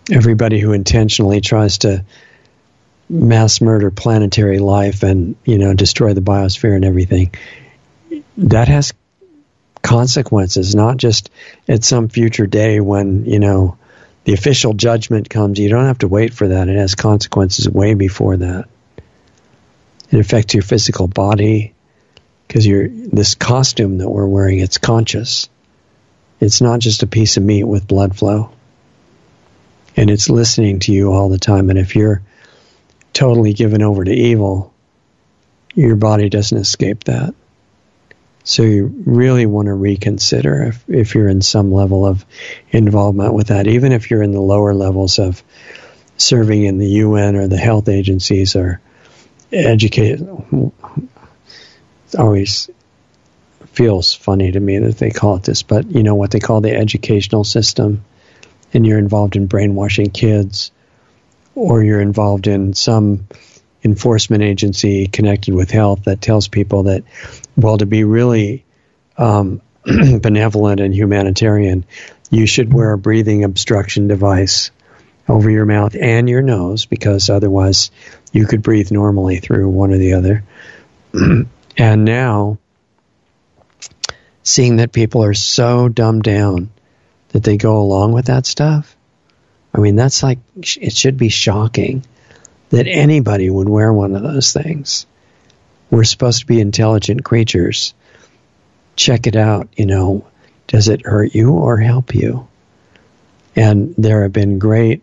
Everybody 0.09 0.61
who 0.61 0.71
intentionally 0.71 1.41
tries 1.41 1.79
to 1.79 2.05
mass 3.09 3.59
murder 3.59 3.91
planetary 3.91 4.59
life 4.59 5.03
and, 5.03 5.35
you 5.43 5.57
know, 5.57 5.73
destroy 5.73 6.13
the 6.13 6.21
biosphere 6.21 6.73
and 6.73 6.85
everything, 6.85 7.35
that 8.37 8.69
has 8.69 8.93
consequences, 9.81 10.73
not 10.73 10.95
just 10.95 11.29
at 11.67 11.83
some 11.83 12.07
future 12.07 12.47
day 12.47 12.79
when, 12.79 13.25
you 13.25 13.39
know, 13.39 13.77
the 14.23 14.33
official 14.33 14.73
judgment 14.73 15.29
comes. 15.29 15.59
You 15.59 15.67
don't 15.67 15.87
have 15.87 15.99
to 15.99 16.07
wait 16.07 16.33
for 16.33 16.47
that. 16.47 16.69
It 16.69 16.77
has 16.77 16.95
consequences 16.95 17.67
way 17.67 17.95
before 17.95 18.37
that. 18.37 18.69
It 20.09 20.19
affects 20.21 20.53
your 20.53 20.63
physical 20.63 21.09
body 21.09 21.73
because 22.49 22.65
you're 22.65 22.87
this 22.87 23.35
costume 23.35 23.99
that 23.99 24.09
we're 24.09 24.25
wearing, 24.25 24.57
it's 24.57 24.79
conscious. 24.79 25.47
It's 26.39 26.61
not 26.61 26.79
just 26.79 27.03
a 27.03 27.07
piece 27.07 27.37
of 27.37 27.43
meat 27.43 27.63
with 27.63 27.87
blood 27.87 28.17
flow. 28.17 28.51
And 29.95 30.09
it's 30.09 30.31
listening 30.31 30.79
to 30.79 30.91
you 30.91 31.11
all 31.13 31.29
the 31.29 31.37
time. 31.37 31.69
And 31.69 31.77
if 31.77 31.95
you're 31.95 32.23
totally 33.13 33.53
given 33.53 33.83
over 33.83 34.03
to 34.03 34.11
evil, 34.11 34.73
your 35.75 35.95
body 35.95 36.27
doesn't 36.27 36.57
escape 36.57 37.03
that. 37.03 37.35
So 38.43 38.63
you 38.63 39.03
really 39.05 39.45
want 39.45 39.67
to 39.67 39.73
reconsider 39.75 40.63
if, 40.63 40.89
if 40.89 41.13
you're 41.13 41.29
in 41.29 41.43
some 41.43 41.71
level 41.71 42.03
of 42.03 42.25
involvement 42.71 43.35
with 43.35 43.47
that, 43.47 43.67
even 43.67 43.91
if 43.91 44.09
you're 44.09 44.23
in 44.23 44.31
the 44.31 44.41
lower 44.41 44.73
levels 44.73 45.19
of 45.19 45.43
serving 46.17 46.63
in 46.63 46.79
the 46.79 46.87
UN 46.87 47.35
or 47.35 47.47
the 47.47 47.57
health 47.57 47.89
agencies 47.89 48.55
or 48.55 48.81
educate. 49.51 50.19
Always 52.17 52.69
feels 53.71 54.13
funny 54.13 54.51
to 54.51 54.59
me 54.59 54.79
that 54.79 54.97
they 54.97 55.11
call 55.11 55.35
it 55.35 55.43
this, 55.43 55.63
but 55.63 55.91
you 55.91 56.03
know 56.03 56.15
what 56.15 56.31
they 56.31 56.39
call 56.39 56.61
the 56.61 56.75
educational 56.75 57.43
system, 57.43 58.03
and 58.73 58.85
you're 58.85 58.99
involved 58.99 59.35
in 59.35 59.47
brainwashing 59.47 60.11
kids, 60.11 60.71
or 61.55 61.83
you're 61.83 62.01
involved 62.01 62.47
in 62.47 62.73
some 62.73 63.27
enforcement 63.83 64.43
agency 64.43 65.07
connected 65.07 65.53
with 65.53 65.71
health 65.71 66.05
that 66.05 66.21
tells 66.21 66.47
people 66.47 66.83
that, 66.83 67.03
well, 67.55 67.77
to 67.77 67.85
be 67.85 68.03
really 68.03 68.65
um, 69.17 69.61
benevolent 69.85 70.79
and 70.79 70.93
humanitarian, 70.93 71.85
you 72.29 72.45
should 72.45 72.73
wear 72.73 72.91
a 72.91 72.97
breathing 72.97 73.43
obstruction 73.43 74.07
device 74.07 74.71
over 75.27 75.49
your 75.49 75.65
mouth 75.65 75.95
and 75.99 76.29
your 76.29 76.41
nose 76.41 76.85
because 76.85 77.29
otherwise 77.29 77.91
you 78.31 78.45
could 78.45 78.61
breathe 78.61 78.91
normally 78.91 79.37
through 79.37 79.69
one 79.69 79.93
or 79.93 79.97
the 79.97 80.13
other. 80.13 80.43
and 81.79 82.03
now, 82.03 82.57
seeing 84.43 84.75
that 84.77 84.91
people 84.91 85.23
are 85.23 85.33
so 85.33 85.87
dumbed 85.87 86.23
down 86.23 86.71
that 87.29 87.43
they 87.43 87.55
go 87.55 87.77
along 87.77 88.11
with 88.11 88.25
that 88.25 88.45
stuff, 88.45 88.97
I 89.73 89.79
mean, 89.79 89.95
that's 89.95 90.21
like, 90.21 90.39
it 90.57 90.93
should 90.93 91.15
be 91.15 91.29
shocking 91.29 92.05
that 92.69 92.85
anybody 92.85 93.49
would 93.49 93.69
wear 93.69 93.93
one 93.93 94.13
of 94.13 94.23
those 94.23 94.51
things. 94.51 95.05
We're 95.89 96.03
supposed 96.03 96.41
to 96.41 96.45
be 96.45 96.59
intelligent 96.59 97.23
creatures. 97.23 97.93
Check 98.97 99.25
it 99.25 99.37
out, 99.37 99.69
you 99.77 99.85
know. 99.85 100.27
Does 100.67 100.89
it 100.89 101.05
hurt 101.05 101.33
you 101.33 101.53
or 101.53 101.77
help 101.77 102.13
you? 102.13 102.47
And 103.55 103.95
there 103.97 104.23
have 104.23 104.33
been 104.33 104.59
great, 104.59 105.01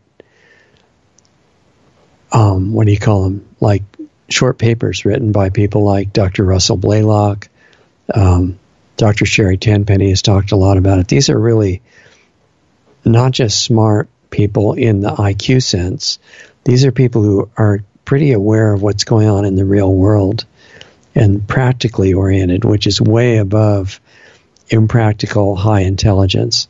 um, 2.30 2.72
what 2.74 2.86
do 2.86 2.92
you 2.92 2.98
call 2.98 3.24
them? 3.24 3.48
Like 3.60 3.82
short 4.28 4.58
papers 4.58 5.04
written 5.04 5.32
by 5.32 5.50
people 5.50 5.84
like 5.84 6.12
Dr. 6.12 6.44
Russell 6.44 6.76
Blaylock. 6.76 7.48
Um, 8.12 8.58
Dr. 8.96 9.26
Sherry 9.26 9.58
Tenpenny 9.58 10.10
has 10.10 10.22
talked 10.22 10.52
a 10.52 10.56
lot 10.56 10.78
about 10.78 10.98
it. 10.98 11.08
These 11.08 11.30
are 11.30 11.38
really 11.38 11.82
not 13.04 13.32
just 13.32 13.62
smart 13.62 14.08
people 14.30 14.72
in 14.72 15.00
the 15.00 15.10
IQ 15.10 15.62
sense, 15.62 16.18
these 16.64 16.84
are 16.84 16.92
people 16.92 17.22
who 17.22 17.48
are 17.56 17.80
pretty 18.04 18.32
aware 18.32 18.72
of 18.72 18.82
what's 18.82 19.04
going 19.04 19.28
on 19.28 19.44
in 19.44 19.54
the 19.54 19.64
real 19.64 19.92
world 19.92 20.44
and 21.14 21.46
practically 21.46 22.12
oriented, 22.12 22.64
which 22.64 22.86
is 22.86 23.00
way 23.00 23.38
above 23.38 24.00
impractical 24.68 25.54
high 25.54 25.80
intelligence. 25.80 26.68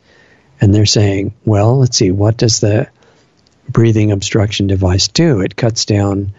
And 0.61 0.73
they're 0.73 0.85
saying, 0.85 1.33
well, 1.45 1.79
let's 1.79 1.97
see, 1.97 2.11
what 2.11 2.37
does 2.37 2.59
the 2.59 2.89
breathing 3.69 4.11
obstruction 4.11 4.67
device 4.67 5.07
do. 5.07 5.41
It 5.41 5.55
cuts 5.55 5.85
down 5.85 6.33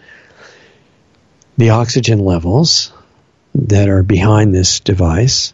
the 1.59 1.71
oxygen 1.71 2.19
levels 2.19 2.93
that 3.53 3.89
are 3.89 4.01
behind 4.01 4.55
this 4.55 4.79
device 4.79 5.53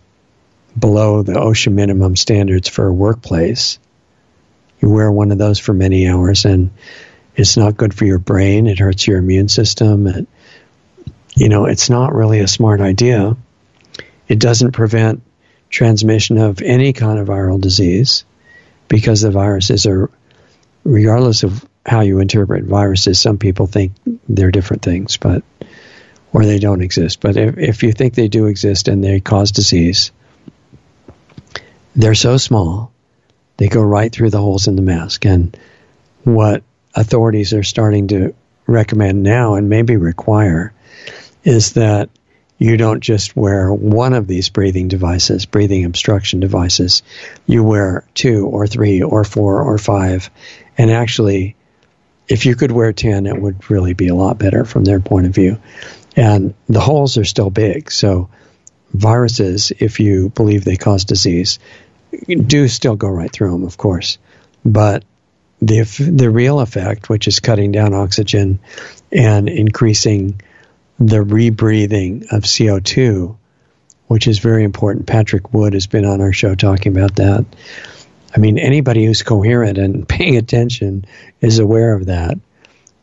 below 0.77 1.23
the 1.23 1.33
OSHA 1.33 1.73
minimum 1.73 2.15
standards 2.15 2.69
for 2.69 2.85
a 2.85 2.93
workplace. 2.93 3.79
You 4.79 4.91
wear 4.91 5.11
one 5.11 5.31
of 5.31 5.39
those 5.39 5.57
for 5.57 5.73
many 5.73 6.07
hours 6.07 6.45
and 6.45 6.69
it's 7.35 7.57
not 7.57 7.75
good 7.75 7.91
for 7.91 8.05
your 8.05 8.19
brain. 8.19 8.67
It 8.67 8.77
hurts 8.77 9.07
your 9.07 9.17
immune 9.17 9.49
system. 9.49 10.05
It, 10.05 10.27
you 11.35 11.49
know, 11.49 11.65
it's 11.65 11.89
not 11.89 12.13
really 12.13 12.39
a 12.39 12.47
smart 12.47 12.81
idea. 12.81 13.35
It 14.27 14.37
doesn't 14.37 14.73
prevent 14.73 15.23
transmission 15.71 16.37
of 16.37 16.61
any 16.61 16.93
kind 16.93 17.17
of 17.17 17.29
viral 17.29 17.59
disease 17.59 18.25
because 18.89 19.21
the 19.21 19.31
viruses 19.31 19.87
are, 19.87 20.11
regardless 20.83 21.41
of 21.41 21.65
how 21.83 22.01
you 22.01 22.19
interpret 22.19 22.65
viruses, 22.65 23.19
some 23.19 23.39
people 23.39 23.65
think 23.65 23.93
they're 24.29 24.51
different 24.51 24.83
things, 24.83 25.17
but 25.17 25.43
or 26.35 26.45
they 26.45 26.59
don't 26.59 26.81
exist. 26.81 27.21
But 27.21 27.37
if, 27.37 27.57
if 27.57 27.83
you 27.83 27.93
think 27.93 28.13
they 28.13 28.27
do 28.27 28.47
exist 28.47 28.89
and 28.89 29.01
they 29.01 29.21
cause 29.21 29.53
disease, 29.53 30.11
they're 31.95 32.13
so 32.13 32.35
small, 32.35 32.91
they 33.55 33.69
go 33.69 33.81
right 33.81 34.11
through 34.11 34.31
the 34.31 34.41
holes 34.41 34.67
in 34.67 34.75
the 34.75 34.81
mask. 34.81 35.25
And 35.25 35.57
what 36.25 36.61
authorities 36.93 37.53
are 37.53 37.63
starting 37.63 38.09
to 38.09 38.35
recommend 38.67 39.23
now 39.23 39.55
and 39.55 39.69
maybe 39.69 39.95
require 39.95 40.73
is 41.45 41.71
that 41.73 42.09
you 42.57 42.75
don't 42.75 42.99
just 42.99 43.37
wear 43.37 43.73
one 43.73 44.11
of 44.11 44.27
these 44.27 44.49
breathing 44.49 44.89
devices, 44.89 45.45
breathing 45.45 45.85
obstruction 45.85 46.41
devices. 46.41 47.01
You 47.47 47.63
wear 47.63 48.05
two 48.13 48.45
or 48.45 48.67
three 48.67 49.01
or 49.01 49.23
four 49.23 49.61
or 49.61 49.77
five. 49.77 50.29
And 50.77 50.91
actually, 50.91 51.55
if 52.27 52.45
you 52.45 52.55
could 52.55 52.73
wear 52.73 52.91
10, 52.91 53.25
it 53.25 53.41
would 53.41 53.69
really 53.69 53.93
be 53.93 54.09
a 54.09 54.15
lot 54.15 54.37
better 54.37 54.65
from 54.65 54.83
their 54.83 54.99
point 54.99 55.27
of 55.27 55.33
view. 55.33 55.59
And 56.15 56.53
the 56.67 56.79
holes 56.79 57.17
are 57.17 57.25
still 57.25 57.49
big. 57.49 57.91
So, 57.91 58.29
viruses, 58.93 59.71
if 59.79 59.99
you 59.99 60.29
believe 60.29 60.63
they 60.63 60.77
cause 60.77 61.03
disease, 61.03 61.59
do 62.27 62.67
still 62.67 62.95
go 62.95 63.09
right 63.09 63.31
through 63.31 63.51
them, 63.51 63.63
of 63.63 63.77
course. 63.77 64.17
But 64.63 65.03
the, 65.61 65.81
the 65.83 66.29
real 66.29 66.59
effect, 66.59 67.09
which 67.09 67.27
is 67.27 67.39
cutting 67.39 67.71
down 67.71 67.93
oxygen 67.93 68.59
and 69.11 69.49
increasing 69.49 70.41
the 70.99 71.17
rebreathing 71.17 72.31
of 72.31 72.43
CO2, 72.43 73.35
which 74.07 74.27
is 74.27 74.39
very 74.39 74.63
important. 74.63 75.07
Patrick 75.07 75.53
Wood 75.53 75.73
has 75.73 75.87
been 75.87 76.05
on 76.05 76.21
our 76.21 76.33
show 76.33 76.55
talking 76.55 76.95
about 76.95 77.15
that. 77.15 77.45
I 78.35 78.39
mean, 78.39 78.57
anybody 78.57 79.05
who's 79.05 79.23
coherent 79.23 79.77
and 79.77 80.07
paying 80.09 80.37
attention 80.37 81.05
is 81.41 81.59
aware 81.59 81.93
of 81.93 82.07
that. 82.07 82.37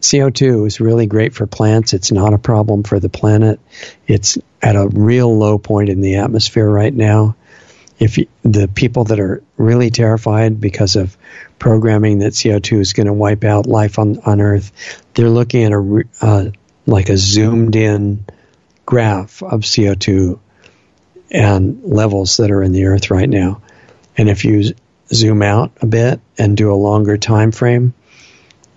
CO2 0.02 0.66
is 0.66 0.80
really 0.80 1.06
great 1.06 1.34
for 1.34 1.46
plants. 1.46 1.94
It's 1.94 2.12
not 2.12 2.34
a 2.34 2.38
problem 2.38 2.82
for 2.82 3.00
the 3.00 3.08
planet. 3.08 3.60
It's 4.06 4.36
at 4.60 4.76
a 4.76 4.88
real 4.88 5.36
low 5.36 5.58
point 5.58 5.88
in 5.88 6.00
the 6.00 6.16
atmosphere 6.16 6.68
right 6.68 6.92
now. 6.92 7.36
If 7.98 8.18
you, 8.18 8.26
the 8.42 8.66
people 8.66 9.04
that 9.04 9.20
are 9.20 9.42
really 9.56 9.90
terrified 9.90 10.60
because 10.60 10.96
of 10.96 11.16
programming 11.58 12.18
that 12.18 12.32
CO2 12.32 12.80
is 12.80 12.92
going 12.94 13.06
to 13.06 13.12
wipe 13.12 13.44
out 13.44 13.66
life 13.66 13.98
on, 13.98 14.18
on 14.26 14.40
Earth, 14.40 14.72
they're 15.14 15.30
looking 15.30 15.64
at 15.64 15.72
a 15.72 16.04
uh, 16.20 16.50
like 16.86 17.08
a 17.08 17.16
zoomed 17.16 17.76
in 17.76 18.24
graph 18.84 19.42
of 19.42 19.60
CO2 19.60 20.38
and 21.30 21.82
levels 21.84 22.36
that 22.38 22.50
are 22.50 22.62
in 22.62 22.72
the 22.72 22.86
earth 22.86 23.10
right 23.10 23.28
now. 23.28 23.62
And 24.18 24.28
if 24.28 24.44
you 24.44 24.74
zoom 25.12 25.42
out 25.42 25.72
a 25.80 25.86
bit 25.86 26.20
and 26.36 26.56
do 26.56 26.72
a 26.72 26.74
longer 26.74 27.16
time 27.16 27.52
frame, 27.52 27.94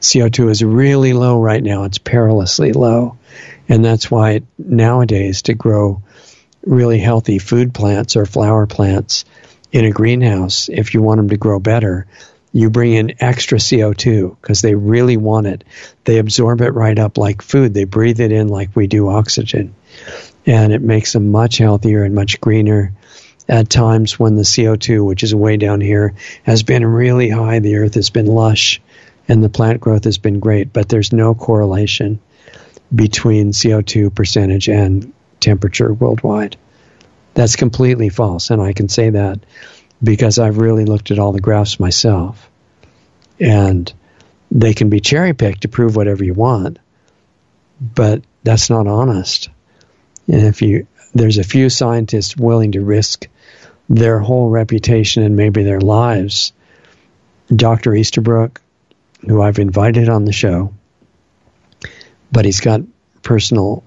CO2 0.06 0.50
is 0.50 0.64
really 0.64 1.14
low 1.14 1.40
right 1.40 1.64
now. 1.64 1.84
It's 1.84 1.98
perilously 1.98 2.74
low. 2.74 3.18
And 3.68 3.84
that's 3.84 4.10
why 4.12 4.42
nowadays 4.58 5.44
to 5.44 5.54
grow 5.54 6.02
really 6.66 7.00
healthy 7.00 7.40
food 7.40 7.74
plants 7.74 8.16
or 8.16 8.26
flower 8.26 8.68
plants 8.68 9.26
in 9.72 9.86
a 9.86 9.92
greenhouse, 9.92 10.70
if 10.70 10.94
you 10.94 11.02
want 11.02 11.18
them 11.18 11.30
to 11.30 11.38
grow 11.38 11.60
better, 11.60 12.08
you 12.54 12.70
bring 12.70 12.94
in 12.94 13.22
extra 13.22 13.58
CO2 13.58 14.38
because 14.40 14.62
they 14.62 14.76
really 14.76 15.18
want 15.18 15.48
it. 15.48 15.64
They 16.06 16.20
absorb 16.20 16.62
it 16.62 16.70
right 16.70 16.98
up 16.98 17.18
like 17.18 17.42
food. 17.42 17.74
They 17.74 17.84
breathe 17.84 18.22
it 18.22 18.32
in 18.32 18.48
like 18.48 18.76
we 18.76 18.88
do 18.88 19.10
oxygen. 19.10 19.76
And 20.46 20.72
it 20.72 20.82
makes 20.82 21.12
them 21.12 21.32
much 21.32 21.58
healthier 21.58 22.04
and 22.04 22.16
much 22.16 22.40
greener. 22.40 22.94
At 23.50 23.70
times 23.70 24.18
when 24.18 24.36
the 24.36 24.44
CO2, 24.44 25.06
which 25.06 25.24
is 25.24 25.36
way 25.36 25.58
down 25.58 25.82
here, 25.82 26.16
has 26.44 26.64
been 26.64 26.86
really 26.86 27.30
high, 27.30 27.60
the 27.60 27.76
earth 27.76 27.96
has 27.96 28.10
been 28.10 28.28
lush 28.28 28.82
and 29.28 29.44
the 29.44 29.50
plant 29.50 29.82
growth 29.82 30.04
has 30.04 30.18
been 30.18 30.40
great, 30.40 30.72
but 30.72 30.90
there's 30.90 31.12
no 31.12 31.34
correlation 31.34 32.20
between 32.94 33.52
CO2 33.52 34.14
percentage 34.14 34.70
and 34.70 35.14
temperature 35.40 35.94
worldwide. 35.94 36.58
That's 37.34 37.56
completely 37.56 38.10
false, 38.10 38.50
and 38.50 38.62
I 38.62 38.74
can 38.74 38.88
say 38.90 39.10
that 39.10 39.40
because 40.02 40.40
I've 40.40 40.58
really 40.58 40.86
looked 40.86 41.12
at 41.12 41.20
all 41.20 41.32
the 41.32 41.42
graphs 41.42 41.80
myself. 41.80 42.50
And 43.40 43.92
they 44.52 44.74
can 44.74 44.90
be 44.90 45.02
cherry 45.02 45.34
picked 45.34 45.62
to 45.62 45.68
prove 45.68 45.96
whatever 45.96 46.24
you 46.24 46.34
want, 46.34 46.80
but 47.82 48.24
that's 48.44 48.70
not 48.70 48.88
honest. 48.88 49.50
And 50.28 50.46
if 50.46 50.62
you 50.62 50.88
there's 51.14 51.38
a 51.38 51.44
few 51.44 51.70
scientists 51.70 52.36
willing 52.36 52.74
to 52.74 52.82
risk 52.82 53.28
their 53.90 54.20
whole 54.20 54.50
reputation 54.50 55.24
and 55.24 55.36
maybe 55.36 55.64
their 55.64 55.80
lives. 55.80 56.52
Dr. 57.54 57.96
Easterbrook, 57.96 58.62
who 59.28 59.42
I've 59.42 59.60
invited 59.60 60.10
on 60.10 60.26
the 60.26 60.32
show, 60.32 60.74
but 62.32 62.46
he's 62.46 62.62
got 62.62 62.82
personal 63.22 63.84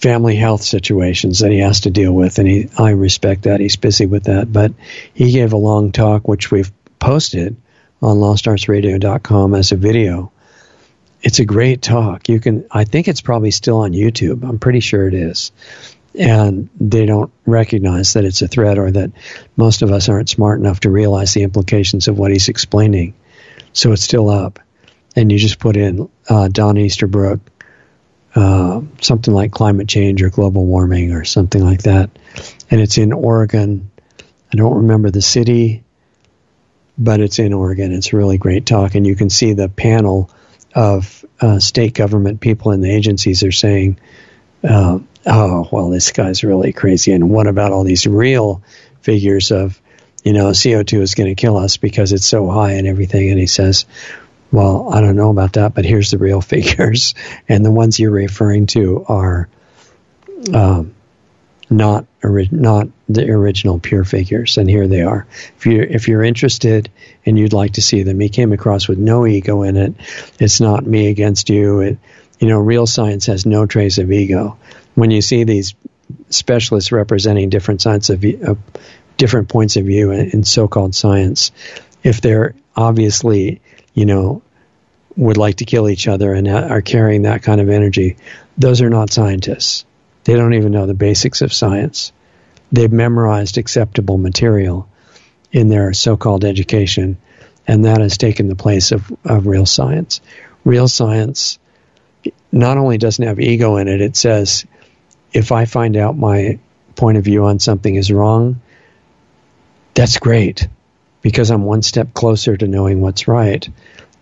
family 0.00 0.34
health 0.34 0.62
situations 0.62 1.40
that 1.40 1.52
he 1.52 1.58
has 1.58 1.80
to 1.82 1.90
deal 1.90 2.12
with, 2.12 2.38
and 2.38 2.48
he, 2.48 2.70
I 2.78 2.90
respect 2.90 3.42
that. 3.42 3.60
He's 3.60 3.76
busy 3.76 4.06
with 4.06 4.24
that. 4.24 4.50
But 4.50 4.72
he 5.12 5.32
gave 5.32 5.52
a 5.52 5.58
long 5.58 5.92
talk, 5.92 6.26
which 6.26 6.50
we've 6.50 6.72
posted 6.98 7.56
on 8.00 8.16
lostartsradio.com 8.16 9.54
as 9.54 9.72
a 9.72 9.76
video. 9.76 10.32
It's 11.22 11.38
a 11.38 11.44
great 11.44 11.82
talk. 11.82 12.30
You 12.30 12.40
can, 12.40 12.66
I 12.70 12.84
think 12.84 13.08
it's 13.08 13.20
probably 13.20 13.50
still 13.50 13.78
on 13.78 13.92
YouTube. 13.92 14.42
I'm 14.48 14.58
pretty 14.58 14.80
sure 14.80 15.06
it 15.06 15.14
is. 15.14 15.52
And 16.18 16.70
they 16.80 17.04
don't 17.04 17.30
recognize 17.44 18.14
that 18.14 18.24
it's 18.24 18.42
a 18.42 18.48
threat 18.48 18.78
or 18.78 18.90
that 18.90 19.12
most 19.56 19.82
of 19.82 19.92
us 19.92 20.08
aren't 20.08 20.30
smart 20.30 20.58
enough 20.58 20.80
to 20.80 20.90
realize 20.90 21.34
the 21.34 21.42
implications 21.42 22.08
of 22.08 22.18
what 22.18 22.32
he's 22.32 22.48
explaining. 22.48 23.14
So 23.72 23.92
it's 23.92 24.02
still 24.02 24.28
up. 24.28 24.58
And 25.16 25.30
you 25.30 25.38
just 25.38 25.58
put 25.58 25.76
in 25.76 26.08
uh, 26.28 26.48
Don 26.48 26.78
Easterbrook 26.78 27.40
uh, 28.34 28.80
something 29.00 29.34
like 29.34 29.50
climate 29.50 29.88
change 29.88 30.22
or 30.22 30.30
global 30.30 30.64
warming 30.64 31.12
or 31.12 31.24
something 31.24 31.64
like 31.64 31.82
that. 31.82 32.10
And 32.70 32.80
it's 32.80 32.96
in 32.96 33.12
Oregon. 33.12 33.90
I 34.52 34.56
don't 34.56 34.76
remember 34.76 35.10
the 35.10 35.22
city, 35.22 35.82
but 36.96 37.20
it's 37.20 37.38
in 37.38 37.52
Oregon. 37.52 37.92
It's 37.92 38.12
really 38.12 38.38
great 38.38 38.66
talk. 38.66 38.94
And 38.94 39.06
you 39.06 39.16
can 39.16 39.30
see 39.30 39.54
the 39.54 39.68
panel 39.68 40.30
of 40.74 41.24
uh, 41.40 41.58
state 41.58 41.94
government 41.94 42.40
people 42.40 42.70
in 42.70 42.80
the 42.80 42.90
agencies 42.90 43.42
are 43.42 43.52
saying, 43.52 43.98
uh, 44.62 45.00
oh, 45.26 45.68
well, 45.72 45.90
this 45.90 46.12
guy's 46.12 46.44
really 46.44 46.72
crazy. 46.72 47.12
And 47.12 47.30
what 47.30 47.48
about 47.48 47.72
all 47.72 47.82
these 47.82 48.06
real 48.06 48.62
figures 49.00 49.50
of, 49.50 49.79
you 50.22 50.32
know, 50.32 50.46
CO2 50.46 51.00
is 51.00 51.14
going 51.14 51.34
to 51.34 51.40
kill 51.40 51.56
us 51.56 51.76
because 51.76 52.12
it's 52.12 52.26
so 52.26 52.48
high 52.50 52.72
and 52.72 52.86
everything? 52.86 53.30
And 53.30 53.38
he 53.38 53.46
says, 53.46 53.86
well, 54.52 54.92
I 54.92 55.00
don't 55.00 55.16
know 55.16 55.30
about 55.30 55.54
that, 55.54 55.74
but 55.74 55.84
here's 55.84 56.10
the 56.10 56.18
real 56.18 56.40
figures, 56.54 57.14
and 57.48 57.64
the 57.64 57.70
ones 57.70 57.98
you're 57.98 58.10
referring 58.10 58.66
to 58.66 59.04
are 59.08 59.48
um, 60.52 60.94
not 61.68 62.06
ori- 62.22 62.48
not 62.50 62.88
the 63.08 63.30
original 63.30 63.78
pure 63.78 64.04
figures, 64.04 64.58
and 64.58 64.68
here 64.68 64.88
they 64.88 65.02
are. 65.02 65.26
If 65.56 65.66
you 65.66 65.82
if 65.82 66.08
you're 66.08 66.24
interested 66.24 66.90
and 67.24 67.38
you'd 67.38 67.52
like 67.52 67.74
to 67.74 67.82
see 67.82 68.02
them, 68.02 68.18
he 68.18 68.28
came 68.28 68.52
across 68.52 68.88
with 68.88 68.98
no 68.98 69.26
ego 69.26 69.62
in 69.62 69.76
it. 69.76 69.94
It's 70.38 70.60
not 70.60 70.84
me 70.84 71.08
against 71.08 71.48
you. 71.48 71.80
It, 71.80 71.98
you 72.40 72.48
know, 72.48 72.58
real 72.58 72.86
science 72.86 73.26
has 73.26 73.46
no 73.46 73.66
trace 73.66 73.98
of 73.98 74.10
ego. 74.10 74.58
When 74.94 75.10
you 75.10 75.22
see 75.22 75.44
these 75.44 75.74
specialists 76.30 76.90
representing 76.90 77.50
different 77.50 77.82
sides 77.82 78.10
of 78.10 78.24
uh, 78.24 78.54
different 79.20 79.48
points 79.48 79.76
of 79.76 79.84
view 79.84 80.10
in, 80.10 80.30
in 80.30 80.42
so-called 80.42 80.94
science, 80.96 81.52
if 82.02 82.20
they're 82.20 82.54
obviously 82.74 83.60
you 83.94 84.06
know, 84.06 84.42
would 85.16 85.36
like 85.36 85.56
to 85.56 85.64
kill 85.64 85.88
each 85.88 86.08
other 86.08 86.32
and 86.32 86.48
are 86.48 86.82
carrying 86.82 87.22
that 87.22 87.42
kind 87.42 87.60
of 87.60 87.68
energy, 87.68 88.16
those 88.56 88.80
are 88.80 88.90
not 88.90 89.12
scientists. 89.12 89.84
They 90.24 90.34
don't 90.34 90.54
even 90.54 90.72
know 90.72 90.86
the 90.86 90.94
basics 90.94 91.42
of 91.42 91.52
science. 91.52 92.12
They've 92.72 92.92
memorized 92.92 93.58
acceptable 93.58 94.18
material 94.18 94.88
in 95.52 95.68
their 95.68 95.92
so 95.92 96.16
called 96.16 96.44
education, 96.44 97.18
and 97.66 97.84
that 97.84 98.00
has 98.00 98.16
taken 98.16 98.48
the 98.48 98.54
place 98.54 98.92
of, 98.92 99.12
of 99.24 99.46
real 99.46 99.66
science. 99.66 100.20
Real 100.64 100.88
science 100.88 101.58
not 102.52 102.78
only 102.78 102.98
doesn't 102.98 103.26
have 103.26 103.40
ego 103.40 103.76
in 103.76 103.88
it, 103.88 104.00
it 104.00 104.16
says, 104.16 104.64
if 105.32 105.52
I 105.52 105.64
find 105.64 105.96
out 105.96 106.16
my 106.16 106.58
point 106.94 107.18
of 107.18 107.24
view 107.24 107.44
on 107.44 107.58
something 107.58 107.94
is 107.94 108.12
wrong, 108.12 108.60
that's 110.00 110.18
great 110.18 110.66
because 111.20 111.50
I'm 111.50 111.64
one 111.64 111.82
step 111.82 112.14
closer 112.14 112.56
to 112.56 112.66
knowing 112.66 113.02
what's 113.02 113.28
right. 113.28 113.68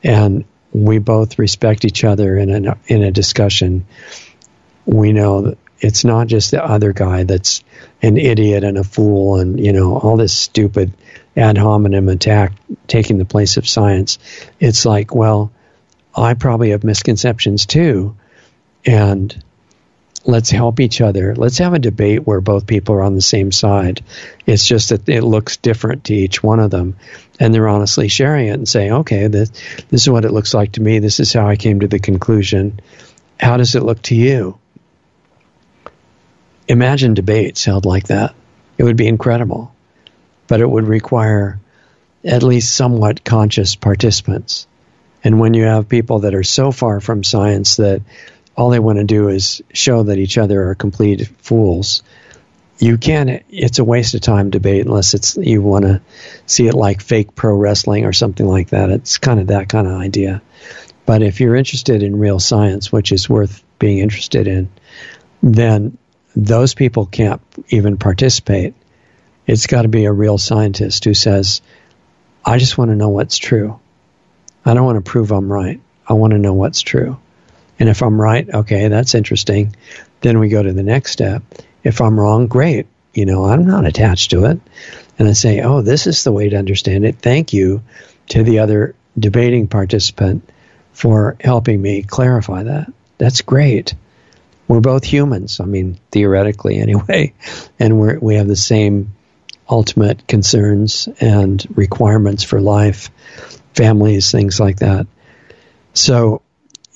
And 0.02 0.44
we 0.72 0.98
both 0.98 1.38
respect 1.38 1.84
each 1.84 2.02
other 2.02 2.36
in 2.36 2.66
a, 2.66 2.76
in 2.88 3.04
a 3.04 3.12
discussion, 3.12 3.86
we 4.86 5.12
know 5.12 5.42
that 5.42 5.58
it's 5.78 6.04
not 6.04 6.26
just 6.26 6.50
the 6.50 6.64
other 6.64 6.92
guy 6.92 7.22
that's 7.22 7.62
an 8.02 8.16
idiot 8.16 8.64
and 8.64 8.76
a 8.76 8.82
fool 8.82 9.38
and, 9.38 9.64
you 9.64 9.72
know, 9.72 9.96
all 9.96 10.16
this 10.16 10.36
stupid 10.36 10.92
ad 11.36 11.56
hominem 11.56 12.08
attack 12.08 12.54
taking 12.88 13.18
the 13.18 13.24
place 13.24 13.56
of 13.56 13.68
science. 13.68 14.18
It's 14.58 14.84
like, 14.84 15.14
well, 15.14 15.52
I 16.12 16.34
probably 16.34 16.70
have 16.70 16.82
misconceptions 16.82 17.66
too. 17.66 18.16
And 18.84 19.44
let's 20.28 20.50
help 20.50 20.78
each 20.78 21.00
other. 21.00 21.34
Let's 21.34 21.56
have 21.56 21.72
a 21.72 21.78
debate 21.78 22.26
where 22.26 22.42
both 22.42 22.66
people 22.66 22.94
are 22.94 23.02
on 23.02 23.14
the 23.14 23.22
same 23.22 23.50
side. 23.50 24.04
It's 24.44 24.66
just 24.66 24.90
that 24.90 25.08
it 25.08 25.22
looks 25.22 25.56
different 25.56 26.04
to 26.04 26.14
each 26.14 26.42
one 26.42 26.60
of 26.60 26.70
them. 26.70 26.96
And 27.40 27.52
they're 27.52 27.66
honestly 27.66 28.08
sharing 28.08 28.48
it 28.48 28.52
and 28.52 28.68
saying, 28.68 28.92
okay, 28.92 29.28
this, 29.28 29.48
this 29.88 30.02
is 30.02 30.10
what 30.10 30.26
it 30.26 30.30
looks 30.30 30.52
like 30.52 30.72
to 30.72 30.82
me. 30.82 30.98
This 30.98 31.18
is 31.18 31.32
how 31.32 31.48
I 31.48 31.56
came 31.56 31.80
to 31.80 31.88
the 31.88 31.98
conclusion. 31.98 32.78
How 33.40 33.56
does 33.56 33.74
it 33.74 33.82
look 33.82 34.02
to 34.02 34.14
you? 34.14 34.58
Imagine 36.68 37.14
debates 37.14 37.64
held 37.64 37.86
like 37.86 38.08
that. 38.08 38.34
It 38.76 38.84
would 38.84 38.98
be 38.98 39.08
incredible. 39.08 39.74
But 40.46 40.60
it 40.60 40.68
would 40.68 40.86
require 40.86 41.58
at 42.22 42.42
least 42.42 42.76
somewhat 42.76 43.24
conscious 43.24 43.76
participants. 43.76 44.66
And 45.24 45.40
when 45.40 45.54
you 45.54 45.64
have 45.64 45.88
people 45.88 46.20
that 46.20 46.34
are 46.34 46.44
so 46.44 46.70
far 46.70 47.00
from 47.00 47.24
science 47.24 47.76
that 47.76 48.02
all 48.58 48.70
they 48.70 48.80
want 48.80 48.98
to 48.98 49.04
do 49.04 49.28
is 49.28 49.62
show 49.72 50.02
that 50.02 50.18
each 50.18 50.36
other 50.36 50.68
are 50.68 50.74
complete 50.74 51.28
fools. 51.38 52.02
You 52.80 52.98
can't. 52.98 53.44
It's 53.48 53.78
a 53.78 53.84
waste 53.84 54.14
of 54.14 54.20
time 54.20 54.50
debate 54.50 54.84
unless 54.84 55.14
it's 55.14 55.36
you 55.36 55.62
want 55.62 55.84
to 55.84 56.02
see 56.46 56.66
it 56.66 56.74
like 56.74 57.00
fake 57.00 57.36
pro 57.36 57.54
wrestling 57.54 58.04
or 58.04 58.12
something 58.12 58.46
like 58.46 58.70
that. 58.70 58.90
It's 58.90 59.18
kind 59.18 59.38
of 59.38 59.46
that 59.46 59.68
kind 59.68 59.86
of 59.86 59.94
idea. 59.94 60.42
But 61.06 61.22
if 61.22 61.40
you're 61.40 61.54
interested 61.54 62.02
in 62.02 62.18
real 62.18 62.40
science, 62.40 62.90
which 62.90 63.12
is 63.12 63.28
worth 63.28 63.62
being 63.78 63.98
interested 63.98 64.48
in, 64.48 64.68
then 65.40 65.96
those 66.34 66.74
people 66.74 67.06
can't 67.06 67.40
even 67.68 67.96
participate. 67.96 68.74
It's 69.46 69.68
got 69.68 69.82
to 69.82 69.88
be 69.88 70.06
a 70.06 70.12
real 70.12 70.36
scientist 70.36 71.04
who 71.04 71.14
says, 71.14 71.62
I 72.44 72.58
just 72.58 72.76
want 72.76 72.90
to 72.90 72.96
know 72.96 73.10
what's 73.10 73.38
true. 73.38 73.78
I 74.64 74.74
don't 74.74 74.84
want 74.84 74.96
to 75.02 75.08
prove 75.08 75.30
I'm 75.30 75.50
right. 75.50 75.80
I 76.08 76.14
want 76.14 76.32
to 76.32 76.38
know 76.38 76.54
what's 76.54 76.80
true. 76.80 77.18
And 77.78 77.88
if 77.88 78.02
I'm 78.02 78.20
right, 78.20 78.48
okay, 78.48 78.88
that's 78.88 79.14
interesting. 79.14 79.74
Then 80.20 80.38
we 80.38 80.48
go 80.48 80.62
to 80.62 80.72
the 80.72 80.82
next 80.82 81.12
step. 81.12 81.42
If 81.84 82.00
I'm 82.00 82.18
wrong, 82.18 82.46
great. 82.46 82.86
You 83.14 83.26
know, 83.26 83.44
I'm 83.44 83.66
not 83.66 83.86
attached 83.86 84.30
to 84.32 84.46
it. 84.46 84.60
And 85.18 85.28
I 85.28 85.32
say, 85.32 85.60
oh, 85.62 85.82
this 85.82 86.06
is 86.06 86.24
the 86.24 86.32
way 86.32 86.48
to 86.48 86.56
understand 86.56 87.04
it. 87.04 87.18
Thank 87.18 87.52
you 87.52 87.82
to 88.28 88.42
the 88.42 88.60
other 88.60 88.94
debating 89.18 89.68
participant 89.68 90.48
for 90.92 91.36
helping 91.40 91.80
me 91.80 92.02
clarify 92.02 92.64
that. 92.64 92.92
That's 93.18 93.42
great. 93.42 93.94
We're 94.68 94.80
both 94.80 95.04
humans. 95.04 95.60
I 95.60 95.64
mean, 95.64 95.98
theoretically, 96.12 96.78
anyway, 96.78 97.34
and 97.78 97.98
we 97.98 98.18
we 98.18 98.34
have 98.36 98.48
the 98.48 98.56
same 98.56 99.14
ultimate 99.68 100.26
concerns 100.26 101.08
and 101.20 101.64
requirements 101.76 102.42
for 102.42 102.60
life, 102.60 103.10
families, 103.74 104.30
things 104.30 104.58
like 104.58 104.78
that. 104.78 105.06
So 105.94 106.42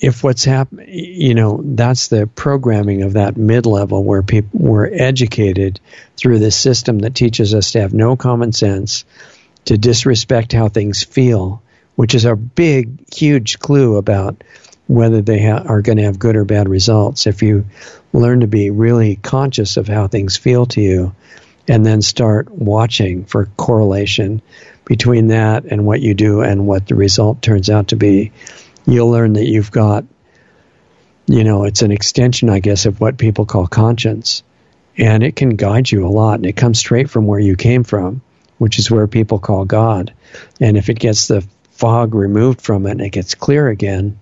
if 0.03 0.25
what's 0.25 0.45
happening, 0.45 0.89
you 0.91 1.33
know, 1.33 1.61
that's 1.65 2.09
the 2.09 2.27
programming 2.27 3.05
of 3.05 3.13
that 3.13 3.37
mid 3.37 3.67
level 3.67 4.03
where 4.03 4.25
people 4.25 4.59
were 4.59 4.91
educated 4.93 5.79
through 6.17 6.41
this 6.41 6.57
system 6.57 6.99
that 6.99 7.15
teaches 7.15 7.55
us 7.55 7.71
to 7.73 7.81
have 7.81 7.95
no 7.95 8.17
common 8.17 8.51
sense, 8.53 9.05
to 9.67 9.79
disrespect 9.79 10.53
how 10.53 10.69
things 10.69 11.05
feel, 11.05 11.63
which 11.95 12.17
is 12.17 12.25
a 12.25 12.35
big, 12.35 13.15
huge 13.15 13.61
clue 13.61 13.97
about 13.97 14.43
whether 14.89 15.23
they 15.23 15.41
ha- 15.41 15.63
are 15.65 15.83
going 15.83 15.99
to 15.99 16.05
have 16.05 16.19
good 16.19 16.35
or 16.35 16.45
bad 16.45 16.69
results. 16.69 17.29
If 17.29 17.41
you 17.41 17.67
learn 18.13 18.41
to 18.41 18.49
be 18.49 18.71
really 18.71 19.15
conscious 19.15 19.77
of 19.77 19.87
how 19.87 20.09
things 20.09 20.37
feel 20.37 20.67
to 20.67 20.81
you 20.81 21.15
and 21.69 21.87
then 21.87 22.03
start 22.03 22.51
watching 22.51 23.25
for 23.25 23.47
correlation 23.57 24.43
between 24.85 25.29
that 25.29 25.65
and 25.65 25.87
what 25.87 26.01
you 26.01 26.15
do 26.15 26.41
and 26.41 26.67
what 26.67 26.89
the 26.89 26.97
result 26.97 27.41
turns 27.41 27.71
out 27.71 27.89
to 27.89 27.97
be 27.97 28.33
you'll 28.87 29.11
learn 29.11 29.35
that 29.35 29.47
you've 29.47 29.70
got, 29.70 30.05
you 31.26 31.45
know, 31.45 31.64
it's 31.64 31.83
an 31.83 31.93
extension, 31.93 32.51
I 32.51 32.61
guess, 32.61 32.87
of 32.87 33.01
what 33.01 33.18
people 33.18 33.47
call 33.47 33.66
conscience. 33.66 34.43
And 34.97 35.22
it 35.22 35.37
can 35.37 35.51
guide 35.57 35.91
you 35.91 36.07
a 36.07 36.09
lot. 36.09 36.35
And 36.35 36.47
it 36.47 36.57
comes 36.57 36.78
straight 36.78 37.09
from 37.09 37.26
where 37.26 37.41
you 37.41 37.57
came 37.57 37.85
from, 37.85 38.22
which 38.59 38.78
is 38.78 38.91
where 38.91 39.07
people 39.07 39.39
call 39.39 39.64
God. 39.64 40.12
And 40.61 40.76
if 40.76 40.89
it 40.89 40.99
gets 40.99 41.28
the 41.28 41.47
fog 41.70 42.14
removed 42.14 42.61
from 42.61 42.87
it 42.87 42.93
and 42.93 43.01
it 43.01 43.11
gets 43.11 43.35
clear 43.35 43.68
again, 43.68 44.18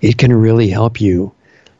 it 0.00 0.18
can 0.18 0.32
really 0.32 0.68
help 0.68 1.00
you 1.00 1.32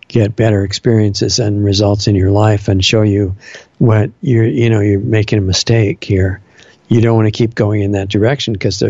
get 0.08 0.36
better 0.36 0.64
experiences 0.64 1.38
and 1.38 1.64
results 1.64 2.06
in 2.06 2.14
your 2.14 2.30
life 2.30 2.68
and 2.68 2.84
show 2.84 3.02
you 3.02 3.34
what 3.78 4.10
you're 4.20 4.46
you 4.46 4.70
know 4.70 4.80
you're 4.80 5.00
making 5.00 5.38
a 5.38 5.42
mistake 5.42 6.04
here 6.04 6.40
you 6.88 7.00
don't 7.00 7.16
want 7.16 7.26
to 7.26 7.32
keep 7.32 7.54
going 7.54 7.82
in 7.82 7.92
that 7.92 8.08
direction 8.08 8.52
because 8.52 8.82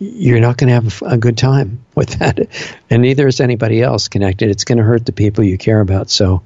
you're 0.00 0.40
not 0.40 0.56
going 0.56 0.68
to 0.68 0.74
have 0.74 1.02
a 1.02 1.18
good 1.18 1.36
time 1.36 1.84
with 1.94 2.18
that. 2.18 2.48
And 2.92 3.02
neither 3.02 3.28
is 3.28 3.38
anybody 3.38 3.80
else 3.82 4.08
connected. 4.08 4.50
It's 4.50 4.64
going 4.64 4.78
to 4.78 4.84
hurt 4.84 5.06
the 5.06 5.12
people 5.12 5.44
you 5.44 5.56
care 5.56 5.80
about. 5.80 6.10
So 6.10 6.42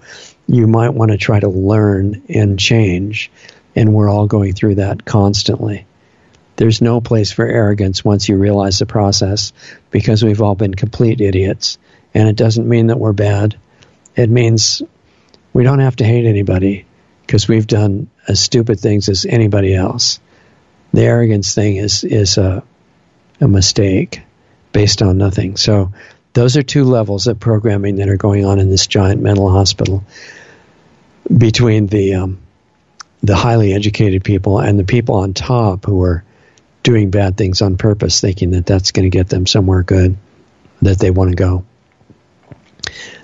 you 0.46 0.66
might 0.66 0.90
want 0.90 1.10
to 1.10 1.16
try 1.16 1.40
to 1.40 1.48
learn 1.48 2.22
and 2.28 2.58
change. 2.58 3.30
And 3.74 3.94
we're 3.94 4.10
all 4.10 4.26
going 4.26 4.52
through 4.52 4.74
that 4.74 5.06
constantly. 5.06 5.86
There's 6.56 6.82
no 6.82 7.00
place 7.00 7.32
for 7.32 7.46
arrogance 7.46 8.04
once 8.04 8.28
you 8.28 8.36
realize 8.36 8.78
the 8.78 8.84
process 8.84 9.54
because 9.90 10.22
we've 10.22 10.42
all 10.42 10.54
been 10.54 10.74
complete 10.74 11.22
idiots. 11.22 11.78
And 12.12 12.28
it 12.28 12.36
doesn't 12.36 12.68
mean 12.68 12.88
that 12.88 13.00
we're 13.00 13.14
bad. 13.14 13.56
It 14.16 14.28
means 14.28 14.82
we 15.54 15.64
don't 15.64 15.78
have 15.78 15.96
to 15.96 16.04
hate 16.04 16.26
anybody 16.26 16.84
because 17.26 17.48
we've 17.48 17.66
done 17.66 18.10
as 18.28 18.38
stupid 18.38 18.80
things 18.80 19.08
as 19.08 19.24
anybody 19.24 19.74
else. 19.74 20.20
The 20.92 21.02
arrogance 21.04 21.54
thing 21.54 21.76
is, 21.76 22.04
is 22.04 22.36
a 22.36 22.62
a 23.44 23.48
mistake 23.48 24.22
based 24.72 25.02
on 25.02 25.18
nothing. 25.18 25.56
So 25.56 25.92
those 26.32 26.56
are 26.56 26.62
two 26.62 26.84
levels 26.84 27.28
of 27.28 27.38
programming 27.38 27.96
that 27.96 28.08
are 28.08 28.16
going 28.16 28.44
on 28.44 28.58
in 28.58 28.68
this 28.68 28.86
giant 28.86 29.22
mental 29.22 29.48
hospital 29.48 30.04
between 31.34 31.86
the 31.86 32.14
um, 32.14 32.40
the 33.22 33.36
highly 33.36 33.72
educated 33.72 34.22
people 34.24 34.58
and 34.58 34.78
the 34.78 34.84
people 34.84 35.14
on 35.14 35.32
top 35.32 35.86
who 35.86 36.02
are 36.02 36.24
doing 36.82 37.10
bad 37.10 37.38
things 37.38 37.62
on 37.62 37.78
purpose, 37.78 38.20
thinking 38.20 38.50
that 38.50 38.66
that's 38.66 38.92
going 38.92 39.04
to 39.04 39.16
get 39.16 39.28
them 39.28 39.46
somewhere 39.46 39.82
good 39.82 40.16
that 40.82 40.98
they 40.98 41.10
want 41.10 41.30
to 41.30 41.36
go. 41.36 41.64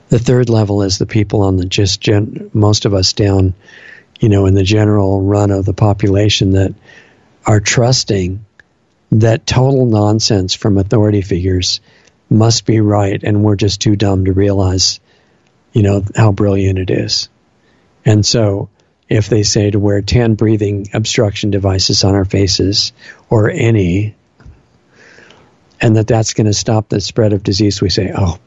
The 0.09 0.18
third 0.18 0.49
level 0.49 0.83
is 0.83 0.97
the 0.97 1.07
people 1.07 1.43
on 1.43 1.57
the 1.57 1.66
just 1.66 2.01
gen, 2.01 2.51
most 2.55 2.87
of 2.87 2.95
us 2.95 3.12
down, 3.12 3.55
you 4.18 4.31
know, 4.31 4.47
in 4.47 4.55
the 4.55 4.62
general 4.62 5.21
run 5.21 5.51
of 5.51 5.66
the 5.66 5.75
population 5.75 6.53
that 6.53 6.75
are 7.45 7.61
trusting 7.61 8.45
that 9.13 9.47
total 9.47 9.87
nonsense 9.87 10.55
from 10.55 10.79
authority 10.79 11.23
figures 11.23 11.81
must 12.29 12.65
be 12.65 12.81
right, 12.81 13.23
and 13.23 13.43
we're 13.43 13.57
just 13.57 13.81
too 13.81 13.97
dumb 13.97 14.27
to 14.27 14.33
realize, 14.33 15.01
you 15.73 15.83
know, 15.83 16.05
how 16.15 16.33
brilliant 16.33 16.79
it 16.79 16.91
is. 16.91 17.29
And 18.05 18.25
so, 18.25 18.69
if 19.09 19.29
they 19.29 19.43
say 19.43 19.71
to 19.71 19.79
wear 19.79 20.01
10 20.01 20.37
breathing 20.37 20.89
obstruction 20.95 21.51
devices 21.51 22.05
on 22.05 22.15
our 22.15 22.25
faces, 22.25 22.93
or 23.29 23.51
any, 23.51 24.15
and 25.81 25.97
that 25.97 26.07
that's 26.07 26.35
going 26.35 26.47
to 26.47 26.53
stop 26.53 26.89
the 26.89 27.01
spread 27.01 27.33
of 27.33 27.43
disease, 27.43 27.81
we 27.81 27.91
say, 27.91 28.13
oh, 28.17 28.39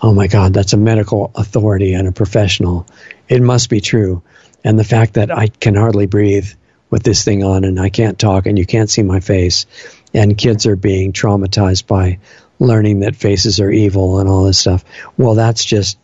oh 0.00 0.14
my 0.14 0.26
God, 0.26 0.54
that's 0.54 0.72
a 0.72 0.78
medical 0.78 1.30
authority 1.34 1.92
and 1.92 2.08
a 2.08 2.12
professional. 2.12 2.86
It 3.28 3.42
must 3.42 3.68
be 3.68 3.82
true. 3.82 4.22
And 4.64 4.78
the 4.78 4.84
fact 4.84 5.14
that 5.14 5.30
I 5.30 5.48
can 5.48 5.74
hardly 5.74 6.06
breathe 6.06 6.50
with 6.90 7.02
this 7.02 7.24
thing 7.24 7.44
on 7.44 7.64
and 7.64 7.80
I 7.80 7.88
can't 7.88 8.18
talk 8.18 8.46
and 8.46 8.58
you 8.58 8.66
can't 8.66 8.90
see 8.90 9.02
my 9.02 9.20
face. 9.20 9.66
And 10.12 10.36
kids 10.36 10.66
are 10.66 10.76
being 10.76 11.12
traumatized 11.12 11.86
by 11.86 12.18
learning 12.58 13.00
that 13.00 13.16
faces 13.16 13.60
are 13.60 13.70
evil 13.70 14.18
and 14.18 14.28
all 14.28 14.44
this 14.44 14.58
stuff. 14.58 14.84
Well, 15.16 15.34
that's 15.34 15.64
just 15.64 15.98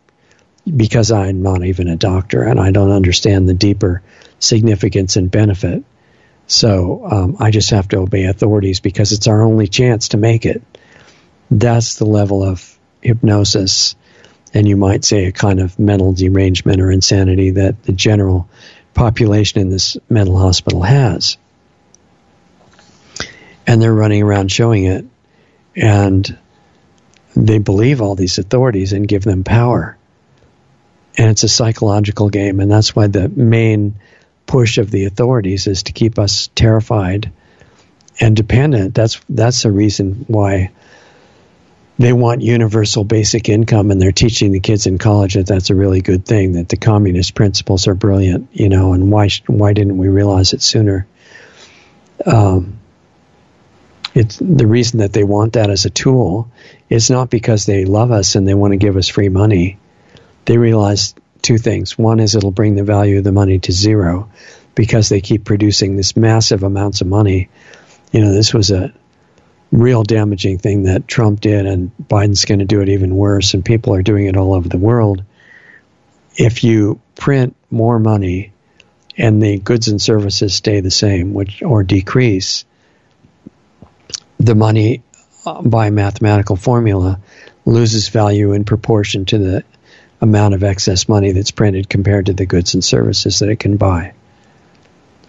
because 0.65 1.13
I'm 1.13 1.43
not 1.43 1.65
even 1.65 1.89
a 1.89 1.97
doctor 1.97 2.43
and 2.43 2.59
I 2.59 2.71
don't 2.71 2.91
understand 2.91 3.49
the 3.49 3.55
deeper 3.55 4.03
significance 4.39 5.17
and 5.17 5.31
benefit. 5.31 5.85
So 6.47 7.07
um, 7.11 7.37
I 7.41 7.51
just 7.51 7.71
have 7.71 7.89
to 7.89 7.99
obey 7.99 8.25
authorities 8.25 8.81
because 8.81 9.13
it's 9.13 9.27
our 9.27 9.43
only 9.43 9.67
chance 9.67 10.09
to 10.09 10.17
make 10.17 10.47
it. 10.47 10.63
That's 11.51 11.97
the 11.97 12.07
level 12.07 12.43
of 12.43 12.79
hypnosis, 13.03 13.95
and 14.53 14.67
you 14.67 14.77
might 14.77 15.05
say 15.05 15.27
a 15.27 15.33
kind 15.33 15.61
of 15.61 15.79
mental 15.79 16.13
derangement 16.13 16.81
or 16.81 16.91
insanity 16.91 17.51
that 17.51 17.83
the 17.85 17.93
general 17.93 18.49
population 18.97 19.61
in 19.61 19.71
this 19.71 19.97
mental 20.09 20.37
hospital 20.37 20.83
has. 20.83 21.37
And 23.67 23.81
they're 23.81 23.95
running 23.95 24.23
around 24.23 24.51
showing 24.51 24.85
it. 24.85 25.05
And 25.77 26.39
they 27.37 27.59
believe 27.59 28.01
all 28.01 28.15
these 28.15 28.39
authorities 28.39 28.93
and 28.93 29.07
give 29.07 29.23
them 29.23 29.45
power. 29.45 29.97
And 31.19 31.31
it's 31.31 31.45
a 31.45 31.49
psychological 31.49 32.31
game. 32.31 32.59
And 32.61 32.71
that's 32.71 32.97
why 32.97 33.07
the 33.07 33.29
main 33.29 33.97
push 34.47 34.79
of 34.79 34.91
the 34.91 35.05
authorities 35.05 35.67
is 35.67 35.85
to 35.85 35.93
keep 35.93 36.19
us 36.19 36.49
terrified 36.55 37.31
and 38.19 38.35
dependent. 38.35 38.95
That's, 38.95 39.21
that's 39.29 39.63
the 39.63 39.71
reason 39.71 40.25
why 40.29 40.71
they 41.99 42.13
want 42.13 42.43
universal 42.43 43.05
basic 43.05 43.49
income 43.49 43.91
and 43.91 44.01
they're 44.01 44.13
teaching 44.13 44.53
the 44.53 44.61
kids 44.61 44.87
in 44.87 44.99
college 44.99 45.35
that 45.35 45.47
that's 45.47 45.71
a 45.71 45.75
really 45.75 46.03
good 46.03 46.27
thing 46.27 46.53
that 46.53 46.69
the 46.69 46.77
communist 46.77 47.35
principles 47.35 47.87
are 47.87 47.95
brilliant 47.95 48.49
you 48.53 48.69
know 48.69 48.93
and 48.93 49.11
why 49.11 49.29
why 49.47 49.73
didn't 49.73 49.97
we 49.97 50.09
realize 50.09 50.53
it 50.53 50.63
sooner? 50.63 51.07
Um, 52.25 52.79
it's 54.15 54.39
the 54.39 54.67
reason 54.67 55.01
that 55.01 55.13
they 55.13 55.25
want 55.25 55.55
that 55.55 55.69
as 55.69 55.85
a 55.85 55.91
tool 55.91 56.51
is 56.89 57.11
not 57.11 57.29
because 57.29 57.67
they 57.67 57.85
love 57.85 58.11
us 58.11 58.35
and 58.35 58.49
they 58.49 58.55
want 58.55 58.73
to 58.73 58.79
give 58.79 58.97
us 58.97 59.09
free 59.09 59.29
money. 59.29 59.79
They 60.47 60.57
realize 60.57 61.15
two 61.43 61.59
things. 61.59 61.99
One 61.99 62.19
is 62.19 62.35
it'll 62.35 62.51
bring 62.51 62.77
the 62.77 62.85
value 62.85 63.19
of 63.19 63.25
the 63.25 63.33
money 63.33 63.59
to 63.59 63.73
zero 63.73 64.31
because 64.75 65.09
they 65.11 65.21
keep 65.21 65.45
producing 65.45 65.97
this 65.97 66.17
massive 66.17 66.63
amounts 66.63 67.03
of 67.03 67.07
money. 67.07 67.51
You 68.11 68.21
know 68.21 68.33
this 68.33 68.55
was 68.55 68.71
a 68.71 68.93
real 69.73 70.03
damaging 70.03 70.59
thing 70.59 70.85
that 70.85 71.09
Trump 71.09 71.41
did, 71.41 71.67
and 71.67 71.91
Biden's 72.03 72.45
going 72.45 72.61
to 72.61 72.65
do 72.65 72.81
it 72.81 72.89
even 72.89 73.17
worse, 73.17 73.55
and 73.55 73.65
people 73.65 73.95
are 73.95 74.03
doing 74.03 74.27
it 74.27 74.37
all 74.37 74.55
over 74.55 74.69
the 74.69 74.79
world. 74.79 75.23
If 76.37 76.65
you 76.65 77.01
print 77.15 77.57
more 77.71 77.99
money 77.99 78.53
and 79.17 79.43
the 79.43 79.59
goods 79.59 79.89
and 79.89 80.01
services 80.01 80.55
stay 80.55 80.81
the 80.81 80.91
same, 80.91 81.35
which 81.35 81.63
or 81.63 81.83
decrease, 81.83 82.65
the 84.39 84.55
money 84.55 85.03
uh, 85.45 85.63
by 85.63 85.91
mathematical 85.91 86.57
formula 86.57 87.21
loses 87.65 88.09
value 88.09 88.53
in 88.53 88.65
proportion 88.65 89.25
to 89.27 89.39
the 89.39 89.65
amount 90.21 90.55
of 90.55 90.63
excess 90.63 91.09
money 91.09 91.33
that's 91.33 91.51
printed 91.51 91.89
compared 91.89 92.27
to 92.27 92.33
the 92.33 92.47
goods 92.47 92.75
and 92.75 92.85
services 92.85 93.41
that 93.41 93.49
it 93.49 93.59
can 93.59 93.77
buy. 93.77 94.13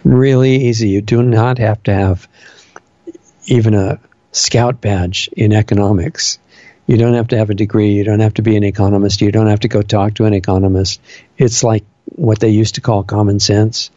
Really 0.04 0.66
easy. 0.66 0.90
You 0.90 1.02
do 1.02 1.22
not 1.22 1.58
have 1.58 1.82
to 1.84 1.94
have 1.94 2.28
even 3.46 3.74
a 3.74 3.98
scout 4.32 4.80
badge 4.80 5.28
in 5.36 5.52
economics. 5.52 6.38
You 6.86 6.96
don't 6.96 7.14
have 7.14 7.28
to 7.28 7.38
have 7.38 7.50
a 7.50 7.54
degree. 7.54 7.92
You 7.92 8.04
don't 8.04 8.20
have 8.20 8.34
to 8.34 8.42
be 8.42 8.56
an 8.56 8.64
economist. 8.64 9.20
You 9.20 9.30
don't 9.30 9.48
have 9.48 9.60
to 9.60 9.68
go 9.68 9.82
talk 9.82 10.14
to 10.14 10.24
an 10.24 10.34
economist. 10.34 11.00
It's 11.36 11.62
like 11.62 11.84
what 12.06 12.40
they 12.40 12.48
used 12.48 12.76
to 12.76 12.80
call 12.80 13.02
common 13.02 13.40
sense 13.40 13.90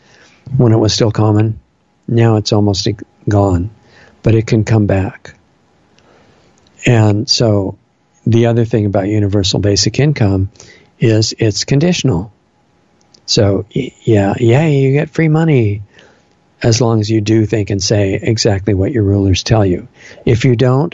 when 0.58 0.74
it 0.74 0.78
was 0.78 0.94
still 0.94 1.12
common. 1.12 1.60
Now 2.08 2.36
it's 2.36 2.52
almost 2.52 2.88
gone, 3.28 3.70
but 4.24 4.36
it 4.36 4.48
can 4.48 4.66
come 4.66 4.88
back. 4.88 5.36
And 6.86 7.30
so 7.30 7.78
the 8.26 8.48
other 8.48 8.66
thing 8.66 8.86
about 8.86 9.08
universal 9.08 9.60
basic 9.60 10.00
income 10.00 10.52
is 11.00 11.34
it's 11.38 11.64
conditional. 11.64 12.32
So 13.26 13.66
yeah, 13.72 14.34
yeah, 14.40 14.68
you 14.68 14.92
get 14.92 15.10
free 15.10 15.30
money 15.30 15.84
as 16.64 16.82
long 16.82 16.99
as 16.99 17.09
you 17.09 17.22
do 17.22 17.45
think 17.45 17.70
and 17.70 17.82
say 17.82 18.14
exactly 18.14 18.74
what 18.74 18.91
your 18.91 19.03
rulers 19.03 19.43
tell 19.43 19.66
you. 19.66 19.88
If 20.26 20.45
you 20.45 20.55
don't, 20.55 20.93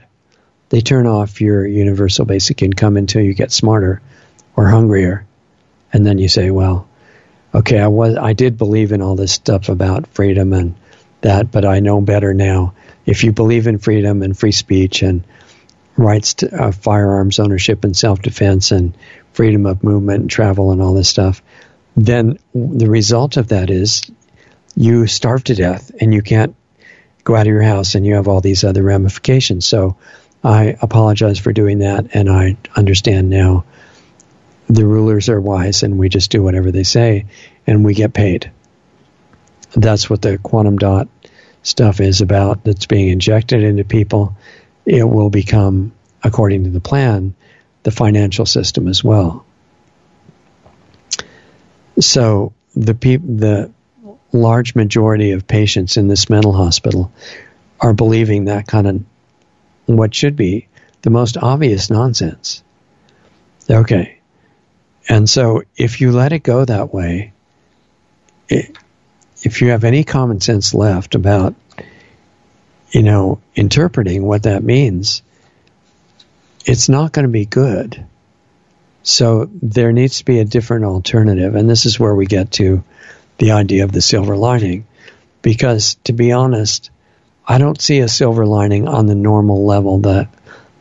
they 0.70 0.82
turn 0.82 1.08
off 1.08 1.42
your 1.42 1.66
universal 1.66 2.26
basic 2.26 2.62
income 2.62 2.98
until 2.98 3.22
you 3.22 3.34
get 3.34 3.52
smarter 3.52 4.02
or 4.56 4.68
hungrier. 4.68 5.26
And 5.94 6.06
then 6.06 6.18
you 6.18 6.28
say, 6.28 6.52
well, 6.52 6.88
okay, 7.54 7.80
I 7.80 7.88
was 7.88 8.18
I 8.18 8.34
did 8.34 8.58
believe 8.58 8.92
in 8.92 9.02
all 9.02 9.16
this 9.16 9.32
stuff 9.32 9.70
about 9.70 10.08
freedom 10.08 10.54
and 10.54 10.76
that, 11.22 11.52
but 11.52 11.66
I 11.66 11.80
know 11.80 12.02
better 12.02 12.34
now. 12.34 12.74
If 13.06 13.24
you 13.24 13.32
believe 13.32 13.68
in 13.68 13.80
freedom 13.80 14.22
and 14.22 14.38
free 14.38 14.52
speech 14.52 15.02
and 15.02 15.24
rights 15.96 16.36
to 16.36 16.64
uh, 16.64 16.72
firearms 16.72 17.40
ownership 17.40 17.84
and 17.84 17.96
self-defense 17.96 18.72
and 18.72 18.96
freedom 19.34 19.66
of 19.66 19.84
movement 19.84 20.22
and 20.22 20.30
travel 20.30 20.72
and 20.72 20.82
all 20.82 20.94
this 20.94 21.10
stuff, 21.10 21.42
then 21.96 22.38
the 22.54 22.90
result 22.90 23.38
of 23.38 23.48
that 23.48 23.70
is 23.70 24.04
you 24.78 25.08
starve 25.08 25.44
to 25.44 25.56
death 25.56 25.92
and 26.00 26.14
you 26.14 26.22
can't 26.22 26.56
go 27.24 27.36
out 27.36 27.48
of 27.48 27.52
your 27.52 27.64
house 27.64 27.96
and 27.96 28.06
you 28.06 28.14
have 28.14 28.28
all 28.28 28.42
these 28.42 28.64
other 28.64 28.84
ramifications. 28.84 29.66
So 29.66 29.98
I 30.44 30.78
apologize 30.80 31.40
for 31.40 31.52
doing 31.52 31.80
that 31.80 32.16
and 32.16 32.30
I 32.30 32.58
understand 32.76 33.30
now 33.30 33.66
the 34.68 34.86
rulers 34.86 35.30
are 35.30 35.42
wise 35.42 35.82
and 35.82 35.98
we 35.98 36.10
just 36.10 36.30
do 36.30 36.44
whatever 36.44 36.72
they 36.72 36.84
say 36.84 37.26
and 37.66 37.84
we 37.84 37.96
get 37.96 38.14
paid. 38.14 38.52
That's 39.76 40.12
what 40.12 40.22
the 40.22 40.38
quantum 40.38 40.78
dot 40.78 41.08
stuff 41.64 42.00
is 42.00 42.22
about 42.22 42.64
that's 42.64 42.86
being 42.86 43.10
injected 43.10 43.64
into 43.64 43.84
people. 43.84 44.38
It 44.86 45.04
will 45.04 45.32
become, 45.32 45.92
according 46.24 46.66
to 46.66 46.70
the 46.70 46.80
plan, 46.80 47.34
the 47.82 47.92
financial 47.92 48.46
system 48.46 48.88
as 48.88 49.04
well. 49.04 49.44
So 52.00 52.54
the 52.76 52.94
people, 52.94 53.36
the 53.38 53.72
large 54.32 54.76
majority 54.76 55.32
of 55.32 55.48
patients 55.48 55.98
in 55.98 56.08
this 56.08 56.30
mental 56.30 56.54
hospital 56.54 57.12
are 57.80 57.94
believing 57.94 58.46
that 58.46 58.68
kind 58.68 58.88
of 58.88 59.04
what 59.86 60.14
should 60.14 60.36
be 60.36 60.68
the 61.02 61.10
most 61.10 61.38
obvious 61.38 61.90
nonsense. 61.90 62.64
Okay. 63.70 64.20
And 65.08 65.30
so 65.30 65.64
if 65.76 66.02
you 66.02 66.12
let 66.12 66.34
it 66.34 66.44
go 66.44 66.66
that 66.66 66.94
way, 66.94 67.32
it, 68.50 68.78
if 69.44 69.62
you 69.62 69.70
have 69.70 69.84
any 69.84 70.04
common 70.04 70.42
sense 70.42 70.74
left 70.74 71.16
about, 71.16 71.56
you 72.92 73.04
know, 73.04 73.40
interpreting 73.56 74.24
what 74.24 74.44
that 74.44 74.64
means, 74.64 75.22
it's 76.66 76.90
not 76.90 77.14
going 77.14 77.24
to 77.24 77.32
be 77.32 77.46
good. 77.46 78.06
So 79.04 79.50
there 79.62 79.94
needs 79.94 80.18
to 80.18 80.26
be 80.26 80.40
a 80.40 80.46
different 80.46 80.84
alternative. 80.84 81.56
And 81.56 81.70
this 81.70 81.86
is 81.86 82.00
where 82.00 82.14
we 82.14 82.26
get 82.26 82.52
to 82.54 82.84
the 83.38 83.52
idea 83.52 83.84
of 83.84 83.92
the 83.92 84.02
silver 84.02 84.36
lining. 84.36 84.88
Because 85.42 85.96
to 86.06 86.14
be 86.14 86.32
honest, 86.32 86.90
I 87.48 87.58
don't 87.58 87.80
see 87.80 88.00
a 88.00 88.08
silver 88.08 88.46
lining 88.46 88.88
on 88.88 89.06
the 89.06 89.16
normal 89.16 89.66
level, 89.66 90.00
the 90.00 90.28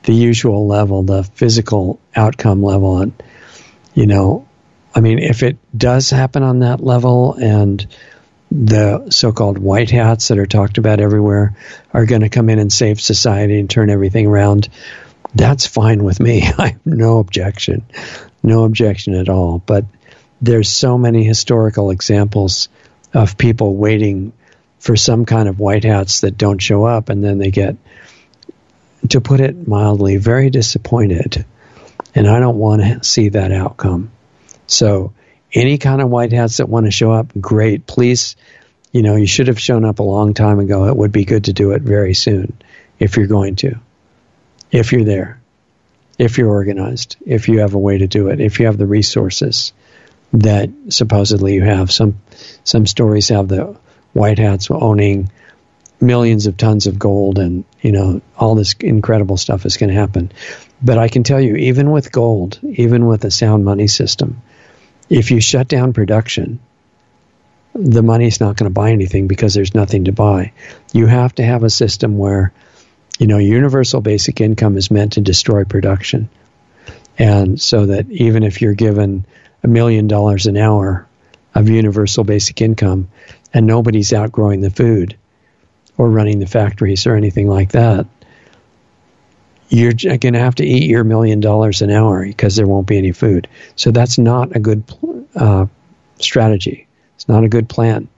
the 0.03 0.15
usual 0.15 0.67
level, 0.67 1.03
the 1.03 1.25
physical 1.25 2.01
outcome 2.15 2.63
level. 2.63 3.03
And 3.03 3.23
you 3.95 4.07
know, 4.07 4.47
I 4.95 5.01
mean, 5.01 5.19
if 5.19 5.43
it 5.43 5.59
does 5.77 6.11
happen 6.11 6.43
on 6.43 6.61
that 6.61 6.81
level, 6.81 7.35
and 7.35 7.87
the 8.51 9.11
so-called 9.11 9.59
white 9.59 9.91
hats 9.91 10.29
that 10.29 10.39
are 10.39 10.47
talked 10.47 10.79
about 10.79 11.01
everywhere 11.01 11.57
are 11.93 12.07
going 12.07 12.21
to 12.21 12.29
come 12.29 12.49
in 12.49 12.59
and 12.59 12.73
save 12.73 13.01
society 13.01 13.59
and 13.59 13.69
turn 13.69 13.91
everything 13.91 14.27
around, 14.27 14.69
that's 15.35 15.67
fine 15.67 16.05
with 16.05 16.21
me. 16.21 16.43
I 16.59 16.69
have 16.69 16.87
no 16.87 17.19
objection, 17.19 17.85
no 18.43 18.65
objection 18.65 19.15
at 19.15 19.29
all. 19.29 19.59
But 19.59 19.85
there's 20.41 20.69
so 20.69 20.99
many 20.99 21.25
historical 21.25 21.91
examples 21.91 22.69
of 23.15 23.39
people 23.39 23.77
waiting 23.77 24.33
for 24.79 24.97
some 24.97 25.25
kind 25.25 25.49
of 25.49 25.59
white 25.59 25.85
hats 25.85 26.21
that 26.21 26.37
don't 26.37 26.59
show 26.59 26.85
up 26.85 27.09
and 27.09 27.25
then 27.25 27.39
they 27.39 27.51
get 27.51 27.77
to 29.09 29.21
put 29.21 29.41
it 29.41 29.67
mildly 29.67 30.17
very 30.17 30.51
disappointed. 30.51 31.45
And 32.15 32.27
i 32.27 32.41
don't 32.41 32.59
want 32.59 32.83
to 32.83 33.05
see 33.05 33.31
that 33.31 33.53
outcome. 33.53 34.11
So 34.67 35.13
any 35.53 35.79
kind 35.79 36.01
of 36.01 36.09
white 36.09 36.33
hats 36.33 36.59
that 36.59 36.69
want 36.69 36.87
to 36.87 36.93
show 36.93 37.13
up 37.13 37.33
great. 37.41 37.87
Please 37.87 38.37
you 38.93 39.03
know 39.03 39.17
you 39.17 39.27
should 39.27 39.49
have 39.49 39.61
shown 39.61 39.85
up 39.85 39.99
a 39.99 40.03
long 40.03 40.35
time 40.35 40.59
ago. 40.59 40.87
It 40.87 40.97
would 40.97 41.13
be 41.13 41.25
good 41.25 41.45
to 41.45 41.53
do 41.53 41.73
it 41.73 41.83
very 41.83 42.15
soon 42.15 42.59
if 42.99 43.17
you're 43.17 43.27
going 43.27 43.57
to. 43.57 43.79
If 44.71 44.93
you're 44.93 45.05
there. 45.05 45.41
If 46.19 46.39
you're 46.39 46.51
organized. 46.51 47.17
If 47.25 47.49
you 47.49 47.61
have 47.61 47.75
a 47.75 47.79
way 47.79 47.99
to 47.99 48.07
do 48.07 48.29
it. 48.29 48.41
If 48.41 48.59
you 48.59 48.67
have 48.67 48.79
the 48.79 48.87
resources 48.87 49.73
that 50.33 50.71
supposedly 50.89 51.55
you 51.55 51.63
have. 51.63 51.93
Some 51.93 52.21
some 52.65 52.87
stories 52.87 53.29
have 53.29 53.49
the 53.49 53.77
white 54.13 54.39
hats 54.39 54.71
owning 54.71 55.31
millions 56.01 56.47
of 56.47 56.57
tons 56.57 56.87
of 56.87 56.99
gold, 56.99 57.39
and 57.39 57.65
you 57.81 57.93
know 57.93 58.21
all 58.37 58.55
this 58.55 58.75
incredible 58.81 59.37
stuff 59.37 59.67
is 59.67 59.77
going 59.77 59.91
to 59.91 59.95
happen. 59.95 60.33
But 60.83 60.99
I 60.99 61.09
can 61.09 61.23
tell 61.23 61.41
you, 61.41 61.57
even 61.57 61.91
with 61.91 62.13
gold, 62.13 62.59
even 62.63 63.07
with 63.07 63.25
a 63.25 63.31
sound 63.31 63.65
money 63.65 63.87
system, 63.87 64.43
if 65.09 65.31
you 65.31 65.41
shut 65.41 65.69
down 65.69 65.93
production, 65.93 66.61
the 67.75 68.03
money's 68.03 68.41
not 68.41 68.57
going 68.57 68.71
to 68.71 68.75
buy 68.75 68.91
anything 68.91 69.27
because 69.27 69.55
there's 69.55 69.75
nothing 69.75 70.05
to 70.05 70.13
buy. 70.13 70.53
You 70.93 71.07
have 71.07 71.35
to 71.37 71.43
have 71.43 71.63
a 71.63 71.71
system 71.71 72.19
where, 72.19 72.53
you 73.19 73.27
know, 73.27 73.39
universal 73.39 74.01
basic 74.01 74.41
income 74.41 74.77
is 74.77 74.91
meant 74.91 75.15
to 75.15 75.21
destroy 75.21 75.65
production. 75.65 76.29
And 77.19 77.61
so 77.61 77.87
that 77.87 78.11
even 78.11 78.43
if 78.43 78.61
you're 78.61 78.75
given 78.75 79.27
a 79.67 79.69
million 79.69 80.07
dollars 80.07 80.47
an 80.47 80.57
hour 80.57 81.09
of 81.53 81.69
universal 81.69 82.23
basic 82.23 82.63
income 82.63 83.09
and 83.53 83.67
nobody's 83.67 84.13
outgrowing 84.13 84.61
the 84.61 84.71
food 84.71 85.17
or 85.99 86.09
running 86.09 86.39
the 86.39 86.47
factories 86.47 87.05
or 87.05 87.17
anything 87.17 87.49
like 87.49 87.73
that, 87.73 88.07
you're 89.69 89.93
going 89.93 90.35
to 90.35 90.39
have 90.39 90.55
to 90.55 90.65
eat 90.65 90.89
your 90.89 91.03
million 91.03 91.41
dollars 91.41 91.83
an 91.83 91.91
hour 91.91 92.25
because 92.25 92.55
there 92.55 92.67
won't 92.69 92.87
be 92.87 92.97
any 92.97 93.11
food. 93.11 93.49
So 93.75 93.91
that's 93.91 94.19
not 94.19 94.55
a 94.55 94.61
good 94.61 94.85
uh, 95.35 95.67
strategy. 96.21 96.87
It's 97.17 97.29
not 97.29 97.43
a 97.43 97.49
good 97.49 97.69
plan 97.69 98.09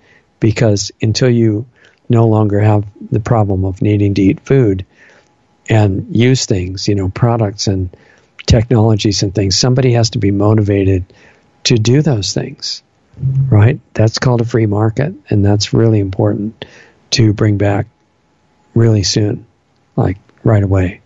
because 0.40 0.92
until 1.01 1.30
you 1.30 1.64
no 2.11 2.26
longer 2.26 2.61
have 2.61 2.84
the 3.11 3.20
problem 3.20 3.64
of 3.64 3.80
needing 3.80 4.12
to 4.14 4.22
eat 4.22 4.40
food 4.40 4.84
and 5.66 6.14
use 6.14 6.44
things, 6.44 6.88
you 6.88 6.94
know, 6.94 7.09
products 7.09 7.68
and 7.68 7.96
technologies 8.44 9.22
and 9.22 9.34
things, 9.34 9.59
somebody 9.59 9.92
has 9.92 10.11
to 10.11 10.18
be 10.18 10.30
motivated 10.30 11.07
to 11.68 11.76
do 11.76 12.00
those 12.00 12.32
things, 12.32 12.82
right? 13.50 13.78
That's 13.92 14.18
called 14.18 14.40
a 14.40 14.44
free 14.46 14.64
market, 14.64 15.14
and 15.28 15.44
that's 15.44 15.74
really 15.74 15.98
important 16.00 16.64
to 17.10 17.34
bring 17.34 17.58
back 17.58 17.86
really 18.74 19.02
soon, 19.02 19.46
like 19.94 20.16
right 20.44 20.62
away. 20.62 21.02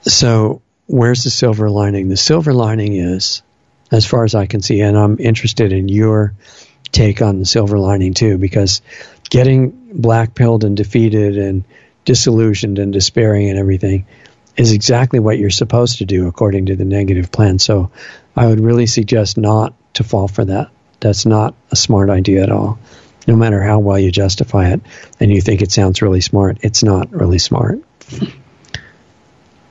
So, 0.00 0.62
where's 0.86 1.24
the 1.24 1.30
silver 1.30 1.68
lining? 1.68 2.08
The 2.08 2.16
silver 2.16 2.54
lining 2.54 2.94
is, 2.96 3.42
as 3.92 4.06
far 4.06 4.24
as 4.24 4.34
I 4.34 4.46
can 4.46 4.62
see, 4.62 4.80
and 4.80 4.96
I'm 4.96 5.18
interested 5.18 5.70
in 5.70 5.88
your 5.88 6.32
take 6.90 7.20
on 7.20 7.38
the 7.38 7.44
silver 7.44 7.78
lining 7.78 8.14
too, 8.14 8.38
because 8.38 8.80
getting 9.28 9.90
black 9.92 10.34
pilled 10.34 10.64
and 10.64 10.74
defeated 10.74 11.36
and 11.36 11.64
disillusioned 12.06 12.78
and 12.78 12.94
despairing 12.94 13.50
and 13.50 13.58
everything 13.58 14.06
is 14.56 14.72
exactly 14.72 15.18
what 15.18 15.38
you're 15.38 15.50
supposed 15.50 15.98
to 15.98 16.04
do 16.04 16.28
according 16.28 16.66
to 16.66 16.76
the 16.76 16.84
negative 16.84 17.32
plan. 17.32 17.58
So 17.58 17.90
I 18.36 18.46
would 18.46 18.60
really 18.60 18.86
suggest 18.86 19.36
not 19.36 19.74
to 19.94 20.04
fall 20.04 20.28
for 20.28 20.44
that. 20.44 20.70
That's 21.00 21.26
not 21.26 21.54
a 21.70 21.76
smart 21.76 22.10
idea 22.10 22.42
at 22.42 22.50
all. 22.50 22.78
No 23.26 23.36
matter 23.36 23.62
how 23.62 23.78
well 23.78 23.98
you 23.98 24.10
justify 24.10 24.70
it 24.72 24.80
and 25.18 25.32
you 25.32 25.40
think 25.40 25.62
it 25.62 25.72
sounds 25.72 26.02
really 26.02 26.20
smart, 26.20 26.58
it's 26.62 26.82
not 26.82 27.10
really 27.12 27.38
smart. 27.38 27.80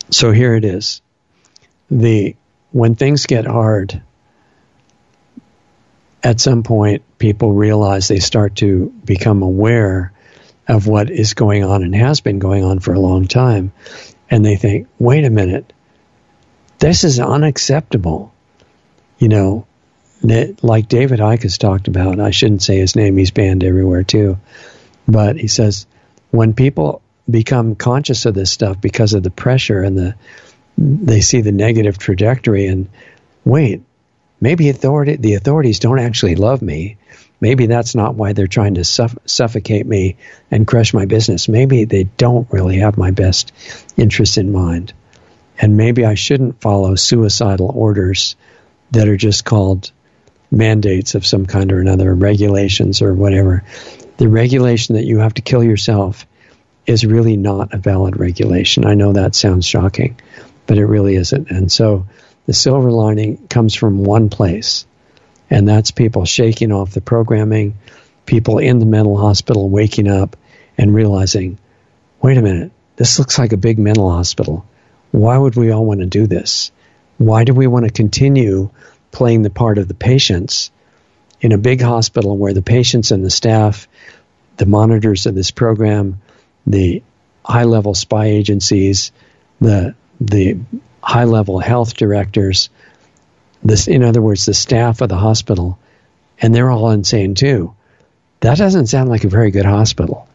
So 0.09 0.31
here 0.31 0.55
it 0.55 0.65
is. 0.65 1.01
The 1.89 2.35
when 2.71 2.95
things 2.95 3.25
get 3.27 3.45
hard, 3.45 4.01
at 6.23 6.39
some 6.39 6.63
point 6.63 7.03
people 7.19 7.53
realize 7.53 8.07
they 8.07 8.19
start 8.19 8.55
to 8.57 8.93
become 9.05 9.43
aware 9.43 10.11
of 10.67 10.87
what 10.87 11.09
is 11.09 11.33
going 11.33 11.63
on 11.63 11.83
and 11.83 11.93
has 11.95 12.21
been 12.21 12.39
going 12.39 12.63
on 12.63 12.79
for 12.79 12.93
a 12.93 12.99
long 12.99 13.27
time 13.27 13.71
and 14.33 14.43
they 14.43 14.55
think, 14.55 14.87
wait 14.97 15.25
a 15.25 15.29
minute, 15.29 15.71
this 16.79 17.03
is 17.03 17.19
unacceptable. 17.19 18.33
You 19.19 19.29
know, 19.29 19.67
like 20.23 20.87
David 20.87 21.19
Icke 21.19 21.43
has 21.43 21.59
talked 21.59 21.87
about, 21.87 22.19
I 22.19 22.31
shouldn't 22.31 22.63
say 22.63 22.79
his 22.79 22.95
name, 22.95 23.15
he's 23.15 23.29
banned 23.29 23.63
everywhere 23.63 24.03
too. 24.03 24.39
But 25.07 25.37
he 25.37 25.47
says, 25.47 25.85
when 26.31 26.55
people 26.55 27.03
become 27.29 27.75
conscious 27.75 28.25
of 28.25 28.33
this 28.33 28.49
stuff 28.49 28.81
because 28.81 29.13
of 29.13 29.21
the 29.21 29.29
pressure 29.29 29.83
and 29.83 29.95
the, 29.95 30.15
they 30.79 31.21
see 31.21 31.41
the 31.41 31.51
negative 31.51 31.99
trajectory 31.99 32.65
and 32.65 32.89
wait, 33.45 33.83
maybe 34.41 34.69
authority, 34.69 35.15
the 35.15 35.35
authorities 35.35 35.77
don't 35.77 35.99
actually 35.99 36.37
love 36.37 36.63
me. 36.63 36.97
Maybe 37.43 37.65
that's 37.65 37.93
not 37.93 38.15
why 38.15 38.31
they're 38.31 38.47
trying 38.47 38.75
to 38.75 38.85
suff- 38.85 39.17
suffocate 39.25 39.85
me 39.85 40.15
and 40.49 40.65
crush 40.65 40.93
my 40.93 41.03
business. 41.03 41.49
Maybe 41.49 41.83
they 41.83 42.03
don't 42.05 42.49
really 42.53 42.77
have 42.77 42.97
my 42.97 43.11
best 43.11 43.51
interests 43.97 44.37
in 44.37 44.53
mind. 44.53 44.93
And 45.59 45.75
maybe 45.75 46.05
I 46.05 46.13
shouldn't 46.13 46.61
follow 46.61 46.95
suicidal 46.95 47.69
orders 47.69 48.37
that 48.91 49.09
are 49.09 49.17
just 49.17 49.43
called 49.43 49.91
mandates 50.51 51.15
of 51.15 51.25
some 51.25 51.45
kind 51.45 51.73
or 51.73 51.81
another, 51.81 52.15
regulations 52.15 53.01
or 53.01 53.13
whatever. 53.13 53.65
The 54.15 54.29
regulation 54.29 54.95
that 54.95 55.03
you 55.03 55.17
have 55.17 55.33
to 55.33 55.41
kill 55.41 55.65
yourself 55.65 56.25
is 56.85 57.05
really 57.05 57.35
not 57.35 57.73
a 57.73 57.77
valid 57.77 58.15
regulation. 58.15 58.85
I 58.85 58.93
know 58.93 59.11
that 59.11 59.35
sounds 59.35 59.65
shocking, 59.65 60.17
but 60.65 60.77
it 60.77 60.85
really 60.85 61.15
isn't. 61.15 61.51
And 61.51 61.69
so 61.69 62.07
the 62.45 62.53
silver 62.53 62.89
lining 62.89 63.49
comes 63.49 63.75
from 63.75 64.05
one 64.05 64.29
place, 64.29 64.85
and 65.53 65.67
that's 65.67 65.91
people 65.91 66.25
shaking 66.25 66.71
off 66.71 66.91
the 66.91 66.99
programming, 66.99 67.77
people 68.25 68.57
in 68.57 68.79
the 68.79 68.87
mental 68.87 69.15
hospital 69.15 69.69
waking 69.69 70.07
up 70.07 70.35
and 70.79 70.95
realizing, 70.95 71.59
wait 72.19 72.37
a 72.37 72.41
minute, 72.41 72.71
this 72.95 73.19
looks 73.19 73.37
like 73.37 73.53
a 73.53 73.57
big 73.57 73.77
mental 73.77 74.09
hospital. 74.09 74.65
Why 75.11 75.37
would 75.37 75.55
we 75.55 75.69
all 75.69 75.85
want 75.85 75.99
to 75.99 76.07
do 76.07 76.25
this? 76.25 76.71
Why 77.19 77.43
do 77.43 77.53
we 77.53 77.67
want 77.67 77.85
to 77.85 77.91
continue 77.91 78.71
playing 79.11 79.43
the 79.43 79.51
part 79.51 79.77
of 79.77 79.87
the 79.87 79.93
patients 79.93 80.71
in 81.39 81.51
a 81.51 81.59
big 81.59 81.81
hospital 81.81 82.35
where 82.35 82.55
the 82.55 82.63
patients 82.63 83.11
and 83.11 83.23
the 83.23 83.29
staff, 83.29 83.87
the 84.57 84.65
monitors 84.65 85.27
of 85.27 85.35
this 85.35 85.51
program, 85.51 86.19
the 86.65 87.03
high 87.45 87.65
level 87.65 87.93
spy 87.93 88.25
agencies, 88.25 89.11
the 89.61 89.93
the 90.19 90.57
high 91.03 91.25
level 91.25 91.59
health 91.59 91.93
directors, 91.95 92.71
this, 93.63 93.87
in 93.87 94.03
other 94.03 94.21
words, 94.21 94.45
the 94.45 94.53
staff 94.53 95.01
of 95.01 95.09
the 95.09 95.15
hospital, 95.15 95.79
and 96.39 96.53
they're 96.53 96.69
all 96.69 96.91
insane 96.91 97.33
too. 97.35 97.73
That 98.41 98.57
doesn't 98.57 98.87
sound 98.87 99.09
like 99.09 99.23
a 99.23 99.29
very 99.29 99.51
good 99.51 99.65
hospital. 99.65 100.27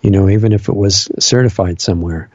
You 0.00 0.10
know, 0.10 0.28
even 0.28 0.52
if 0.52 0.68
it 0.68 0.76
was 0.76 1.10
certified 1.18 1.80
somewhere, 1.80 2.30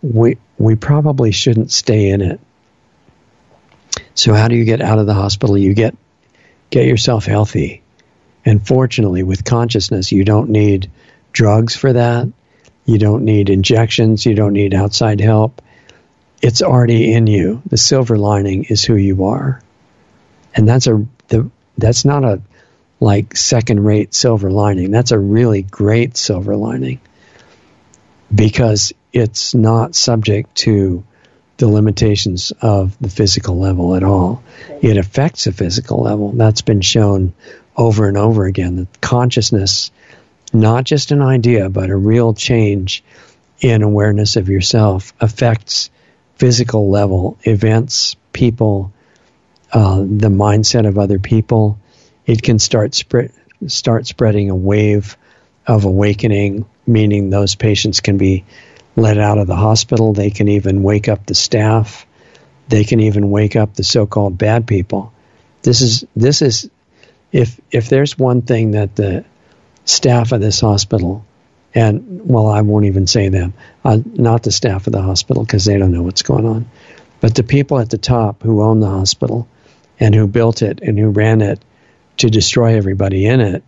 we 0.00 0.38
we 0.58 0.76
probably 0.76 1.32
shouldn't 1.32 1.72
stay 1.72 2.10
in 2.10 2.20
it. 2.20 2.40
So 4.14 4.32
how 4.32 4.48
do 4.48 4.54
you 4.54 4.64
get 4.64 4.80
out 4.80 4.98
of 4.98 5.06
the 5.06 5.14
hospital? 5.14 5.58
You 5.58 5.74
get 5.74 5.96
get 6.70 6.86
yourself 6.86 7.24
healthy. 7.24 7.82
And 8.44 8.64
fortunately, 8.64 9.22
with 9.22 9.44
consciousness, 9.44 10.12
you 10.12 10.24
don't 10.24 10.50
need 10.50 10.90
drugs 11.32 11.74
for 11.74 11.92
that. 11.92 12.28
You 12.86 12.98
don't 12.98 13.24
need 13.24 13.50
injections. 13.50 14.24
You 14.24 14.34
don't 14.34 14.52
need 14.52 14.72
outside 14.72 15.20
help. 15.20 15.60
It's 16.40 16.62
already 16.62 17.12
in 17.12 17.26
you. 17.26 17.60
The 17.66 17.76
silver 17.76 18.16
lining 18.16 18.64
is 18.64 18.84
who 18.84 18.94
you 18.94 19.24
are 19.24 19.60
and 20.54 20.68
that's 20.68 20.86
a 20.86 21.06
the, 21.28 21.50
that's 21.78 22.04
not 22.04 22.24
a 22.24 22.40
like 23.00 23.36
second 23.36 23.82
rate 23.82 24.14
silver 24.14 24.50
lining. 24.50 24.90
That's 24.90 25.10
a 25.10 25.18
really 25.18 25.62
great 25.62 26.16
silver 26.16 26.54
lining 26.56 27.00
because 28.32 28.92
it's 29.12 29.54
not 29.54 29.94
subject 29.94 30.54
to 30.56 31.04
the 31.56 31.68
limitations 31.68 32.52
of 32.62 32.96
the 33.00 33.10
physical 33.10 33.58
level 33.58 33.94
at 33.94 34.02
all. 34.02 34.42
It 34.80 34.96
affects 34.96 35.44
the 35.44 35.52
physical 35.52 36.02
level. 36.02 36.32
That's 36.32 36.62
been 36.62 36.80
shown 36.80 37.34
over 37.76 38.08
and 38.08 38.16
over 38.16 38.46
again 38.46 38.76
that 38.76 39.00
consciousness, 39.00 39.90
not 40.52 40.84
just 40.84 41.12
an 41.12 41.22
idea, 41.22 41.68
but 41.68 41.90
a 41.90 41.96
real 41.96 42.34
change 42.34 43.02
in 43.60 43.82
awareness 43.82 44.36
of 44.36 44.48
yourself, 44.48 45.12
affects 45.20 45.90
physical 46.36 46.88
level 46.88 47.38
events, 47.42 48.16
people, 48.32 48.92
uh, 49.72 49.98
the 49.98 50.28
mindset 50.28 50.86
of 50.86 50.98
other 50.98 51.18
people. 51.18 51.78
It 52.26 52.42
can 52.42 52.58
start 52.58 52.94
spread 52.94 53.32
start 53.66 54.06
spreading 54.06 54.50
a 54.50 54.54
wave 54.54 55.16
of 55.66 55.84
awakening, 55.84 56.66
meaning 56.86 57.30
those 57.30 57.54
patients 57.54 58.00
can 58.00 58.16
be 58.16 58.44
let 58.96 59.18
out 59.18 59.38
of 59.38 59.46
the 59.46 59.56
hospital. 59.56 60.12
They 60.12 60.30
can 60.30 60.48
even 60.48 60.82
wake 60.82 61.08
up 61.08 61.26
the 61.26 61.34
staff. 61.34 62.06
They 62.68 62.84
can 62.84 63.00
even 63.00 63.30
wake 63.30 63.56
up 63.56 63.74
the 63.74 63.84
so-called 63.84 64.38
bad 64.38 64.66
people. 64.66 65.12
This 65.62 65.80
is 65.80 66.04
this 66.16 66.42
is 66.42 66.70
if 67.32 67.60
if 67.70 67.88
there's 67.88 68.18
one 68.18 68.42
thing 68.42 68.72
that 68.72 68.96
the 68.96 69.24
staff 69.84 70.32
of 70.32 70.40
this 70.40 70.60
hospital 70.60 71.24
and 71.74 72.28
well, 72.28 72.48
I 72.48 72.62
won't 72.62 72.86
even 72.86 73.06
say 73.06 73.28
them, 73.28 73.54
uh, 73.84 73.98
not 74.04 74.42
the 74.42 74.50
staff 74.50 74.86
of 74.86 74.92
the 74.92 75.02
hospital 75.02 75.44
because 75.44 75.64
they 75.64 75.78
don't 75.78 75.92
know 75.92 76.02
what's 76.02 76.22
going 76.22 76.46
on, 76.46 76.68
but 77.20 77.34
the 77.34 77.44
people 77.44 77.78
at 77.78 77.90
the 77.90 77.98
top 77.98 78.42
who 78.42 78.62
own 78.62 78.80
the 78.80 78.88
hospital 78.88 79.46
and 80.00 80.14
who 80.14 80.26
built 80.26 80.62
it 80.62 80.80
and 80.80 80.98
who 80.98 81.10
ran 81.10 81.42
it 81.42 81.60
to 82.16 82.30
destroy 82.30 82.76
everybody 82.76 83.26
in 83.26 83.40
it, 83.40 83.62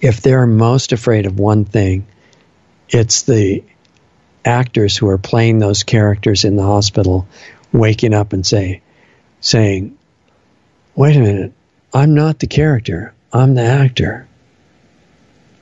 if 0.00 0.20
they're 0.20 0.46
most 0.46 0.92
afraid 0.92 1.26
of 1.26 1.38
one 1.38 1.64
thing, 1.64 2.06
it's 2.88 3.22
the 3.22 3.64
actors 4.44 4.96
who 4.96 5.08
are 5.08 5.18
playing 5.18 5.58
those 5.58 5.82
characters 5.82 6.44
in 6.44 6.56
the 6.56 6.62
hospital 6.62 7.26
waking 7.72 8.14
up 8.14 8.32
and 8.32 8.46
say 8.46 8.82
saying, 9.40 9.96
Wait 10.94 11.16
a 11.16 11.20
minute, 11.20 11.52
I'm 11.92 12.14
not 12.14 12.38
the 12.38 12.46
character, 12.46 13.14
I'm 13.32 13.54
the 13.54 13.62
actor. 13.62 14.28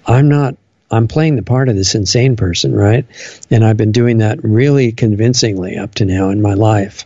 I'm 0.07 0.29
not 0.29 0.57
I'm 0.91 1.09
playing 1.09 1.37
the 1.37 1.43
part 1.43 1.69
of 1.69 1.75
this 1.75 1.95
insane 1.95 2.37
person, 2.37 2.75
right? 2.75 3.05
And 3.51 3.65
I've 3.65 3.77
been 3.77 3.91
doing 3.91 4.19
that 4.19 4.45
really 4.45 4.93
convincingly 4.93 5.77
up 5.77 5.95
to 5.97 6.05
now 6.05 6.31
in 6.31 6.41
my 6.41 6.55
life. 6.55 7.05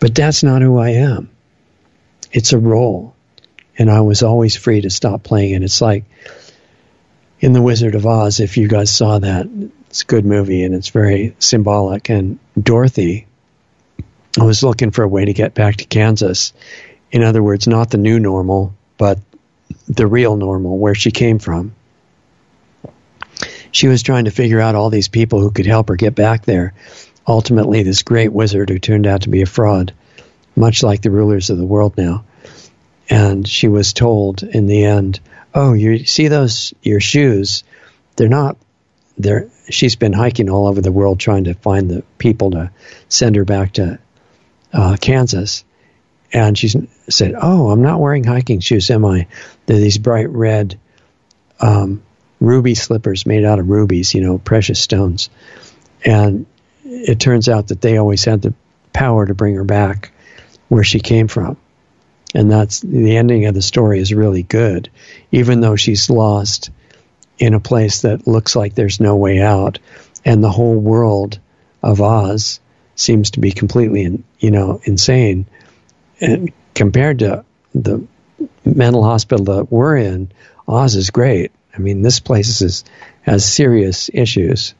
But 0.00 0.14
that's 0.14 0.42
not 0.42 0.62
who 0.62 0.78
I 0.78 0.90
am. 0.90 1.30
It's 2.32 2.52
a 2.52 2.58
role. 2.58 3.14
And 3.76 3.90
I 3.90 4.00
was 4.00 4.22
always 4.22 4.56
free 4.56 4.80
to 4.80 4.90
stop 4.90 5.22
playing 5.22 5.54
it. 5.54 5.62
It's 5.62 5.80
like 5.80 6.04
in 7.40 7.52
The 7.52 7.62
Wizard 7.62 7.94
of 7.94 8.06
Oz, 8.06 8.40
if 8.40 8.56
you 8.56 8.68
guys 8.68 8.90
saw 8.90 9.18
that, 9.18 9.46
it's 9.88 10.02
a 10.02 10.06
good 10.06 10.24
movie 10.24 10.64
and 10.64 10.74
it's 10.74 10.88
very 10.88 11.36
symbolic. 11.38 12.10
And 12.10 12.38
Dorothy 12.60 13.26
was 14.36 14.62
looking 14.62 14.90
for 14.90 15.02
a 15.02 15.08
way 15.08 15.24
to 15.24 15.32
get 15.32 15.54
back 15.54 15.76
to 15.76 15.84
Kansas. 15.84 16.52
In 17.10 17.22
other 17.22 17.42
words, 17.42 17.66
not 17.66 17.90
the 17.90 17.98
new 17.98 18.18
normal, 18.18 18.74
but 18.98 19.18
the 19.86 20.06
real 20.06 20.36
normal, 20.36 20.78
where 20.78 20.94
she 20.94 21.10
came 21.10 21.38
from. 21.38 21.74
She 23.70 23.86
was 23.86 24.02
trying 24.02 24.24
to 24.24 24.30
figure 24.30 24.60
out 24.60 24.74
all 24.74 24.90
these 24.90 25.08
people 25.08 25.40
who 25.40 25.50
could 25.50 25.66
help 25.66 25.88
her 25.88 25.96
get 25.96 26.14
back 26.14 26.44
there 26.44 26.74
ultimately 27.28 27.82
this 27.82 28.02
great 28.02 28.32
wizard 28.32 28.70
who 28.70 28.78
turned 28.78 29.06
out 29.06 29.22
to 29.22 29.28
be 29.28 29.42
a 29.42 29.46
fraud, 29.46 29.92
much 30.56 30.82
like 30.82 31.02
the 31.02 31.10
rulers 31.10 31.50
of 31.50 31.58
the 31.58 31.66
world 31.66 31.96
now. 31.96 32.24
And 33.10 33.46
she 33.46 33.68
was 33.68 33.92
told 33.92 34.42
in 34.42 34.66
the 34.66 34.84
end, 34.84 35.20
"Oh, 35.54 35.74
you 35.74 36.04
see 36.06 36.28
those 36.28 36.74
your 36.82 37.00
shoes? 37.00 37.62
They're 38.16 38.28
not. 38.28 38.56
They're." 39.18 39.48
She's 39.70 39.96
been 39.96 40.14
hiking 40.14 40.48
all 40.48 40.66
over 40.66 40.80
the 40.80 40.92
world 40.92 41.20
trying 41.20 41.44
to 41.44 41.54
find 41.54 41.90
the 41.90 42.02
people 42.16 42.52
to 42.52 42.70
send 43.08 43.36
her 43.36 43.44
back 43.44 43.74
to 43.74 43.98
uh, 44.72 44.96
Kansas. 44.98 45.64
And 46.32 46.56
she 46.56 46.88
said, 47.08 47.34
"Oh, 47.40 47.70
I'm 47.70 47.82
not 47.82 48.00
wearing 48.00 48.24
hiking 48.24 48.60
shoes, 48.60 48.90
am 48.90 49.04
I? 49.04 49.26
They're 49.66 49.78
these 49.78 49.98
bright 49.98 50.30
red 50.30 50.78
um, 51.60 52.02
ruby 52.40 52.74
slippers 52.74 53.26
made 53.26 53.44
out 53.44 53.58
of 53.58 53.68
rubies, 53.68 54.14
you 54.14 54.22
know, 54.22 54.38
precious 54.38 54.80
stones." 54.80 55.28
And 56.04 56.46
it 56.88 57.20
turns 57.20 57.48
out 57.48 57.68
that 57.68 57.80
they 57.80 57.98
always 57.98 58.24
had 58.24 58.42
the 58.42 58.54
power 58.92 59.26
to 59.26 59.34
bring 59.34 59.54
her 59.54 59.64
back 59.64 60.10
where 60.68 60.84
she 60.84 61.00
came 61.00 61.28
from. 61.28 61.56
And 62.34 62.50
that's 62.50 62.80
the 62.80 63.16
ending 63.16 63.46
of 63.46 63.54
the 63.54 63.62
story 63.62 64.00
is 64.00 64.12
really 64.12 64.42
good, 64.42 64.90
even 65.30 65.60
though 65.60 65.76
she's 65.76 66.10
lost 66.10 66.70
in 67.38 67.54
a 67.54 67.60
place 67.60 68.02
that 68.02 68.26
looks 68.26 68.56
like 68.56 68.74
there's 68.74 69.00
no 69.00 69.16
way 69.16 69.40
out, 69.40 69.78
and 70.24 70.42
the 70.42 70.50
whole 70.50 70.76
world 70.76 71.38
of 71.82 72.00
Oz 72.00 72.60
seems 72.96 73.30
to 73.32 73.40
be 73.40 73.52
completely, 73.52 74.22
you 74.40 74.50
know, 74.50 74.80
insane. 74.84 75.46
And 76.20 76.52
compared 76.74 77.20
to 77.20 77.44
the 77.74 78.04
mental 78.64 79.04
hospital 79.04 79.44
that 79.46 79.70
we're 79.70 79.96
in, 79.96 80.32
Oz 80.66 80.96
is 80.96 81.10
great. 81.10 81.52
I 81.74 81.78
mean, 81.78 82.02
this 82.02 82.18
place 82.18 82.60
is, 82.60 82.84
has 83.22 83.46
serious 83.46 84.10
issues, 84.12 84.74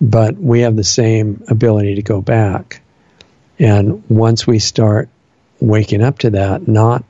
but 0.00 0.36
we 0.36 0.60
have 0.60 0.76
the 0.76 0.84
same 0.84 1.44
ability 1.48 1.96
to 1.96 2.02
go 2.02 2.20
back. 2.20 2.80
And 3.58 4.02
once 4.08 4.46
we 4.46 4.58
start 4.58 5.08
waking 5.60 6.02
up 6.02 6.20
to 6.20 6.30
that, 6.30 6.66
not 6.66 7.04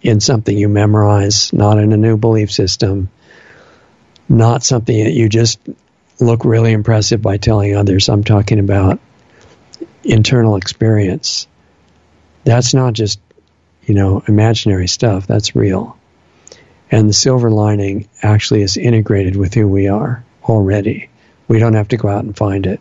in 0.00 0.20
something 0.20 0.56
you 0.56 0.68
memorize, 0.68 1.52
not 1.52 1.78
in 1.78 1.92
a 1.92 1.96
new 1.96 2.16
belief 2.16 2.50
system, 2.50 3.10
not 4.28 4.62
something 4.62 5.04
that 5.04 5.12
you 5.12 5.28
just 5.28 5.60
look 6.18 6.44
really 6.44 6.72
impressive 6.72 7.20
by 7.20 7.36
telling 7.36 7.76
others. 7.76 8.08
I'm 8.08 8.24
talking 8.24 8.58
about 8.58 9.00
internal 10.02 10.56
experience. 10.56 11.46
That's 12.44 12.72
not 12.72 12.94
just, 12.94 13.20
you 13.84 13.94
know, 13.94 14.22
imaginary 14.26 14.88
stuff, 14.88 15.26
that's 15.26 15.54
real. 15.54 15.98
And 16.90 17.08
the 17.08 17.12
silver 17.12 17.50
lining 17.50 18.08
actually 18.22 18.62
is 18.62 18.76
integrated 18.76 19.36
with 19.36 19.52
who 19.52 19.68
we 19.68 19.88
are 19.88 20.24
already. 20.44 21.09
We 21.50 21.58
don't 21.58 21.74
have 21.74 21.88
to 21.88 21.96
go 21.96 22.06
out 22.06 22.22
and 22.22 22.36
find 22.36 22.64
it. 22.64 22.80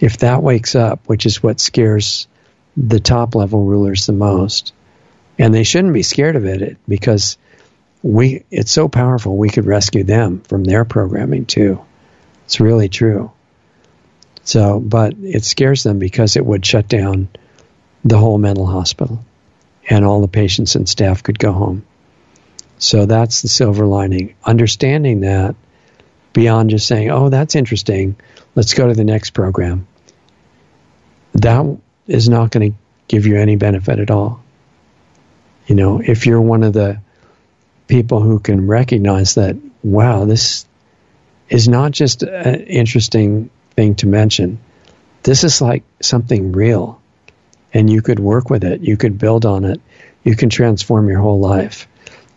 If 0.00 0.16
that 0.18 0.42
wakes 0.42 0.74
up, 0.74 1.06
which 1.06 1.26
is 1.26 1.42
what 1.42 1.60
scares 1.60 2.26
the 2.78 2.98
top 2.98 3.34
level 3.34 3.62
rulers 3.62 4.06
the 4.06 4.14
most, 4.14 4.72
and 5.38 5.52
they 5.52 5.64
shouldn't 5.64 5.92
be 5.92 6.02
scared 6.02 6.36
of 6.36 6.46
it 6.46 6.78
because 6.88 7.36
we 8.02 8.42
it's 8.50 8.72
so 8.72 8.88
powerful 8.88 9.36
we 9.36 9.50
could 9.50 9.66
rescue 9.66 10.02
them 10.02 10.40
from 10.40 10.64
their 10.64 10.86
programming 10.86 11.44
too. 11.44 11.84
It's 12.46 12.58
really 12.58 12.88
true. 12.88 13.32
So, 14.44 14.80
but 14.80 15.16
it 15.20 15.44
scares 15.44 15.82
them 15.82 15.98
because 15.98 16.36
it 16.36 16.46
would 16.46 16.64
shut 16.64 16.88
down 16.88 17.28
the 18.02 18.16
whole 18.16 18.38
mental 18.38 18.64
hospital 18.64 19.22
and 19.90 20.06
all 20.06 20.22
the 20.22 20.28
patients 20.28 20.74
and 20.74 20.88
staff 20.88 21.22
could 21.22 21.38
go 21.38 21.52
home. 21.52 21.84
So 22.78 23.04
that's 23.04 23.42
the 23.42 23.48
silver 23.48 23.84
lining. 23.84 24.36
Understanding 24.42 25.20
that 25.20 25.54
beyond 26.38 26.70
just 26.70 26.86
saying, 26.86 27.10
oh, 27.10 27.28
that's 27.30 27.56
interesting, 27.56 28.14
let's 28.54 28.72
go 28.72 28.86
to 28.86 28.94
the 28.94 29.02
next 29.02 29.30
program. 29.30 29.88
That 31.32 31.78
is 32.06 32.28
not 32.28 32.52
going 32.52 32.70
to 32.70 32.78
give 33.08 33.26
you 33.26 33.36
any 33.36 33.56
benefit 33.56 33.98
at 33.98 34.12
all. 34.12 34.40
You 35.66 35.74
know, 35.74 36.00
if 36.00 36.26
you're 36.26 36.40
one 36.40 36.62
of 36.62 36.74
the 36.74 37.00
people 37.88 38.20
who 38.20 38.38
can 38.38 38.68
recognize 38.68 39.34
that, 39.34 39.56
wow, 39.82 40.26
this 40.26 40.64
is 41.48 41.68
not 41.68 41.90
just 41.90 42.22
an 42.22 42.60
interesting 42.60 43.50
thing 43.74 43.96
to 43.96 44.06
mention. 44.06 44.60
This 45.24 45.42
is 45.42 45.60
like 45.60 45.82
something 46.00 46.52
real, 46.52 47.02
and 47.74 47.90
you 47.90 48.00
could 48.00 48.20
work 48.20 48.48
with 48.48 48.62
it, 48.62 48.80
you 48.80 48.96
could 48.96 49.18
build 49.18 49.44
on 49.44 49.64
it, 49.64 49.80
you 50.22 50.36
can 50.36 50.50
transform 50.50 51.08
your 51.08 51.18
whole 51.18 51.40
life. 51.40 51.88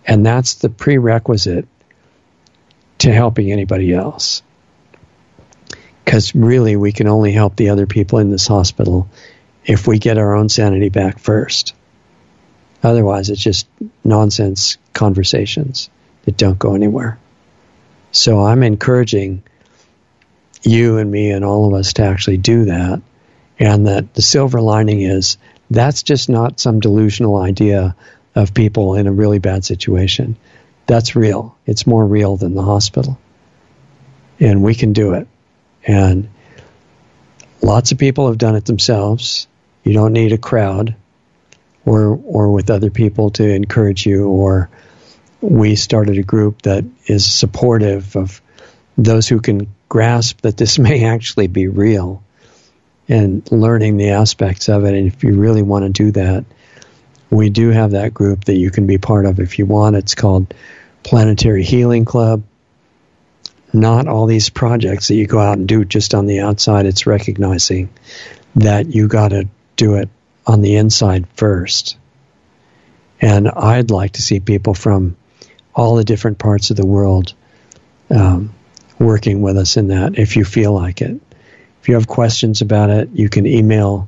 And 0.07 0.25
that's 0.25 0.55
the 0.55 0.69
prerequisite 0.69 1.67
to 3.01 3.11
helping 3.11 3.51
anybody 3.51 3.93
else. 3.93 4.43
Because 6.05 6.35
really, 6.35 6.75
we 6.75 6.91
can 6.91 7.07
only 7.07 7.31
help 7.31 7.55
the 7.55 7.69
other 7.69 7.87
people 7.87 8.19
in 8.19 8.29
this 8.29 8.45
hospital 8.45 9.09
if 9.65 9.87
we 9.87 9.97
get 9.97 10.19
our 10.19 10.35
own 10.35 10.49
sanity 10.49 10.89
back 10.89 11.17
first. 11.17 11.73
Otherwise, 12.83 13.31
it's 13.31 13.41
just 13.41 13.67
nonsense 14.03 14.77
conversations 14.93 15.89
that 16.25 16.37
don't 16.37 16.59
go 16.59 16.75
anywhere. 16.75 17.17
So 18.11 18.39
I'm 18.39 18.61
encouraging 18.61 19.41
you 20.61 20.97
and 20.97 21.09
me 21.09 21.31
and 21.31 21.43
all 21.43 21.67
of 21.67 21.73
us 21.73 21.93
to 21.93 22.03
actually 22.03 22.37
do 22.37 22.65
that. 22.65 23.01
And 23.57 23.87
that 23.87 24.13
the 24.13 24.21
silver 24.21 24.61
lining 24.61 25.01
is 25.01 25.37
that's 25.71 26.03
just 26.03 26.29
not 26.29 26.59
some 26.59 26.79
delusional 26.79 27.37
idea 27.37 27.95
of 28.35 28.53
people 28.53 28.93
in 28.93 29.07
a 29.07 29.11
really 29.11 29.39
bad 29.39 29.65
situation. 29.65 30.37
That's 30.91 31.15
real. 31.15 31.57
It's 31.65 31.87
more 31.87 32.05
real 32.05 32.35
than 32.35 32.53
the 32.53 32.63
hospital. 32.63 33.17
And 34.41 34.61
we 34.61 34.75
can 34.75 34.91
do 34.91 35.13
it. 35.13 35.25
And 35.87 36.27
lots 37.61 37.93
of 37.93 37.97
people 37.97 38.27
have 38.27 38.37
done 38.37 38.57
it 38.57 38.65
themselves. 38.65 39.47
You 39.85 39.93
don't 39.93 40.11
need 40.11 40.33
a 40.33 40.37
crowd 40.37 40.97
or 41.85 42.19
or 42.25 42.51
with 42.51 42.69
other 42.69 42.89
people 42.89 43.29
to 43.29 43.47
encourage 43.47 44.05
you 44.05 44.27
or 44.27 44.69
we 45.39 45.77
started 45.77 46.17
a 46.17 46.23
group 46.23 46.63
that 46.63 46.83
is 47.05 47.25
supportive 47.25 48.17
of 48.17 48.41
those 48.97 49.29
who 49.29 49.39
can 49.39 49.73
grasp 49.87 50.41
that 50.41 50.57
this 50.57 50.77
may 50.87 51.05
actually 51.05 51.47
be 51.47 51.69
real 51.69 52.21
and 53.07 53.49
learning 53.49 53.95
the 53.95 54.09
aspects 54.09 54.67
of 54.67 54.83
it 54.83 54.93
and 54.93 55.07
if 55.07 55.23
you 55.23 55.39
really 55.39 55.61
want 55.61 55.85
to 55.85 55.89
do 55.89 56.11
that 56.11 56.43
we 57.29 57.49
do 57.49 57.69
have 57.69 57.91
that 57.91 58.13
group 58.13 58.43
that 58.43 58.57
you 58.57 58.69
can 58.69 58.85
be 58.85 58.97
part 58.97 59.25
of 59.25 59.39
if 59.39 59.57
you 59.57 59.65
want 59.65 59.95
it's 59.95 60.15
called 60.15 60.53
planetary 61.03 61.63
healing 61.63 62.05
club 62.05 62.43
not 63.73 64.07
all 64.07 64.25
these 64.25 64.49
projects 64.49 65.07
that 65.07 65.15
you 65.15 65.25
go 65.25 65.39
out 65.39 65.57
and 65.57 65.67
do 65.67 65.85
just 65.85 66.13
on 66.13 66.25
the 66.25 66.41
outside 66.41 66.85
it's 66.85 67.07
recognizing 67.07 67.89
that 68.55 68.93
you 68.93 69.07
got 69.07 69.29
to 69.29 69.47
do 69.75 69.95
it 69.95 70.09
on 70.45 70.61
the 70.61 70.75
inside 70.75 71.27
first. 71.35 71.97
And 73.21 73.47
I'd 73.47 73.91
like 73.91 74.13
to 74.13 74.21
see 74.21 74.39
people 74.39 74.73
from 74.73 75.15
all 75.73 75.95
the 75.95 76.03
different 76.03 76.39
parts 76.39 76.69
of 76.69 76.77
the 76.77 76.85
world 76.85 77.33
um, 78.09 78.53
working 78.99 79.41
with 79.41 79.57
us 79.57 79.77
in 79.77 79.87
that 79.89 80.17
if 80.17 80.35
you 80.35 80.43
feel 80.43 80.73
like 80.73 81.01
it. 81.01 81.21
If 81.81 81.87
you 81.87 81.95
have 81.95 82.07
questions 82.07 82.61
about 82.61 82.89
it, 82.89 83.09
you 83.13 83.29
can 83.29 83.45
email 83.45 84.07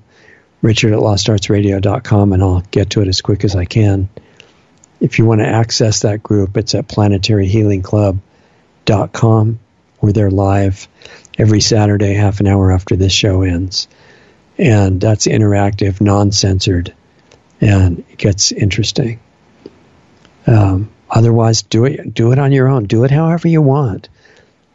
richard 0.62 0.94
at 0.94 1.00
lostartsradio.com 1.00 2.34
and 2.34 2.44
I'll 2.44 2.62
get 2.72 2.92
to 2.92 3.02
it 3.02 3.08
as 3.08 3.22
quick 3.22 3.44
as 3.44 3.56
I 3.56 3.66
can. 3.66 4.10
If 5.04 5.20
you 5.20 5.26
want 5.26 5.42
to 5.42 5.48
access 5.48 6.00
that 6.00 6.24
group, 6.24 6.58
it's 6.58 6.74
at 6.74 6.88
planetaryhealingclub.com. 6.88 9.60
We're 10.02 10.12
there 10.12 10.32
live 10.32 10.88
every 11.38 11.62
Saturday, 11.62 12.16
half 12.16 12.40
an 12.40 12.48
hour 12.48 12.72
after 12.72 12.96
this 12.96 13.14
show 13.14 13.44
ends 13.44 13.88
and 14.58 15.02
that's 15.02 15.28
interactive, 15.28 16.02
non-censored, 16.02 16.94
and 17.62 18.00
it 18.10 18.18
gets 18.18 18.52
interesting. 18.52 19.20
Um, 20.46 20.92
otherwise, 21.10 21.64
do 21.64 21.86
it 21.86 22.14
do 22.14 22.32
it 22.32 22.40
on 22.40 22.52
your 22.52 22.68
own. 22.68 22.86
Do 22.86 23.04
it 23.04 23.12
however 23.12 23.48
you 23.48 23.62
want. 23.62 24.10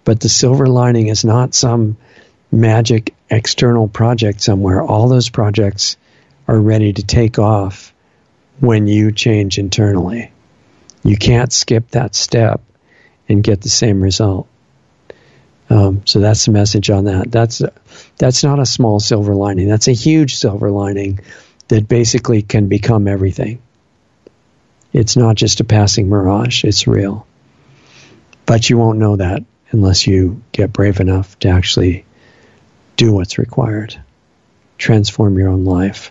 But 0.05 0.21
the 0.21 0.29
silver 0.29 0.67
lining 0.67 1.09
is 1.09 1.25
not 1.25 1.55
some 1.55 1.99
magic 2.51 3.15
external 3.29 3.89
project 3.89 4.41
somewhere. 4.41 4.83
All 4.83 5.09
those 5.09 5.29
projects 5.29 5.97
are 6.47 6.59
ready 6.59 6.95
to 6.95 7.03
take 7.03 7.39
off 7.39 7.93
when 8.61 8.87
you 8.87 9.13
change 9.13 9.59
internally. 9.59 10.33
You 11.05 11.17
can't 11.17 11.53
skip 11.53 11.91
that 11.91 12.15
step 12.15 12.61
and 13.29 13.43
get 13.43 13.61
the 13.61 13.69
same 13.69 14.03
result. 14.03 14.49
Um, 15.71 16.03
so 16.07 16.21
that's 16.21 16.47
the 16.47 16.53
message 16.53 16.91
on 16.91 17.05
that. 17.05 17.31
That's 17.31 17.63
that's 18.17 18.43
not 18.43 18.59
a 18.59 18.67
small 18.67 19.01
silver 19.01 19.35
lining. 19.35 19.69
That's 19.69 19.89
a 19.89 19.93
huge 19.93 20.37
silver 20.37 20.71
lining 20.71 21.21
that 21.69 21.89
basically 21.89 22.43
can 22.43 22.69
become 22.69 23.07
everything. 23.07 23.61
It's 24.93 25.17
not 25.17 25.37
just 25.37 25.61
a 25.61 25.65
passing 25.65 26.09
mirage. 26.09 26.65
It's 26.65 26.87
real. 26.87 27.27
But 28.47 28.71
you 28.71 28.79
won't 28.79 28.99
know 28.99 29.17
that 29.17 29.45
unless 29.71 30.07
you 30.07 30.43
get 30.53 30.73
brave 30.73 31.01
enough 31.01 31.39
to 31.41 31.49
actually 31.49 32.07
do 32.97 33.13
what's 33.13 33.37
required. 33.37 34.01
Transform 34.79 35.39
your 35.39 35.49
own 35.49 35.67
life. 35.67 36.11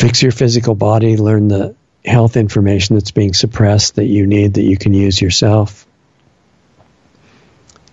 Fix 0.00 0.22
your 0.22 0.32
physical 0.32 0.74
body. 0.74 1.18
Learn 1.18 1.48
the 1.48 1.76
health 2.06 2.38
information 2.38 2.96
that's 2.96 3.10
being 3.10 3.34
suppressed 3.34 3.96
that 3.96 4.06
you 4.06 4.26
need 4.26 4.54
that 4.54 4.62
you 4.62 4.78
can 4.78 4.94
use 4.94 5.20
yourself 5.20 5.86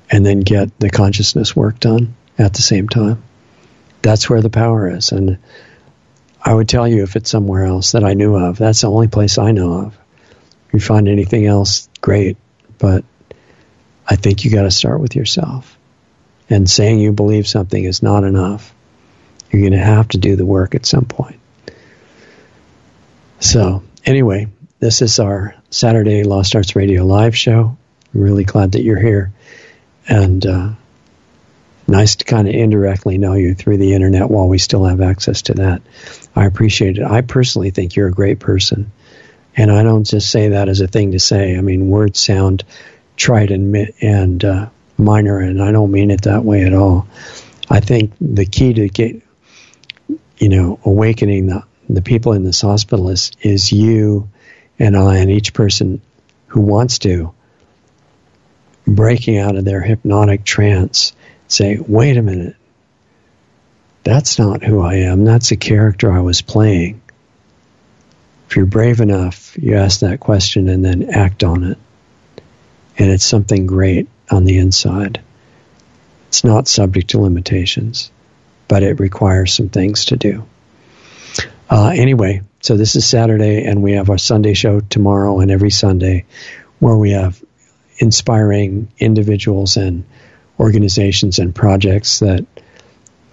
and 0.10 0.26
then 0.26 0.39
get 0.39 0.80
the 0.80 0.89
consciousness 0.89 1.53
work 1.53 1.82
done 1.82 2.16
at 2.38 2.53
the 2.53 2.62
same 2.62 2.88
time. 2.88 3.22
That's 4.01 4.30
where 4.30 4.41
the 4.41 4.49
power 4.49 4.89
is. 4.89 5.12
And 5.12 5.38
I 6.41 6.53
would 6.53 6.70
tell 6.70 6.88
you 6.88 7.03
if 7.03 7.18
it's 7.18 7.30
somewhere 7.30 7.66
else 7.66 7.91
that 7.91 8.05
I 8.05 8.14
knew 8.14 8.38
of, 8.38 8.58
that's 8.58 8.80
the 8.80 8.89
only 8.89 9.10
place 9.10 9.38
I 9.38 9.51
know 9.51 9.74
of. 9.74 9.97
If 10.68 10.76
you 10.76 10.80
find 10.80 11.10
anything 11.10 11.45
else, 11.45 11.89
great. 11.99 12.38
But 12.78 13.03
I 14.08 14.16
think 14.16 14.45
you 14.45 14.51
got 14.51 14.64
to 14.64 14.72
start 14.72 15.01
with 15.01 15.14
yourself. 15.14 15.78
And 16.49 16.70
saying 16.70 16.99
you 16.99 17.12
believe 17.12 17.49
something 17.49 17.84
is 17.84 18.01
not 18.01 18.24
enough. 18.24 18.74
You're 19.51 19.64
going 19.64 19.74
to 19.74 19.80
have 19.86 20.08
to 20.10 20.18
do 20.18 20.38
the 20.38 20.45
work 20.45 20.74
at 20.74 20.86
some 20.86 21.03
point. 21.03 21.36
So, 23.39 23.83
anyway, 24.03 24.47
this 24.79 25.01
is 25.01 25.19
our 25.19 25.55
Saturday 25.69 26.23
Lost 26.23 26.55
Arts 26.55 26.75
Radio 26.75 27.05
live 27.05 27.38
show. 27.38 27.77
Really 28.13 28.43
glad 28.43 28.71
that 28.71 28.81
you're 28.81 28.99
here. 28.99 29.31
And 30.07 30.45
uh, 30.45 30.69
nice 31.88 32.15
to 32.17 32.25
kind 32.25 32.47
of 32.47 32.53
indirectly 32.55 33.17
know 33.17 33.33
you 33.33 33.53
through 33.53 33.77
the 33.77 33.93
internet 33.93 34.29
while 34.29 34.47
we 34.47 34.57
still 34.57 34.85
have 34.85 35.01
access 35.01 35.43
to 35.43 35.53
that. 35.55 35.81
I 36.35 36.45
appreciate 36.45 36.97
it. 36.97 37.03
I 37.03 37.21
personally 37.21 37.69
think 37.69 37.95
you're 37.95 38.07
a 38.07 38.13
great 38.13 38.39
person. 38.39 38.91
And 39.55 39.71
I 39.71 39.83
don't 39.83 40.03
just 40.03 40.29
say 40.31 40.49
that 40.49 40.69
as 40.69 40.81
a 40.81 40.88
thing 40.88 41.11
to 41.11 41.19
say. 41.19 41.57
I 41.57 41.61
mean, 41.61 41.89
words 41.89 42.19
sound 42.19 42.63
trite 43.15 43.51
and, 43.51 43.91
and 44.01 44.45
uh, 44.45 44.69
minor, 44.97 45.39
and 45.39 45.61
I 45.61 45.71
don't 45.71 45.91
mean 45.91 46.11
it 46.11 46.23
that 46.23 46.43
way 46.43 46.63
at 46.63 46.73
all. 46.73 47.07
I 47.69 47.81
think 47.81 48.13
the 48.21 48.45
key 48.45 48.73
to 48.73 48.88
get, 48.88 49.21
you 50.38 50.49
know, 50.49 50.79
awakening 50.85 51.47
the, 51.47 51.63
the 51.95 52.01
people 52.01 52.33
in 52.33 52.43
this 52.43 52.61
hospital 52.61 53.09
is, 53.09 53.31
is 53.41 53.71
you 53.71 54.29
and 54.79 54.95
I 54.95 55.17
and 55.17 55.31
each 55.31 55.53
person 55.53 56.01
who 56.47 56.61
wants 56.61 56.99
to 56.99 57.33
breaking 58.85 59.38
out 59.38 59.55
of 59.55 59.65
their 59.65 59.81
hypnotic 59.81 60.43
trance 60.43 61.13
say, 61.47 61.77
wait 61.77 62.17
a 62.17 62.21
minute, 62.21 62.55
that's 64.03 64.39
not 64.39 64.63
who 64.63 64.81
I 64.81 64.95
am. 64.95 65.25
That's 65.25 65.51
a 65.51 65.57
character 65.57 66.11
I 66.11 66.21
was 66.21 66.41
playing. 66.41 67.01
If 68.49 68.55
you're 68.55 68.65
brave 68.65 69.01
enough, 69.01 69.57
you 69.57 69.75
ask 69.75 69.99
that 69.99 70.21
question 70.21 70.69
and 70.69 70.83
then 70.83 71.09
act 71.09 71.43
on 71.43 71.63
it. 71.65 71.77
And 72.97 73.11
it's 73.11 73.25
something 73.25 73.67
great 73.67 74.07
on 74.31 74.45
the 74.45 74.57
inside. 74.57 75.21
It's 76.29 76.43
not 76.43 76.67
subject 76.67 77.09
to 77.09 77.19
limitations, 77.19 78.11
but 78.67 78.83
it 78.83 78.99
requires 78.99 79.53
some 79.53 79.69
things 79.69 80.05
to 80.05 80.15
do. 80.15 80.45
Uh, 81.70 81.91
anyway, 81.93 82.41
so 82.61 82.78
this 82.78 82.95
is 82.95 83.05
Saturday, 83.05 83.65
and 83.65 83.84
we 83.84 83.93
have 83.93 84.09
our 84.09 84.18
Sunday 84.18 84.53
show 84.53 84.80
tomorrow 84.80 85.39
and 85.39 85.51
every 85.51 85.70
Sunday 85.70 86.26
where 86.80 86.95
we 86.95 87.11
have 87.11 87.43
inspiring 87.97 88.88
individuals 88.99 89.78
and 89.78 90.05
organizations 90.59 91.39
and 91.39 91.53
projects 91.53 92.20
that 92.20 92.45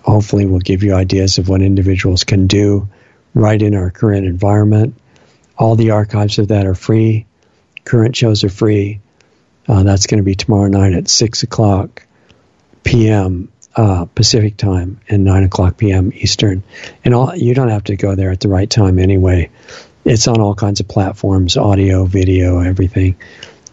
hopefully 0.02 0.46
will 0.46 0.58
give 0.58 0.82
you 0.82 0.94
ideas 0.94 1.38
of 1.38 1.48
what 1.48 1.62
individuals 1.62 2.24
can 2.24 2.46
do 2.46 2.88
right 3.34 3.60
in 3.60 3.74
our 3.74 3.90
current 3.90 4.26
environment. 4.26 4.94
All 5.56 5.76
the 5.76 5.90
archives 5.90 6.38
of 6.38 6.48
that 6.48 6.66
are 6.66 6.74
free. 6.74 7.26
Current 7.84 8.16
shows 8.16 8.44
are 8.44 8.50
free. 8.50 9.00
Uh, 9.68 9.82
that's 9.82 10.06
going 10.06 10.18
to 10.18 10.24
be 10.24 10.34
tomorrow 10.34 10.68
night 10.68 10.92
at 10.92 11.08
6 11.08 11.42
o'clock 11.42 12.06
p.m. 12.82 13.50
Uh, 13.76 14.04
Pacific 14.04 14.56
time 14.56 15.00
and 15.08 15.24
9 15.24 15.44
o'clock 15.44 15.76
p.m. 15.76 16.12
Eastern. 16.14 16.62
And 17.04 17.12
all, 17.12 17.34
you 17.34 17.54
don't 17.54 17.70
have 17.70 17.84
to 17.84 17.96
go 17.96 18.14
there 18.14 18.30
at 18.30 18.38
the 18.38 18.48
right 18.48 18.70
time 18.70 19.00
anyway. 19.00 19.50
It's 20.04 20.28
on 20.28 20.40
all 20.40 20.54
kinds 20.54 20.78
of 20.78 20.86
platforms 20.86 21.56
audio, 21.56 22.04
video, 22.04 22.60
everything. 22.60 23.16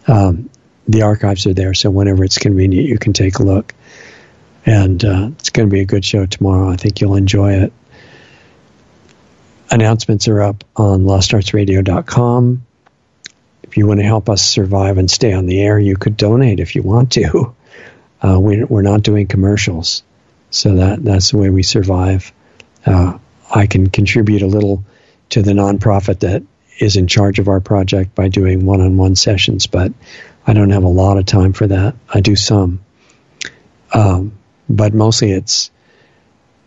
Um, 0.08 0.50
the 0.88 1.02
archives 1.02 1.46
are 1.46 1.54
there, 1.54 1.74
so 1.74 1.90
whenever 1.90 2.24
it's 2.24 2.38
convenient, 2.38 2.88
you 2.88 2.98
can 2.98 3.12
take 3.12 3.38
a 3.38 3.44
look. 3.44 3.74
And 4.66 5.04
uh, 5.04 5.30
it's 5.38 5.50
going 5.50 5.68
to 5.68 5.72
be 5.72 5.80
a 5.80 5.84
good 5.84 6.04
show 6.04 6.26
tomorrow. 6.26 6.68
I 6.68 6.76
think 6.76 7.00
you'll 7.00 7.16
enjoy 7.16 7.52
it. 7.54 7.72
Announcements 9.70 10.28
are 10.28 10.42
up 10.42 10.64
on 10.76 11.04
lostartsradio.com. 11.04 12.66
If 13.62 13.76
you 13.76 13.86
want 13.86 14.00
to 14.00 14.06
help 14.06 14.28
us 14.28 14.42
survive 14.42 14.98
and 14.98 15.10
stay 15.10 15.32
on 15.32 15.46
the 15.46 15.60
air, 15.60 15.78
you 15.78 15.96
could 15.96 16.16
donate 16.16 16.60
if 16.60 16.74
you 16.74 16.82
want 16.82 17.12
to. 17.12 17.54
Uh, 18.22 18.38
we, 18.38 18.62
are 18.62 18.82
not 18.82 19.02
doing 19.02 19.26
commercials, 19.26 20.02
so 20.50 20.76
that 20.76 21.02
that's 21.04 21.32
the 21.32 21.38
way 21.38 21.50
we 21.50 21.62
survive. 21.62 22.32
Uh, 22.86 23.18
I 23.50 23.66
can 23.66 23.90
contribute 23.90 24.42
a 24.42 24.46
little 24.46 24.84
to 25.30 25.42
the 25.42 25.52
nonprofit 25.52 26.20
that 26.20 26.42
is 26.78 26.96
in 26.96 27.06
charge 27.06 27.38
of 27.38 27.48
our 27.48 27.60
project 27.60 28.14
by 28.14 28.28
doing 28.28 28.64
one-on-one 28.64 29.16
sessions, 29.16 29.66
but 29.66 29.92
I 30.46 30.52
don't 30.52 30.70
have 30.70 30.84
a 30.84 30.88
lot 30.88 31.18
of 31.18 31.26
time 31.26 31.52
for 31.52 31.66
that. 31.66 31.94
I 32.08 32.20
do 32.20 32.36
some. 32.36 32.80
Um, 33.92 34.32
but 34.68 34.94
mostly 34.94 35.32
it's 35.32 35.70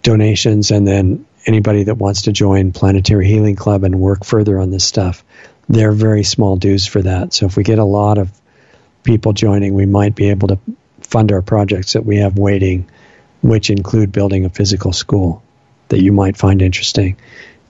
donations 0.04 0.72
and 0.72 0.88
then 0.88 1.26
anybody 1.46 1.84
that 1.84 1.96
wants 1.96 2.24
to 2.24 2.32
join 2.32 2.72
Planetary 2.72 3.28
Healing 3.28 3.56
Club 3.56 3.84
and 3.84 4.00
work 4.00 4.24
further 4.24 4.60
on 4.60 4.72
this 4.72 4.84
stuff. 4.84 5.24
They're 5.68 5.92
very 5.92 6.24
small 6.24 6.58
dues 6.58 6.86
for 6.86 7.02
that. 7.02 7.34
So 7.34 7.46
if 7.48 7.58
we 7.58 7.64
get 7.64 7.80
a 7.80 7.84
lot 7.84 8.18
of 8.18 8.32
people 9.04 9.34
joining, 9.34 9.74
we 9.74 9.86
might 9.86 10.16
be 10.16 10.30
able 10.30 10.50
to 10.50 10.60
fund 11.06 11.32
our 11.32 11.42
projects 11.42 11.94
that 11.94 12.06
we 12.06 12.18
have 12.18 12.38
waiting, 12.38 12.90
which 13.42 13.70
include 13.70 14.12
building 14.12 14.46
a 14.46 14.50
physical 14.50 14.94
school 14.94 15.44
that 15.90 16.02
you 16.02 16.12
might 16.12 16.38
find 16.38 16.62
interesting. 16.62 17.18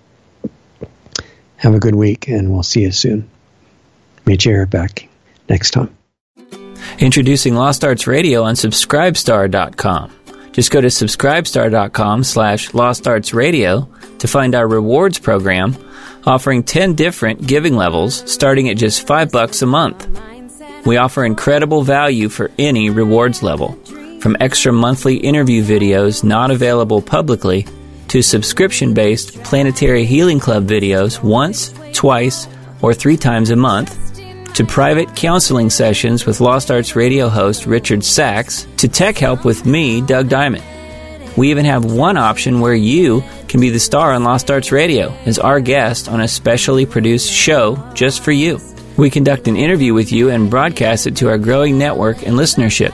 Have 1.56 1.74
a 1.74 1.80
good 1.80 1.94
week, 1.94 2.28
and 2.28 2.52
we'll 2.52 2.62
see 2.62 2.82
you 2.82 2.92
soon. 2.92 3.28
Meet 4.26 4.44
you 4.44 4.52
here 4.52 4.66
back 4.66 5.08
next 5.48 5.70
time. 5.72 5.96
Introducing 6.98 7.54
Lost 7.54 7.84
Arts 7.84 8.06
Radio 8.06 8.42
on 8.42 8.54
Subscribestar.com. 8.54 10.17
Just 10.58 10.72
go 10.72 10.80
to 10.80 10.88
subscribestar.com 10.88 12.24
slash 12.24 12.74
Lost 12.74 13.06
Arts 13.06 13.32
Radio 13.32 13.88
to 14.18 14.26
find 14.26 14.56
our 14.56 14.66
rewards 14.66 15.20
program 15.20 15.76
offering 16.26 16.64
10 16.64 16.96
different 16.96 17.46
giving 17.46 17.76
levels 17.76 18.28
starting 18.28 18.68
at 18.68 18.76
just 18.76 19.06
5 19.06 19.30
bucks 19.30 19.62
a 19.62 19.66
month. 19.66 20.08
We 20.84 20.96
offer 20.96 21.24
incredible 21.24 21.82
value 21.82 22.28
for 22.28 22.50
any 22.58 22.90
rewards 22.90 23.40
level, 23.40 23.78
from 24.18 24.36
extra 24.40 24.72
monthly 24.72 25.18
interview 25.18 25.62
videos 25.62 26.24
not 26.24 26.50
available 26.50 27.02
publicly 27.02 27.64
to 28.08 28.20
subscription 28.20 28.94
based 28.94 29.40
Planetary 29.44 30.06
Healing 30.06 30.40
Club 30.40 30.66
videos 30.66 31.22
once, 31.22 31.72
twice, 31.92 32.48
or 32.82 32.92
three 32.92 33.16
times 33.16 33.50
a 33.50 33.56
month, 33.56 34.07
to 34.58 34.64
private 34.64 35.14
counseling 35.14 35.70
sessions 35.70 36.26
with 36.26 36.40
Lost 36.40 36.68
Arts 36.72 36.96
radio 36.96 37.28
host 37.28 37.64
Richard 37.64 38.02
Sacks, 38.02 38.66
to 38.78 38.88
tech 38.88 39.16
help 39.16 39.44
with 39.44 39.64
me, 39.64 40.00
Doug 40.00 40.28
Diamond. 40.28 40.64
We 41.36 41.50
even 41.50 41.64
have 41.64 41.84
one 41.84 42.16
option 42.16 42.58
where 42.58 42.74
you 42.74 43.22
can 43.46 43.60
be 43.60 43.70
the 43.70 43.78
star 43.78 44.12
on 44.12 44.24
Lost 44.24 44.50
Arts 44.50 44.72
Radio 44.72 45.12
as 45.26 45.38
our 45.38 45.60
guest 45.60 46.08
on 46.08 46.20
a 46.20 46.26
specially 46.26 46.86
produced 46.86 47.32
show 47.32 47.76
just 47.94 48.24
for 48.24 48.32
you. 48.32 48.58
We 48.96 49.10
conduct 49.10 49.46
an 49.46 49.54
interview 49.54 49.94
with 49.94 50.10
you 50.10 50.28
and 50.30 50.50
broadcast 50.50 51.06
it 51.06 51.14
to 51.18 51.28
our 51.28 51.38
growing 51.38 51.78
network 51.78 52.26
and 52.26 52.34
listenership. 52.34 52.92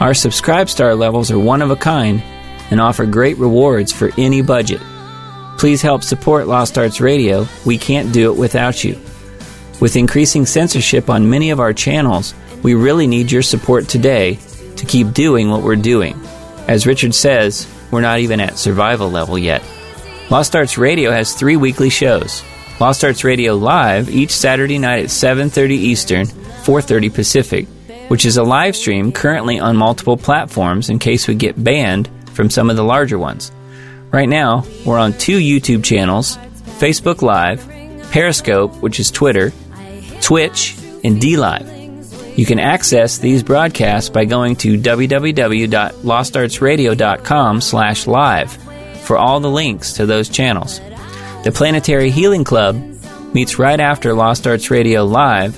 Our 0.00 0.14
subscribe 0.14 0.70
star 0.70 0.94
levels 0.94 1.30
are 1.30 1.38
one 1.38 1.60
of 1.60 1.70
a 1.70 1.76
kind 1.76 2.22
and 2.70 2.80
offer 2.80 3.04
great 3.04 3.36
rewards 3.36 3.92
for 3.92 4.10
any 4.16 4.40
budget. 4.40 4.80
Please 5.58 5.82
help 5.82 6.02
support 6.02 6.46
Lost 6.46 6.78
Arts 6.78 6.98
Radio. 6.98 7.46
We 7.66 7.76
can't 7.76 8.10
do 8.10 8.32
it 8.32 8.38
without 8.38 8.82
you. 8.82 8.98
With 9.80 9.96
increasing 9.96 10.44
censorship 10.44 11.08
on 11.08 11.30
many 11.30 11.50
of 11.50 11.60
our 11.60 11.72
channels, 11.72 12.34
we 12.62 12.74
really 12.74 13.06
need 13.06 13.30
your 13.30 13.42
support 13.42 13.88
today 13.88 14.38
to 14.76 14.86
keep 14.86 15.12
doing 15.12 15.50
what 15.50 15.62
we're 15.62 15.76
doing. 15.76 16.20
As 16.66 16.86
Richard 16.86 17.14
says, 17.14 17.66
we're 17.90 18.00
not 18.00 18.18
even 18.18 18.40
at 18.40 18.58
survival 18.58 19.10
level 19.10 19.38
yet. 19.38 19.62
Lost 20.30 20.56
Arts 20.56 20.76
Radio 20.76 21.10
has 21.10 21.32
three 21.32 21.56
weekly 21.56 21.90
shows. 21.90 22.42
Lost 22.80 23.04
Arts 23.04 23.24
Radio 23.24 23.54
Live 23.54 24.10
each 24.10 24.30
Saturday 24.30 24.78
night 24.78 25.04
at 25.04 25.10
7:30 25.10 25.76
Eastern, 25.76 26.26
4:30 26.64 27.08
Pacific, 27.08 27.66
which 28.08 28.26
is 28.26 28.36
a 28.36 28.42
live 28.42 28.76
stream 28.76 29.12
currently 29.12 29.58
on 29.60 29.76
multiple 29.76 30.16
platforms 30.16 30.90
in 30.90 30.98
case 30.98 31.26
we 31.28 31.34
get 31.34 31.62
banned 31.62 32.08
from 32.34 32.50
some 32.50 32.68
of 32.68 32.76
the 32.76 32.84
larger 32.84 33.18
ones. 33.18 33.52
Right 34.10 34.28
now, 34.28 34.64
we're 34.84 34.98
on 34.98 35.12
two 35.12 35.38
YouTube 35.38 35.84
channels, 35.84 36.36
Facebook 36.78 37.22
Live, 37.22 37.66
Periscope, 38.10 38.74
which 38.76 39.00
is 39.00 39.10
Twitter, 39.10 39.52
Twitch, 40.20 40.76
and 41.04 41.20
DLive. 41.20 41.78
You 42.38 42.46
can 42.46 42.58
access 42.60 43.18
these 43.18 43.42
broadcasts 43.42 44.08
by 44.10 44.24
going 44.24 44.54
to 44.56 44.78
www.lostartsradio.com 44.78 47.60
slash 47.60 48.06
live 48.06 48.52
for 49.02 49.18
all 49.18 49.40
the 49.40 49.50
links 49.50 49.94
to 49.94 50.06
those 50.06 50.28
channels. 50.28 50.80
The 51.44 51.52
Planetary 51.52 52.10
Healing 52.10 52.44
Club 52.44 52.76
meets 53.34 53.58
right 53.58 53.80
after 53.80 54.14
Lost 54.14 54.46
Arts 54.46 54.70
Radio 54.70 55.04
Live 55.04 55.56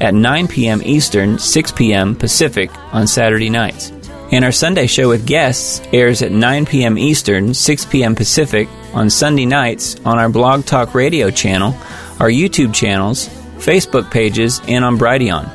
at 0.00 0.14
9 0.14 0.48
p.m. 0.48 0.80
Eastern, 0.84 1.38
6 1.38 1.72
p.m. 1.72 2.16
Pacific 2.16 2.70
on 2.94 3.06
Saturday 3.06 3.50
nights. 3.50 3.92
And 4.32 4.44
our 4.44 4.52
Sunday 4.52 4.86
show 4.86 5.08
with 5.08 5.26
guests 5.26 5.80
airs 5.92 6.22
at 6.22 6.32
9 6.32 6.66
p.m. 6.66 6.98
Eastern, 6.98 7.54
6 7.54 7.84
p.m. 7.84 8.14
Pacific 8.14 8.68
on 8.92 9.10
Sunday 9.10 9.46
nights 9.46 9.96
on 10.04 10.18
our 10.18 10.28
Blog 10.28 10.64
Talk 10.64 10.94
Radio 10.94 11.30
channel, 11.30 11.76
our 12.18 12.30
YouTube 12.30 12.74
channels, 12.74 13.28
Facebook 13.64 14.10
pages, 14.10 14.60
and 14.68 14.84
on 14.84 14.98
Brighteon. 14.98 15.48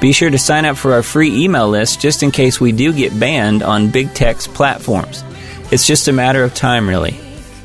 Be 0.00 0.12
sure 0.12 0.30
to 0.30 0.38
sign 0.38 0.64
up 0.64 0.76
for 0.76 0.92
our 0.92 1.02
free 1.02 1.44
email 1.44 1.68
list 1.68 2.00
just 2.00 2.22
in 2.22 2.30
case 2.30 2.60
we 2.60 2.70
do 2.70 2.92
get 2.92 3.18
banned 3.18 3.62
on 3.62 3.90
big 3.90 4.14
tech's 4.14 4.46
platforms. 4.46 5.24
It's 5.72 5.86
just 5.86 6.06
a 6.06 6.12
matter 6.12 6.44
of 6.44 6.54
time, 6.54 6.88
really. 6.88 7.18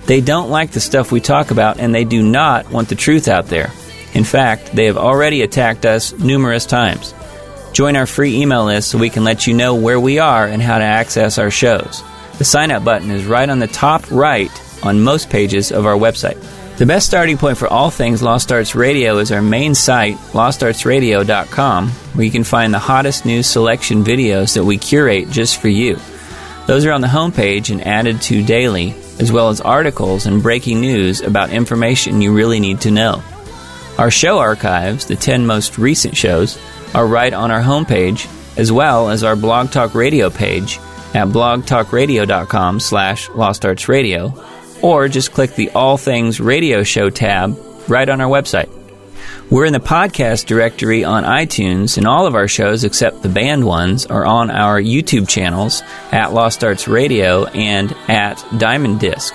They 0.07 0.19
don't 0.19 0.49
like 0.49 0.71
the 0.71 0.79
stuff 0.79 1.11
we 1.11 1.21
talk 1.21 1.51
about, 1.51 1.79
and 1.79 1.93
they 1.93 2.03
do 2.03 2.23
not 2.23 2.71
want 2.71 2.89
the 2.89 2.95
truth 2.95 3.27
out 3.27 3.47
there. 3.47 3.71
In 4.13 4.23
fact, 4.23 4.75
they 4.75 4.85
have 4.85 4.97
already 4.97 5.41
attacked 5.43 5.85
us 5.85 6.11
numerous 6.13 6.65
times. 6.65 7.13
Join 7.71 7.95
our 7.95 8.05
free 8.05 8.41
email 8.41 8.65
list 8.65 8.89
so 8.89 8.97
we 8.97 9.09
can 9.09 9.23
let 9.23 9.47
you 9.47 9.53
know 9.53 9.75
where 9.75 9.99
we 9.99 10.19
are 10.19 10.45
and 10.45 10.61
how 10.61 10.77
to 10.79 10.83
access 10.83 11.37
our 11.37 11.51
shows. 11.51 12.03
The 12.37 12.45
sign 12.45 12.71
up 12.71 12.83
button 12.83 13.11
is 13.11 13.25
right 13.25 13.49
on 13.49 13.59
the 13.59 13.67
top 13.67 14.09
right 14.11 14.51
on 14.83 15.01
most 15.01 15.29
pages 15.29 15.71
of 15.71 15.85
our 15.85 15.95
website. 15.95 16.43
The 16.83 16.87
best 16.87 17.07
starting 17.07 17.37
point 17.37 17.57
for 17.57 17.69
all 17.69 17.89
things 17.89 18.21
Lost 18.21 18.51
Arts 18.51 18.75
Radio 18.75 19.19
is 19.19 19.31
our 19.31 19.41
main 19.41 19.73
site, 19.73 20.17
lostartsradio.com, 20.33 21.87
where 21.87 22.25
you 22.25 22.29
can 22.29 22.43
find 22.43 22.73
the 22.73 22.77
hottest 22.77 23.25
news 23.25 23.47
selection 23.47 24.03
videos 24.03 24.55
that 24.55 24.65
we 24.65 24.77
curate 24.77 25.29
just 25.29 25.61
for 25.61 25.69
you. 25.69 25.97
Those 26.67 26.85
are 26.85 26.91
on 26.91 26.99
the 26.99 27.07
homepage 27.07 27.71
and 27.71 27.87
added 27.87 28.21
to 28.23 28.43
daily, 28.43 28.95
as 29.17 29.31
well 29.31 29.47
as 29.47 29.61
articles 29.61 30.25
and 30.25 30.43
breaking 30.43 30.81
news 30.81 31.21
about 31.21 31.51
information 31.51 32.21
you 32.21 32.35
really 32.35 32.59
need 32.59 32.81
to 32.81 32.91
know. 32.91 33.23
Our 33.97 34.11
show 34.11 34.39
archives, 34.39 35.05
the 35.05 35.15
10 35.15 35.45
most 35.45 35.77
recent 35.77 36.17
shows, 36.17 36.59
are 36.93 37.07
right 37.07 37.31
on 37.31 37.49
our 37.49 37.61
homepage, 37.61 38.27
as 38.59 38.73
well 38.73 39.09
as 39.09 39.23
our 39.23 39.37
Blog 39.37 39.71
Talk 39.71 39.95
Radio 39.95 40.29
page 40.29 40.79
at 41.13 41.29
blogtalkradio.com 41.29 42.81
slash 42.81 43.29
lostartsradio, 43.29 44.52
or 44.83 45.07
just 45.07 45.31
click 45.31 45.55
the 45.55 45.71
All 45.71 45.97
Things 45.97 46.39
Radio 46.39 46.83
Show 46.83 47.09
tab 47.09 47.57
right 47.87 48.07
on 48.07 48.21
our 48.21 48.29
website. 48.29 48.69
We're 49.49 49.65
in 49.65 49.73
the 49.73 49.79
podcast 49.79 50.45
directory 50.45 51.03
on 51.03 51.23
iTunes, 51.23 51.97
and 51.97 52.07
all 52.07 52.27
of 52.27 52.35
our 52.35 52.47
shows, 52.47 52.83
except 52.83 53.21
the 53.21 53.29
banned 53.29 53.65
ones, 53.65 54.05
are 54.05 54.25
on 54.25 54.49
our 54.49 54.81
YouTube 54.81 55.27
channels 55.27 55.81
at 56.11 56.33
Lost 56.33 56.63
Arts 56.63 56.87
Radio 56.87 57.45
and 57.45 57.91
at 58.07 58.43
Diamond 58.57 58.99
Disc. 58.99 59.33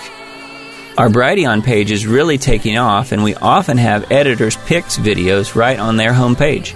Our 0.97 1.09
Brighteon 1.09 1.63
page 1.63 1.91
is 1.91 2.05
really 2.05 2.37
taking 2.37 2.77
off, 2.77 3.11
and 3.11 3.23
we 3.23 3.35
often 3.35 3.77
have 3.77 4.11
editors' 4.11 4.57
picks 4.65 4.97
videos 4.97 5.55
right 5.55 5.79
on 5.79 5.95
their 5.95 6.11
homepage. 6.11 6.73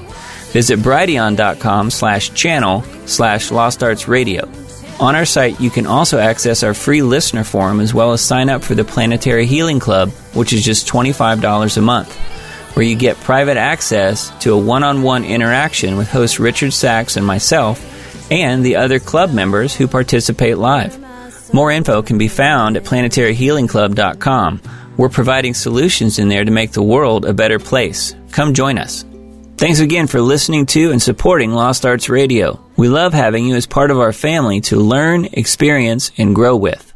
Visit 0.53 0.79
brighteon.com 0.79 1.89
slash 1.89 2.33
channel 2.33 2.83
slash 3.05 3.51
Lost 3.51 3.83
Arts 3.83 4.07
Radio. 4.07 4.49
On 5.03 5.17
our 5.17 5.25
site, 5.25 5.59
you 5.59 5.69
can 5.69 5.85
also 5.85 6.17
access 6.17 6.63
our 6.63 6.73
free 6.73 7.01
listener 7.01 7.43
forum 7.43 7.81
as 7.81 7.93
well 7.93 8.13
as 8.13 8.21
sign 8.21 8.49
up 8.49 8.63
for 8.63 8.73
the 8.73 8.85
Planetary 8.85 9.45
Healing 9.45 9.81
Club, 9.81 10.11
which 10.33 10.53
is 10.53 10.63
just 10.63 10.87
$25 10.87 11.75
a 11.75 11.81
month 11.81 12.17
where 12.73 12.85
you 12.85 12.95
get 12.95 13.17
private 13.17 13.57
access 13.57 14.31
to 14.39 14.53
a 14.53 14.57
one 14.57 14.81
on 14.81 15.03
one 15.03 15.25
interaction 15.25 15.97
with 15.97 16.09
host 16.09 16.39
Richard 16.39 16.71
Sacks 16.71 17.17
and 17.17 17.25
myself, 17.25 18.31
and 18.31 18.65
the 18.65 18.77
other 18.77 18.97
club 18.97 19.33
members 19.33 19.75
who 19.75 19.89
participate 19.89 20.57
live. 20.57 20.97
More 21.53 21.69
info 21.69 22.01
can 22.01 22.17
be 22.17 22.29
found 22.29 22.77
at 22.77 22.85
planetaryhealingclub.com. 22.85 24.61
We're 24.95 25.09
providing 25.09 25.53
solutions 25.53 26.17
in 26.17 26.29
there 26.29 26.45
to 26.45 26.51
make 26.51 26.71
the 26.71 26.81
world 26.81 27.25
a 27.25 27.33
better 27.33 27.59
place. 27.59 28.15
Come 28.31 28.53
join 28.53 28.77
us. 28.77 29.03
Thanks 29.57 29.81
again 29.81 30.07
for 30.07 30.21
listening 30.21 30.65
to 30.67 30.91
and 30.91 31.01
supporting 31.01 31.51
Lost 31.51 31.85
Arts 31.85 32.07
Radio. 32.07 32.62
We 32.75 32.89
love 32.89 33.13
having 33.13 33.45
you 33.45 33.55
as 33.55 33.67
part 33.67 33.91
of 33.91 33.99
our 33.99 34.13
family 34.13 34.61
to 34.61 34.77
learn, 34.77 35.25
experience, 35.33 36.11
and 36.17 36.33
grow 36.33 36.55
with. 36.55 36.92